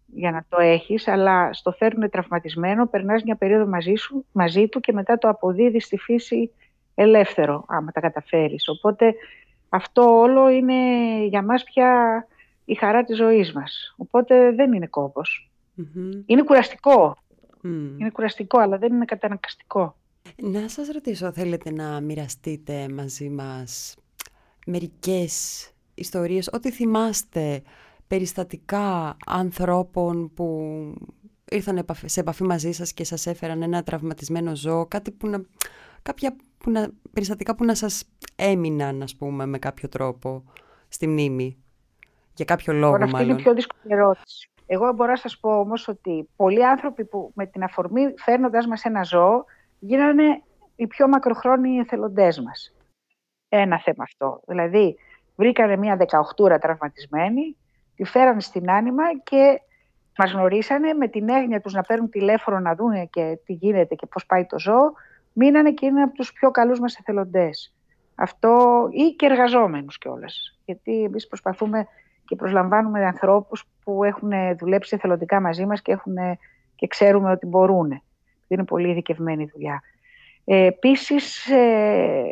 για 0.06 0.30
να 0.30 0.44
το 0.48 0.60
έχεις, 0.60 1.08
αλλά 1.08 1.52
στο 1.52 1.72
φέρνουν 1.72 2.10
τραυματισμένο, 2.10 2.86
περνάς 2.86 3.22
μια 3.22 3.36
περίοδο 3.36 3.66
μαζί, 3.66 3.94
σου, 3.94 4.24
μαζί 4.32 4.68
του 4.68 4.80
και 4.80 4.92
μετά 4.92 5.18
το 5.18 5.28
αποδίδεις 5.28 5.84
στη 5.84 5.96
φύση 5.96 6.50
ελεύθερο, 6.94 7.64
άμα 7.68 7.92
τα 7.92 8.00
καταφέρεις. 8.00 8.68
Οπότε 8.68 9.14
αυτό 9.68 10.18
όλο 10.18 10.48
είναι 10.48 10.74
για 11.24 11.42
μας 11.42 11.64
πια 11.64 12.26
η 12.64 12.74
χαρά 12.74 13.04
της 13.04 13.16
ζωής 13.16 13.52
μας. 13.52 13.94
Οπότε 13.96 14.52
δεν 14.52 14.72
είναι 14.72 14.88
Είναι 16.26 16.42
κουραστικό. 16.42 17.16
Είναι 17.98 18.10
κουραστικό, 18.10 18.58
αλλά 18.58 18.78
δεν 18.78 18.94
είναι 18.94 19.04
κατανακαστικό. 19.04 19.96
Να 20.43 20.68
σας 20.68 20.89
ρωτήσω, 20.89 21.32
θέλετε 21.32 21.70
να 21.72 22.01
μοιραστείτε 22.01 22.89
μαζί 22.89 23.28
μας 23.28 23.97
μερικές 24.66 25.64
ιστορίες, 25.95 26.49
ό,τι 26.53 26.70
θυμάστε 26.70 27.62
περιστατικά 28.07 29.16
ανθρώπων 29.26 30.34
που 30.34 30.68
ήρθαν 31.51 31.84
σε 32.05 32.20
επαφή 32.20 32.43
μαζί 32.43 32.72
σας 32.72 32.93
και 32.93 33.05
σας 33.05 33.26
έφεραν 33.26 33.62
ένα 33.62 33.82
τραυματισμένο 33.82 34.57
ζώο, 34.57 34.86
κάτι 34.86 35.11
που 35.11 35.28
να, 35.28 35.43
κάποια 36.03 36.36
που 36.59 36.70
να, 36.70 36.91
περιστατικά 37.12 37.55
που 37.55 37.64
να 37.64 37.74
σας 37.74 38.05
έμειναν, 38.36 39.03
ας 39.03 39.16
πούμε, 39.16 39.47
με 39.47 39.59
κάποιο 39.59 39.89
τρόπο 39.89 40.45
στη 40.89 41.07
μνήμη; 41.07 41.57
Για 42.34 42.45
κάποιο 42.45 42.72
λόγο, 42.72 42.93
μάλλον. 42.93 43.14
Αυτή 43.14 43.24
είναι 43.24 43.41
η 43.41 43.43
πιο 43.43 43.55
δύσκολη 43.55 43.95
ερώτηση. 43.95 44.51
Εγώ 44.66 44.93
μπορώ 44.93 45.11
να 45.11 45.16
σας 45.16 45.39
πω 45.39 45.59
όμως 45.59 45.89
ότι 45.89 46.28
πολλοί 46.36 46.66
άνθρωποι 46.66 47.05
που 47.05 47.32
με 47.34 47.47
την 47.47 47.62
αφορμή 47.62 48.03
φέρνοντας 48.16 48.66
μας 48.66 48.84
ένα 48.84 49.03
ζώο 49.03 49.45
γίνανε 49.79 50.43
οι 50.76 50.87
πιο 50.87 51.09
μακροχρόνιοι 51.09 51.79
εθελοντές 51.81 52.41
μας. 52.41 52.74
Ένα 53.49 53.81
θέμα 53.81 54.05
αυτό. 54.05 54.41
Δηλαδή, 54.47 54.97
βρήκανε 55.37 55.76
μια 55.76 55.97
18 55.97 56.59
τραυματισμένη, 56.61 57.57
τη 57.97 58.05
φέρανε 58.05 58.41
στην 58.41 58.70
άνοιμα 58.70 59.05
και 59.22 59.61
μας 60.18 60.33
γνωρίσανε 60.33 60.93
με 60.93 61.09
την 61.09 61.29
έγνοια 61.29 61.61
τους 61.61 61.72
να 61.72 61.83
παίρνουν 61.83 62.11
τηλέφωνο 62.11 62.61
να 62.61 62.74
δουν 62.74 63.09
και 63.09 63.39
τι 63.45 63.53
γίνεται 63.53 63.95
και 63.95 64.07
πώς 64.07 64.26
πάει 64.26 64.47
το 64.47 64.59
ζώο, 64.59 64.93
μείνανε 65.33 65.72
και 65.72 65.87
είναι 65.87 66.03
από 66.03 66.14
τους 66.14 66.33
πιο 66.33 66.51
καλούς 66.51 66.81
μας 66.81 66.97
εθελοντές. 66.97 67.74
Αυτό 68.14 68.87
ή 68.91 69.14
και 69.14 69.26
εργαζόμενους 69.26 69.99
κιόλας. 69.99 70.59
Γιατί 70.64 71.03
εμείς 71.03 71.26
προσπαθούμε 71.26 71.87
και 72.24 72.37
προσλαμβάνουμε 72.37 73.07
ανθρώπους 73.07 73.64
που 73.85 74.05
έχουν 74.05 74.31
δουλέψει 74.59 74.95
εθελοντικά 74.97 75.41
μαζί 75.41 75.66
μας 75.66 75.83
και, 75.83 75.93
έχουν, 75.93 76.14
και 76.74 76.87
ξέρουμε 76.87 77.31
ότι 77.31 77.47
μπορούν. 77.47 78.03
Είναι 78.49 78.64
πολύ 78.64 78.90
ειδικευμένη 78.90 79.51
δουλειά. 79.53 79.82
Ε, 80.44 80.64
επίσης, 80.64 81.46
ε, 81.46 82.24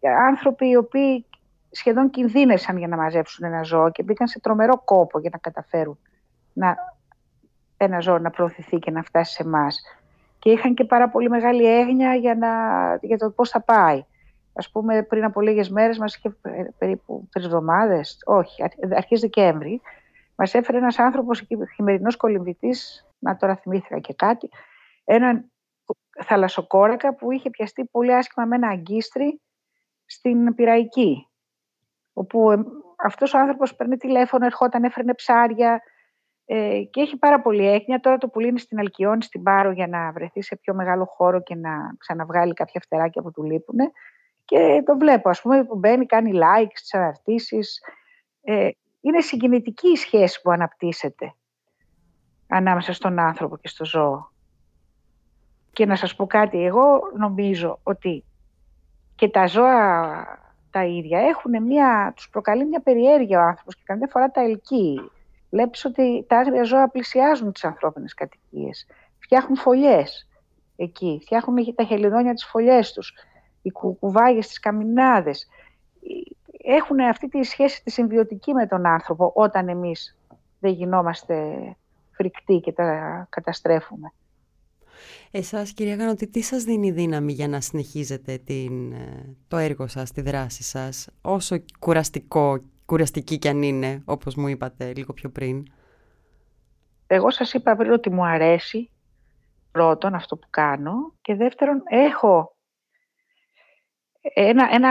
ε, 0.00 0.08
άνθρωποι 0.10 0.68
οι 0.68 0.76
οποίοι 0.76 1.26
σχεδόν 1.70 2.10
κινδύνεσαν 2.10 2.76
για 2.76 2.88
να 2.88 2.96
μαζέψουν 2.96 3.44
ένα 3.44 3.62
ζώο 3.62 3.90
και 3.90 4.02
μπήκαν 4.02 4.26
σε 4.26 4.40
τρομερό 4.40 4.82
κόπο 4.84 5.18
για 5.18 5.30
να 5.32 5.38
καταφέρουν 5.38 5.98
να, 6.52 6.76
ένα 7.76 8.00
ζώο 8.00 8.18
να 8.18 8.30
προωθηθεί 8.30 8.78
και 8.78 8.90
να 8.90 9.02
φτάσει 9.02 9.32
σε 9.32 9.42
εμάς. 9.42 9.80
Και 10.38 10.50
είχαν 10.50 10.74
και 10.74 10.84
πάρα 10.84 11.08
πολύ 11.08 11.28
μεγάλη 11.28 11.78
έγνοια 11.78 12.14
για, 12.14 12.34
να, 12.34 12.48
για 13.02 13.18
το 13.18 13.30
πώς 13.30 13.50
θα 13.50 13.60
πάει. 13.60 14.04
Ας 14.52 14.70
πούμε, 14.70 15.02
πριν 15.02 15.24
από 15.24 15.40
λίγες 15.40 15.70
μέρες, 15.70 15.98
μας 15.98 16.16
είχε 16.16 16.36
περίπου 16.78 17.28
τρεις 17.32 17.44
εβδομάδες, 17.44 18.18
όχι, 18.24 18.62
αρχές 18.96 19.20
Δεκέμβρη, 19.20 19.80
μας 20.34 20.54
έφερε 20.54 20.78
ένας 20.78 20.98
άνθρωπος, 20.98 21.46
χειμερινός 21.74 22.16
κολυμβητής, 22.16 23.06
να 23.18 23.36
τώρα 23.36 23.56
θυμήθηκα 23.56 23.98
και 23.98 24.14
κάτι, 24.14 24.48
έναν 25.10 25.52
θαλασσοκόρακα 26.24 27.14
που 27.14 27.32
είχε 27.32 27.50
πιαστεί 27.50 27.84
πολύ 27.84 28.14
άσχημα 28.14 28.46
με 28.46 28.56
ένα 28.56 28.68
αγκίστρι 28.68 29.40
στην 30.04 30.54
Πυραϊκή. 30.54 31.28
Όπου 32.12 32.50
ε, 32.50 32.58
αυτός 32.96 33.34
ο 33.34 33.38
άνθρωπος 33.38 33.74
παίρνει 33.74 33.96
τηλέφωνο, 33.96 34.44
ερχόταν, 34.44 34.84
έφερνε 34.84 35.14
ψάρια 35.14 35.82
ε, 36.44 36.82
και 36.90 37.00
έχει 37.00 37.16
πάρα 37.16 37.40
πολύ 37.40 37.68
έκνοια. 37.68 38.00
Τώρα 38.00 38.18
το 38.18 38.28
πουλίνει 38.28 38.58
στην 38.58 38.78
Αλκιόνη, 38.78 39.22
στην 39.22 39.42
Πάρο 39.42 39.70
για 39.70 39.86
να 39.86 40.12
βρεθεί 40.12 40.42
σε 40.42 40.56
πιο 40.56 40.74
μεγάλο 40.74 41.04
χώρο 41.04 41.42
και 41.42 41.54
να 41.54 41.70
ξαναβγάλει 41.98 42.54
κάποια 42.54 42.80
φτεράκια 42.80 43.22
που 43.22 43.30
του 43.30 43.42
λείπουν. 43.42 43.78
Και 44.44 44.82
το 44.84 44.96
βλέπω, 44.96 45.28
ας 45.28 45.40
πούμε, 45.40 45.64
που 45.64 45.76
μπαίνει, 45.76 46.06
κάνει 46.06 46.30
like 46.34 46.70
στις 46.74 46.94
αναρτήσεις. 46.94 47.80
Ε, 48.42 48.68
είναι 49.00 49.20
συγκινητική 49.20 49.88
η 49.88 49.96
σχέση 49.96 50.40
που 50.42 50.50
αναπτύσσεται 50.50 51.34
ανάμεσα 52.48 52.92
στον 52.92 53.18
άνθρωπο 53.18 53.56
και 53.56 53.68
στο 53.68 53.84
ζώο. 53.84 54.36
Και 55.78 55.86
να 55.86 55.96
σας 55.96 56.14
πω 56.16 56.26
κάτι, 56.26 56.64
εγώ 56.64 57.00
νομίζω 57.16 57.78
ότι 57.82 58.24
και 59.14 59.28
τα 59.28 59.46
ζώα 59.46 60.26
τα 60.70 60.84
ίδια 60.84 61.20
έχουν 61.20 61.62
μια, 61.62 62.12
τους 62.16 62.30
προκαλεί 62.30 62.64
μια 62.64 62.80
περιέργεια 62.80 63.38
ο 63.38 63.42
άνθρωπος 63.42 63.74
και 63.74 63.82
καμιά 63.84 64.06
φορά 64.10 64.30
τα 64.30 64.40
ελκύει. 64.40 65.10
Βλέπεις 65.50 65.84
ότι 65.84 66.24
τα 66.28 66.38
άγρια 66.38 66.62
ζώα 66.62 66.88
πλησιάζουν 66.88 67.52
τις 67.52 67.64
ανθρώπινες 67.64 68.14
κατοικίες. 68.14 68.86
Φτιάχνουν 69.18 69.56
φωλιές 69.56 70.28
εκεί, 70.76 71.18
φτιάχνουν 71.22 71.74
τα 71.74 71.84
χελιδόνια 71.84 72.34
τις 72.34 72.44
φωλιές 72.44 72.92
τους, 72.92 73.12
οι 73.62 73.70
κουβάγες, 73.70 74.46
τις 74.46 74.60
καμινάδες. 74.60 75.48
Έχουν 76.62 77.00
αυτή 77.00 77.28
τη 77.28 77.42
σχέση 77.42 77.84
τη 77.84 77.90
συμβιωτική 77.90 78.52
με 78.52 78.66
τον 78.66 78.86
άνθρωπο 78.86 79.32
όταν 79.34 79.68
εμείς 79.68 80.16
δεν 80.58 80.72
γινόμαστε 80.72 81.58
φρικτοί 82.10 82.60
και 82.60 82.72
τα 82.72 83.26
καταστρέφουμε. 83.30 84.12
Εσάς 85.30 85.72
κυρία 85.72 85.94
Γανώτη, 85.94 86.28
τι 86.28 86.40
σας 86.40 86.62
δίνει 86.62 86.90
δύναμη 86.90 87.32
για 87.32 87.48
να 87.48 87.60
συνεχίζετε 87.60 88.38
την, 88.38 88.92
ε, 88.92 89.36
το 89.48 89.56
έργο 89.56 89.86
σας, 89.86 90.12
τη 90.12 90.20
δράση 90.20 90.62
σας, 90.62 91.08
όσο 91.22 91.56
κουραστικό, 91.78 92.60
κουραστική 92.84 93.38
κι 93.38 93.48
αν 93.48 93.62
είναι, 93.62 94.02
όπως 94.04 94.34
μου 94.34 94.48
είπατε 94.48 94.92
λίγο 94.94 95.12
πιο 95.12 95.30
πριν; 95.30 95.62
Εγώ 97.06 97.30
σας 97.30 97.52
είπα 97.52 97.76
πριν 97.76 97.92
ότι 97.92 98.10
μου 98.10 98.24
αρέσει 98.24 98.90
πρώτον 99.70 100.14
αυτό 100.14 100.36
που 100.36 100.46
κάνω 100.50 101.14
και 101.20 101.34
δεύτερον 101.34 101.82
έχω 101.88 102.56
ένα, 104.34 104.68
ένα, 104.72 104.90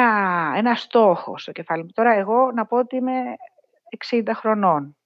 ένα 0.56 0.76
στόχο 0.76 1.38
στο 1.38 1.52
κεφάλι 1.52 1.84
μου. 1.84 1.90
Τώρα 1.94 2.14
εγώ 2.14 2.52
να 2.52 2.66
πω 2.66 2.78
ότι 2.78 2.96
είμαι 2.96 3.22
60 4.12 4.32
χρονών. 4.34 4.98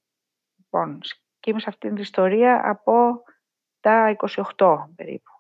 Λοιπόν, 0.58 1.00
και 1.40 1.50
είμαι 1.50 1.60
σε 1.60 1.70
αυτήν 1.70 1.94
την 1.94 2.02
ιστορία 2.02 2.62
από 2.70 3.22
τα 3.82 4.16
28 4.58 4.76
περίπου. 4.96 5.32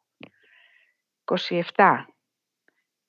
27. 1.75 2.05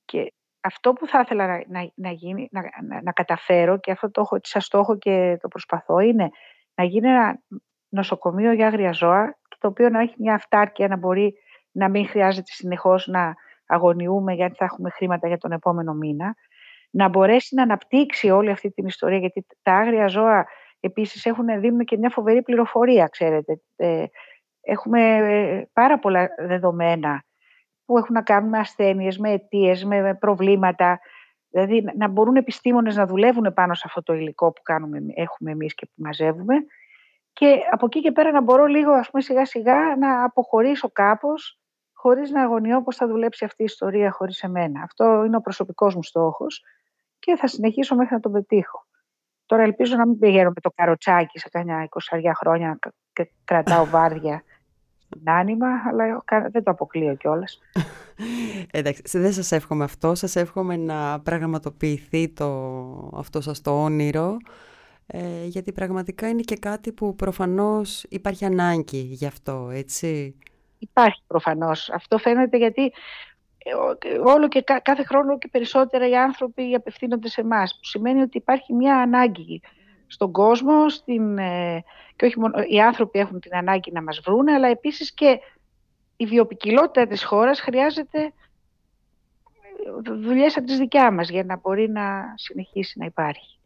Και 0.05 0.33
αυτό 0.61 0.93
που 0.93 1.07
θα 1.07 1.21
ήθελα 1.21 1.47
να, 1.47 1.63
να, 1.69 1.91
να 1.95 2.11
γίνει, 2.11 2.49
να, 2.51 2.63
να, 3.03 3.13
καταφέρω 3.13 3.79
και 3.79 3.91
αυτό 3.91 4.11
το 4.11 4.21
έχω 4.21 4.39
σαν 4.43 4.61
στόχο 4.61 4.99
και 4.99 5.37
το 5.41 5.49
προσπαθώ 5.49 5.99
είναι 5.99 6.31
να 6.75 6.85
γίνει 6.85 7.09
ένα 7.09 7.39
νοσοκομείο 7.89 8.53
για 8.53 8.67
άγρια 8.67 8.93
ζώα 8.93 9.39
το 9.59 9.69
οποίο 9.69 9.89
να 9.89 10.01
έχει 10.01 10.15
μια 10.19 10.35
αυτάρκεια 10.35 10.89
να 10.89 10.97
μπορεί 10.97 11.35
να 11.71 11.89
μην 11.89 12.07
χρειάζεται 12.07 12.53
συνεχώς 12.53 13.07
να 13.07 13.35
αγωνιούμε 13.67 14.33
γιατί 14.33 14.55
θα 14.55 14.65
έχουμε 14.65 14.91
χρήματα 14.91 15.29
για 15.29 15.39
τον 15.39 15.53
επόμενο 15.53 15.93
μήνα 15.93 16.35
να 16.91 17.09
μπορέσει 17.09 17.55
να 17.55 17.63
αναπτύξει 17.63 18.31
όλη 18.31 18.51
αυτή 18.51 18.71
την 18.71 18.87
ιστορία 18.87 19.19
γιατί 19.19 19.47
τα 19.63 19.73
άγρια 19.73 20.07
ζώα 20.07 20.47
επίσης 20.81 21.27
έχουν, 21.27 21.61
δίνουν 21.61 21.85
και 21.85 21.97
μια 21.97 22.11
φοβερή 22.11 22.43
πληροφορία 22.43 23.07
ξέρετε 23.07 23.61
ε, 23.77 24.05
Έχουμε 24.63 25.17
ε, 25.17 25.69
πάρα 25.73 25.99
πολλά 25.99 26.29
δεδομένα 26.39 27.23
που 27.85 27.99
έχουν 27.99 28.15
να 28.15 28.23
κάνουν 28.23 28.49
με 28.49 28.59
ασθένειες, 28.59 29.19
με 29.19 29.31
αιτίες, 29.31 29.85
με 29.85 30.15
προβλήματα. 30.15 31.01
Δηλαδή 31.49 31.85
να 31.97 32.09
μπορούν 32.09 32.37
επιστήμονες 32.37 32.97
να 32.97 33.07
δουλεύουν 33.07 33.53
πάνω 33.55 33.75
σε 33.75 33.83
αυτό 33.87 34.03
το 34.03 34.13
υλικό 34.13 34.53
που 34.53 34.63
κάνουμε, 34.63 34.99
έχουμε 35.15 35.51
εμείς 35.51 35.75
και 35.75 35.87
που 35.87 36.03
μαζεύουμε 36.03 36.55
και 37.33 37.61
από 37.71 37.87
εκεί 37.87 38.01
και 38.01 38.13
πέρα 38.13 38.31
να 38.31 38.41
μπορώ 38.41 38.67
λίγο 38.67 38.93
ας 38.93 39.11
πούμε 39.11 39.23
σιγά 39.23 39.45
σιγά 39.45 39.97
να 39.97 40.25
αποχωρήσω 40.25 40.91
κάπως 40.91 41.61
χωρίς 41.93 42.31
να 42.31 42.43
αγωνιώ 42.43 42.83
πώς 42.83 42.97
θα 42.97 43.07
δουλέψει 43.07 43.45
αυτή 43.45 43.63
η 43.63 43.65
ιστορία 43.65 44.11
χωρίς 44.11 44.43
εμένα. 44.43 44.83
Αυτό 44.83 45.25
είναι 45.25 45.37
ο 45.37 45.41
προσωπικός 45.41 45.95
μου 45.95 46.03
στόχος 46.03 46.65
και 47.19 47.37
θα 47.37 47.47
συνεχίσω 47.47 47.95
μέχρι 47.95 48.15
να 48.15 48.21
τον 48.21 48.33
πετύχω. 48.33 48.87
Τώρα 49.47 49.63
ελπίζω 49.63 49.97
να 49.97 50.07
μην 50.07 50.19
πηγαίνω 50.19 50.49
με 50.49 50.61
το 50.61 50.71
καροτσάκι 50.71 51.39
σε 51.39 51.49
κανένα 51.49 51.89
20 52.13 52.31
χρόνια 52.35 52.79
και 53.13 53.31
κρατάω 53.45 53.87
βάρδια 53.87 54.43
στην 55.17 55.31
άνοιμα, 55.31 55.69
αλλά 55.89 56.23
δεν 56.51 56.63
το 56.63 56.71
αποκλείω 56.71 57.15
κιόλας. 57.15 57.61
Εντάξει, 58.71 59.19
δεν 59.19 59.33
σας 59.33 59.53
εύχομαι 59.53 59.85
αυτό. 59.85 60.15
Σας 60.15 60.37
εύχομαι 60.37 60.77
να 60.77 61.21
πραγματοποιηθεί 61.21 62.29
το, 62.29 62.49
αυτό 63.15 63.41
σας 63.41 63.61
το 63.61 63.83
όνειρο, 63.83 64.37
ε, 65.07 65.45
γιατί 65.45 65.73
πραγματικά 65.73 66.29
είναι 66.29 66.41
και 66.41 66.57
κάτι 66.57 66.93
που 66.93 67.15
προφανώς 67.15 68.05
υπάρχει 68.09 68.45
ανάγκη 68.45 69.01
γι' 69.01 69.27
αυτό, 69.27 69.71
έτσι. 69.73 70.37
Υπάρχει 70.79 71.23
προφανώς. 71.27 71.91
Αυτό 71.91 72.19
φαίνεται 72.19 72.57
γιατί 72.57 72.93
ε, 73.59 74.19
όλο 74.25 74.49
και 74.49 74.65
κάθε 74.83 75.05
χρόνο 75.05 75.39
και 75.39 75.49
περισσότερα 75.49 76.09
οι 76.09 76.17
άνθρωποι 76.17 76.75
απευθύνονται 76.75 77.29
σε 77.29 77.41
εμάς, 77.41 77.75
που 77.75 77.85
σημαίνει 77.85 78.21
ότι 78.21 78.37
υπάρχει 78.37 78.73
μια 78.73 78.97
ανάγκη 78.97 79.61
στον 80.13 80.33
κόσμο 80.33 80.89
στην, 80.89 81.39
ε, 81.39 81.85
και 82.17 82.25
όχι 82.27 82.39
μόνο 82.39 82.63
οι 82.69 82.81
άνθρωποι 82.81 83.19
έχουν 83.19 83.41
την 83.41 83.55
ανάγκη 83.55 83.93
να 83.93 84.03
μας 84.03 84.21
βρουν, 84.25 84.49
αλλά 84.49 84.69
επίσης 84.69 85.13
και 85.15 85.39
η 86.17 86.27
βιοπικιλότητα 86.27 87.07
της 87.07 87.25
χώρας 87.25 87.61
χρειάζεται 87.61 88.19
ε, 88.21 88.33
δουλειές 90.13 90.57
από 90.57 90.67
τις 90.67 90.79
δικιά 90.79 91.11
μας 91.11 91.29
για 91.29 91.45
να 91.45 91.57
μπορεί 91.57 91.89
να 91.89 92.35
συνεχίσει 92.35 92.99
να 92.99 93.05
υπάρχει. 93.05 93.59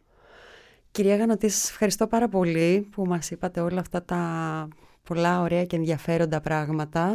Κυρία 0.90 1.16
Γανωτή, 1.16 1.48
σας 1.48 1.70
ευχαριστώ 1.70 2.06
πάρα 2.06 2.28
πολύ 2.28 2.88
που 2.90 3.04
μας 3.06 3.30
είπατε 3.30 3.60
όλα 3.60 3.80
αυτά 3.80 4.04
τα 4.04 4.68
πολλά 5.02 5.40
ωραία 5.40 5.64
και 5.64 5.76
ενδιαφέροντα 5.76 6.40
πράγματα. 6.40 7.12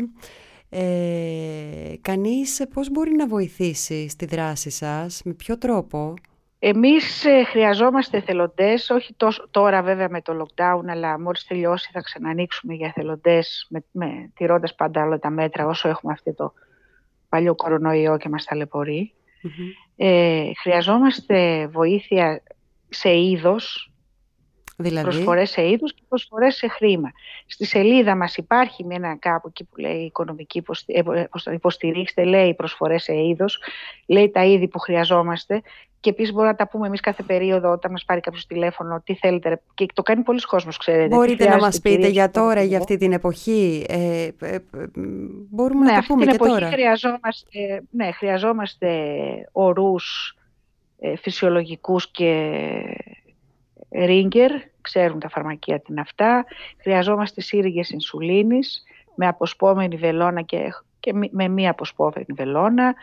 Ε, 0.69 1.93
κανείς 2.01 2.63
πώς 2.73 2.89
μπορεί 2.89 3.11
να 3.11 3.27
βοηθήσει 3.27 4.09
στη 4.09 4.25
δράση 4.25 4.69
σας, 4.69 5.21
με 5.23 5.33
ποιο 5.33 5.57
τρόπο; 5.57 6.13
Εμείς 6.63 7.25
ε, 7.25 7.43
χρειαζόμαστε 7.43 8.21
θελοντές, 8.21 8.89
όχι 8.89 9.13
τόσο, 9.13 9.47
τώρα 9.51 9.81
βέβαια 9.81 10.09
με 10.09 10.21
το 10.21 10.33
lockdown, 10.41 10.81
αλλά 10.87 11.19
μόλις 11.19 11.45
τελειώσει 11.45 11.89
θα 11.93 12.01
ξανανοίξουμε 12.01 12.73
για 12.73 12.91
θελοντές, 12.95 13.67
με, 13.69 13.83
με, 13.91 14.31
τηρώντας 14.35 14.75
πάντα 14.75 15.03
όλα 15.03 15.19
τα 15.19 15.29
μέτρα 15.29 15.65
όσο 15.65 15.89
έχουμε 15.89 16.13
αυτό 16.13 16.33
το 16.33 16.53
παλιό 17.29 17.55
κορονοϊό 17.55 18.17
και 18.17 18.29
μας 18.29 18.43
ταλαιπωρεί. 18.43 19.13
Ε, 19.95 20.51
χρειαζόμαστε 20.61 21.67
βοήθεια 21.67 22.43
σε 22.89 23.17
είδος, 23.17 23.90
Δηλαδή... 24.81 25.09
Προσφορές 25.09 25.49
σε 25.49 25.69
είδους 25.69 25.93
και 25.93 26.01
προσφορές 26.07 26.55
σε 26.55 26.67
χρήμα. 26.67 27.11
Στη 27.45 27.65
σελίδα 27.65 28.15
μας 28.15 28.37
υπάρχει 28.37 28.85
με 28.85 28.95
ένα 28.95 29.15
κάπου 29.19 29.47
εκεί 29.47 29.63
που 29.63 29.79
λέει 29.79 29.97
οικονομική 29.97 30.63
ε, 30.85 31.01
υποστηρίξτε, 31.53 32.23
λέει 32.23 32.53
προσφορές 32.53 33.03
σε 33.03 33.13
είδος, 33.13 33.59
λέει 34.05 34.29
τα 34.29 34.45
είδη 34.45 34.67
που 34.67 34.79
χρειαζόμαστε 34.79 35.61
και 36.01 36.09
επίσης 36.09 36.31
μπορούμε 36.31 36.51
να 36.51 36.57
τα 36.57 36.67
πούμε 36.67 36.87
εμείς 36.87 36.99
κάθε 36.99 37.23
περίοδο 37.23 37.71
όταν 37.71 37.91
μας 37.91 38.05
πάρει 38.05 38.19
κάποιος 38.19 38.45
τηλέφωνο, 38.45 39.01
τι 39.05 39.15
θέλετε. 39.15 39.61
Και 39.73 39.85
το 39.93 40.01
κάνει 40.01 40.23
πολλοί 40.23 40.41
κόσμος, 40.41 40.77
ξέρετε. 40.77 41.15
Μπορείτε 41.15 41.49
να 41.49 41.57
μας 41.57 41.79
πείτε 41.79 42.07
για 42.07 42.31
τώρα, 42.31 42.63
για 42.63 42.77
αυτή 42.77 42.97
την 42.97 43.11
εποχή. 43.13 43.85
Ε, 43.87 44.29
ε, 44.39 44.57
μπορούμε 45.49 45.85
ναι, 45.85 45.91
να 45.91 45.99
τα 45.99 46.05
πούμε 46.07 46.25
και 46.25 46.37
τώρα. 46.37 46.71
Χρειαζόμαστε, 46.71 47.83
ναι, 47.89 48.11
χρειαζόμαστε 48.11 48.89
ορούς 49.51 50.35
ε, 50.99 51.15
φυσιολογικούς 51.15 52.11
και 52.11 52.51
ρίγκερ, 53.91 54.51
ξέρουν 54.81 55.19
τα 55.19 55.29
φαρμακεία 55.29 55.79
τι 55.79 55.85
είναι 55.89 56.01
αυτά. 56.01 56.45
Χρειαζόμαστε 56.81 57.41
σύριγγες 57.41 57.89
ινσουλίνης 57.89 58.83
με 59.15 59.27
αποσπόμενη 59.27 59.95
βελόνα 59.95 60.41
και, 60.41 60.73
και 60.99 61.13
με 61.31 61.47
μία 61.47 61.69
αποσπόμενη 61.69 62.25
βελόνα. 62.27 62.95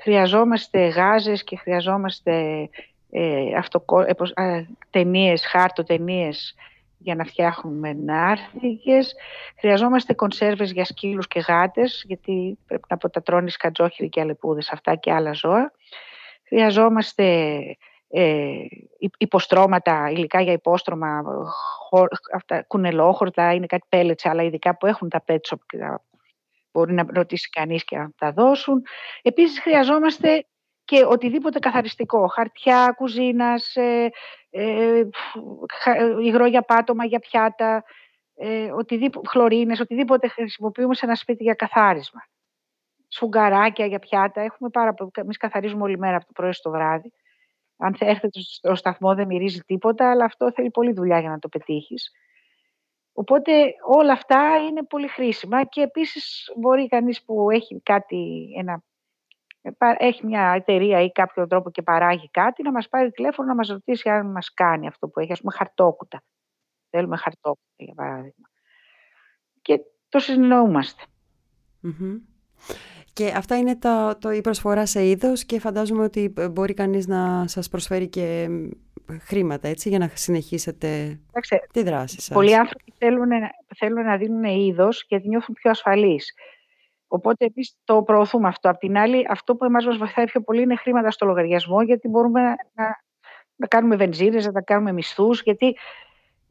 Χρειαζόμαστε 0.00 0.86
γάζες 0.86 1.44
και 1.44 1.56
χρειαζόμαστε 1.56 2.68
ε, 3.10 3.54
αυτοκο, 3.56 4.00
ε, 4.00 4.66
ταινίες, 4.90 5.46
χάρτο 5.46 5.84
ταινίες 5.84 6.54
για 6.98 7.14
να 7.14 7.24
φτιάχνουμε 7.24 7.92
νάρθηκες. 7.92 9.14
Χρειαζόμαστε 9.58 10.14
κονσέρβες 10.14 10.72
για 10.72 10.84
σκύλους 10.84 11.28
και 11.28 11.40
γάτες, 11.40 12.04
γιατί 12.06 12.58
πρέπει 12.66 12.84
να 12.88 12.96
αποτατρώνεις 12.96 13.52
σκατζόχυροι 13.52 14.08
και 14.08 14.20
αλεπούδες 14.20 14.70
αυτά 14.70 14.94
και 14.94 15.12
άλλα 15.12 15.32
ζώα. 15.32 15.72
Χρειαζόμαστε 16.46 17.24
ε, 17.24 17.76
υποστρώματα, 19.18 20.10
υλικά 20.10 20.40
για 20.40 20.52
υπόστρωμα, 20.52 21.22
αυτά, 22.34 22.62
κουνελόχορτα, 22.62 23.52
είναι 23.52 23.66
κάτι 23.66 23.86
πέλετσα, 23.88 24.30
αλλά 24.30 24.42
ειδικά 24.42 24.76
που 24.76 24.86
έχουν 24.86 25.08
τα 25.08 25.20
πέτσοπ 25.20 25.60
και 25.66 25.78
μπορεί 26.72 26.92
να 26.92 27.06
ρωτήσει 27.08 27.48
κανείς 27.50 27.84
και 27.84 27.96
να 27.96 28.10
τα 28.18 28.32
δώσουν. 28.32 28.82
Επίσης 29.22 29.60
χρειαζόμαστε 29.60 30.46
και 30.84 31.04
οτιδήποτε 31.04 31.58
καθαριστικό, 31.58 32.26
χαρτιά, 32.26 32.94
κουζίνας, 32.96 33.76
ε, 33.76 34.10
ε, 34.50 35.02
υγρό 36.22 36.46
για 36.46 36.62
πάτωμα, 36.62 37.04
για 37.04 37.18
πιάτα, 37.18 37.84
ε, 38.34 38.72
οτιδήποτε, 38.72 39.28
χλωρίνες, 39.28 39.80
οτιδήποτε 39.80 40.28
χρησιμοποιούμε 40.28 40.94
σε 40.94 41.06
ένα 41.06 41.14
σπίτι 41.14 41.42
για 41.42 41.54
καθάρισμα. 41.54 42.20
Σφουγγαράκια 43.08 43.86
για 43.86 43.98
πιάτα, 43.98 44.40
έχουμε 44.40 44.70
πάρα 44.70 44.94
πολύ, 44.94 45.10
εμείς 45.14 45.36
καθαρίζουμε 45.36 45.82
όλη 45.82 45.98
μέρα 45.98 46.16
από 46.16 46.26
το 46.26 46.32
πρωί 46.32 46.52
στο 46.52 46.70
βράδυ. 46.70 47.12
Αν 47.76 47.96
έρθετε 47.98 48.40
στο 48.40 48.74
σταθμό 48.74 49.14
δεν 49.14 49.26
μυρίζει 49.26 49.60
τίποτα, 49.60 50.10
αλλά 50.10 50.24
αυτό 50.24 50.52
θέλει 50.52 50.70
πολλή 50.70 50.92
δουλειά 50.92 51.20
για 51.20 51.30
να 51.30 51.38
το 51.38 51.48
πετύχεις. 51.48 52.10
Οπότε 53.12 53.74
όλα 53.86 54.12
αυτά 54.12 54.56
είναι 54.68 54.82
πολύ 54.84 55.08
χρήσιμα 55.08 55.64
και 55.64 55.80
επίσης 55.80 56.52
μπορεί 56.56 56.88
κανείς 56.88 57.24
που 57.24 57.50
έχει 57.50 57.80
κάτι, 57.82 58.48
ένα, 58.58 58.82
έχει 59.98 60.26
μια 60.26 60.52
εταιρεία 60.56 61.00
ή 61.00 61.12
κάποιο 61.12 61.46
τρόπο 61.46 61.70
και 61.70 61.82
παράγει 61.82 62.30
κάτι 62.30 62.62
να 62.62 62.72
μας 62.72 62.88
πάρει 62.88 63.10
τηλέφωνο 63.10 63.48
να 63.48 63.54
μας 63.54 63.68
ρωτήσει 63.68 64.08
αν 64.08 64.30
μας 64.30 64.52
κάνει 64.54 64.86
αυτό 64.86 65.08
που 65.08 65.20
έχει, 65.20 65.32
ας 65.32 65.40
πούμε 65.40 65.52
χαρτόκουτα. 65.56 66.22
Θέλουμε 66.90 67.16
χαρτόκουτα 67.16 67.74
για 67.76 67.94
παράδειγμα. 67.94 68.48
Και 69.62 69.80
το 70.08 70.18
συνεννοούμαστε. 70.18 71.02
Και 73.16 73.32
αυτά 73.36 73.56
είναι 73.56 73.76
το, 73.76 74.16
το, 74.20 74.30
η 74.30 74.40
προσφορά 74.40 74.86
σε 74.86 75.06
είδος 75.06 75.44
και 75.44 75.60
φαντάζομαι 75.60 76.02
ότι 76.02 76.34
μπορεί 76.50 76.74
κανείς 76.74 77.06
να 77.06 77.46
σας 77.46 77.68
προσφέρει 77.68 78.08
και 78.08 78.48
χρήματα 79.20 79.68
έτσι, 79.68 79.88
για 79.88 79.98
να 79.98 80.10
συνεχίσετε 80.14 81.20
τη 81.72 81.82
δράση 81.82 82.20
σας. 82.20 82.34
Πολλοί 82.34 82.56
άνθρωποι 82.56 82.92
θέλουν, 82.98 83.28
θέλουν 83.76 84.04
να 84.04 84.16
δίνουν 84.16 84.44
είδος 84.44 85.04
γιατί 85.08 85.28
νιώθουν 85.28 85.54
πιο 85.54 85.70
ασφαλείς. 85.70 86.34
Οπότε 87.08 87.44
εμείς 87.44 87.76
το 87.84 88.02
προωθούμε 88.02 88.48
αυτό. 88.48 88.68
Απ' 88.68 88.78
την 88.78 88.96
άλλη, 88.96 89.26
αυτό 89.28 89.56
που 89.56 89.64
εμάς 89.64 89.86
μας 89.86 89.96
βοηθάει 89.96 90.24
πιο 90.24 90.40
πολύ 90.40 90.62
είναι 90.62 90.76
χρήματα 90.76 91.10
στο 91.10 91.26
λογαριασμό, 91.26 91.82
γιατί 91.82 92.08
μπορούμε 92.08 92.40
να, 92.74 93.02
να 93.56 93.66
κάνουμε 93.66 93.96
βενζίνες, 93.96 94.46
να 94.46 94.52
τα 94.52 94.60
κάνουμε 94.60 94.92
μισθούς, 94.92 95.42
γιατί 95.42 95.76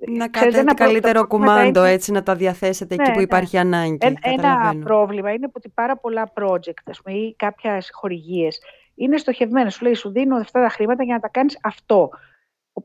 να 0.08 0.28
κάνετε 0.28 0.60
ένα 0.60 0.74
καλύτερο 0.74 1.28
κουμάντο, 1.28 1.84
έτσι, 1.84 2.12
να 2.12 2.24
τα 2.24 2.36
διαθέσετε 2.36 2.94
εκεί 2.94 3.04
ναι, 3.04 3.12
που 3.12 3.18
ναι. 3.18 3.24
υπάρχει 3.24 3.58
ανάγκη. 3.58 3.98
ένα 4.22 4.76
πρόβλημα 4.84 5.32
είναι 5.32 5.48
ότι 5.54 5.70
πάρα 5.70 5.98
πολλά 5.98 6.32
project 6.36 6.84
ας 6.86 7.02
πούμε, 7.02 7.18
ή 7.18 7.36
κάποιες 7.36 7.90
χορηγίες 7.94 8.60
είναι 8.96 9.18
στοχευμένες. 9.18 9.74
Σου 9.74 9.84
λέει, 9.84 9.94
σου 9.94 10.12
δίνω 10.12 10.36
αυτά 10.36 10.62
τα 10.62 10.70
χρήματα 10.70 11.04
για 11.04 11.14
να 11.14 11.20
τα 11.20 11.28
κάνεις 11.28 11.60
αυτό. 11.64 12.10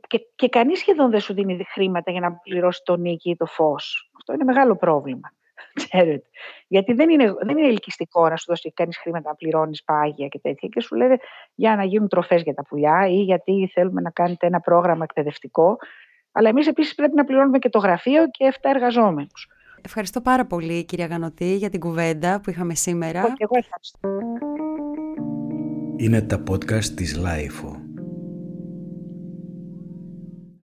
Και, 0.07 0.21
και 0.35 0.49
κανείς 0.49 0.79
σχεδόν 0.79 1.11
δεν 1.11 1.21
σου 1.21 1.35
δίνει 1.35 1.65
χρήματα 1.65 2.11
για 2.11 2.21
να 2.21 2.33
πληρώσει 2.33 2.83
το 2.85 2.97
νίκη 2.97 3.31
ή 3.31 3.37
το 3.37 3.47
φως. 3.47 4.11
Αυτό 4.17 4.33
είναι 4.33 4.45
μεγάλο 4.45 4.77
πρόβλημα. 4.77 5.33
Ξέρετε. 5.85 6.29
Γιατί 6.67 6.93
δεν 6.93 7.11
είναι, 7.11 7.35
δεν 7.41 7.59
είναι 7.59 7.69
ελκυστικό 7.69 8.29
να 8.29 8.37
σου 8.37 8.45
δώσει 8.49 8.73
κανείς 8.73 8.99
χρήματα 8.99 9.29
να 9.29 9.35
πληρώνεις 9.35 9.85
πάγια 9.85 10.29
και 10.29 10.39
τέτοια. 10.39 10.69
Και 10.69 10.81
σου 10.81 10.95
λέει 10.95 11.09
για 11.55 11.77
να 11.77 11.85
γίνουν 11.85 12.09
τροφές 12.09 12.43
για 12.43 12.55
τα 12.55 12.63
πουλιά 12.63 13.07
ή 13.09 13.23
γιατί 13.23 13.71
θέλουμε 13.73 14.01
να 14.01 14.11
κάνετε 14.11 14.47
ένα 14.47 14.61
πρόγραμμα 14.61 15.05
εκπαιδευτικό. 15.05 15.77
Αλλά 16.33 16.49
εμείς 16.49 16.67
επίσης 16.67 16.95
πρέπει 16.95 17.15
να 17.15 17.25
πληρώνουμε 17.25 17.59
και 17.59 17.69
το 17.69 17.79
γραφείο 17.79 18.31
και 18.31 18.53
7 18.53 18.71
εργαζόμενους. 18.75 19.49
Ευχαριστώ 19.83 20.21
πάρα 20.21 20.47
πολύ 20.47 20.85
κυρία 20.85 21.07
Γανοτή 21.07 21.57
για 21.57 21.71
την 21.71 21.81
κουβέντα 21.81 22.41
που 22.41 22.51
είχαμε 22.51 22.75
σήμερα. 22.75 23.23
Και 23.23 23.45
εγώ 23.45 23.57
ευχαριστώ. 23.59 23.99
Είναι 25.97 26.21
τα 26.23 26.43
podcast 26.51 26.85
της 26.85 27.17
LiFO. 27.17 27.80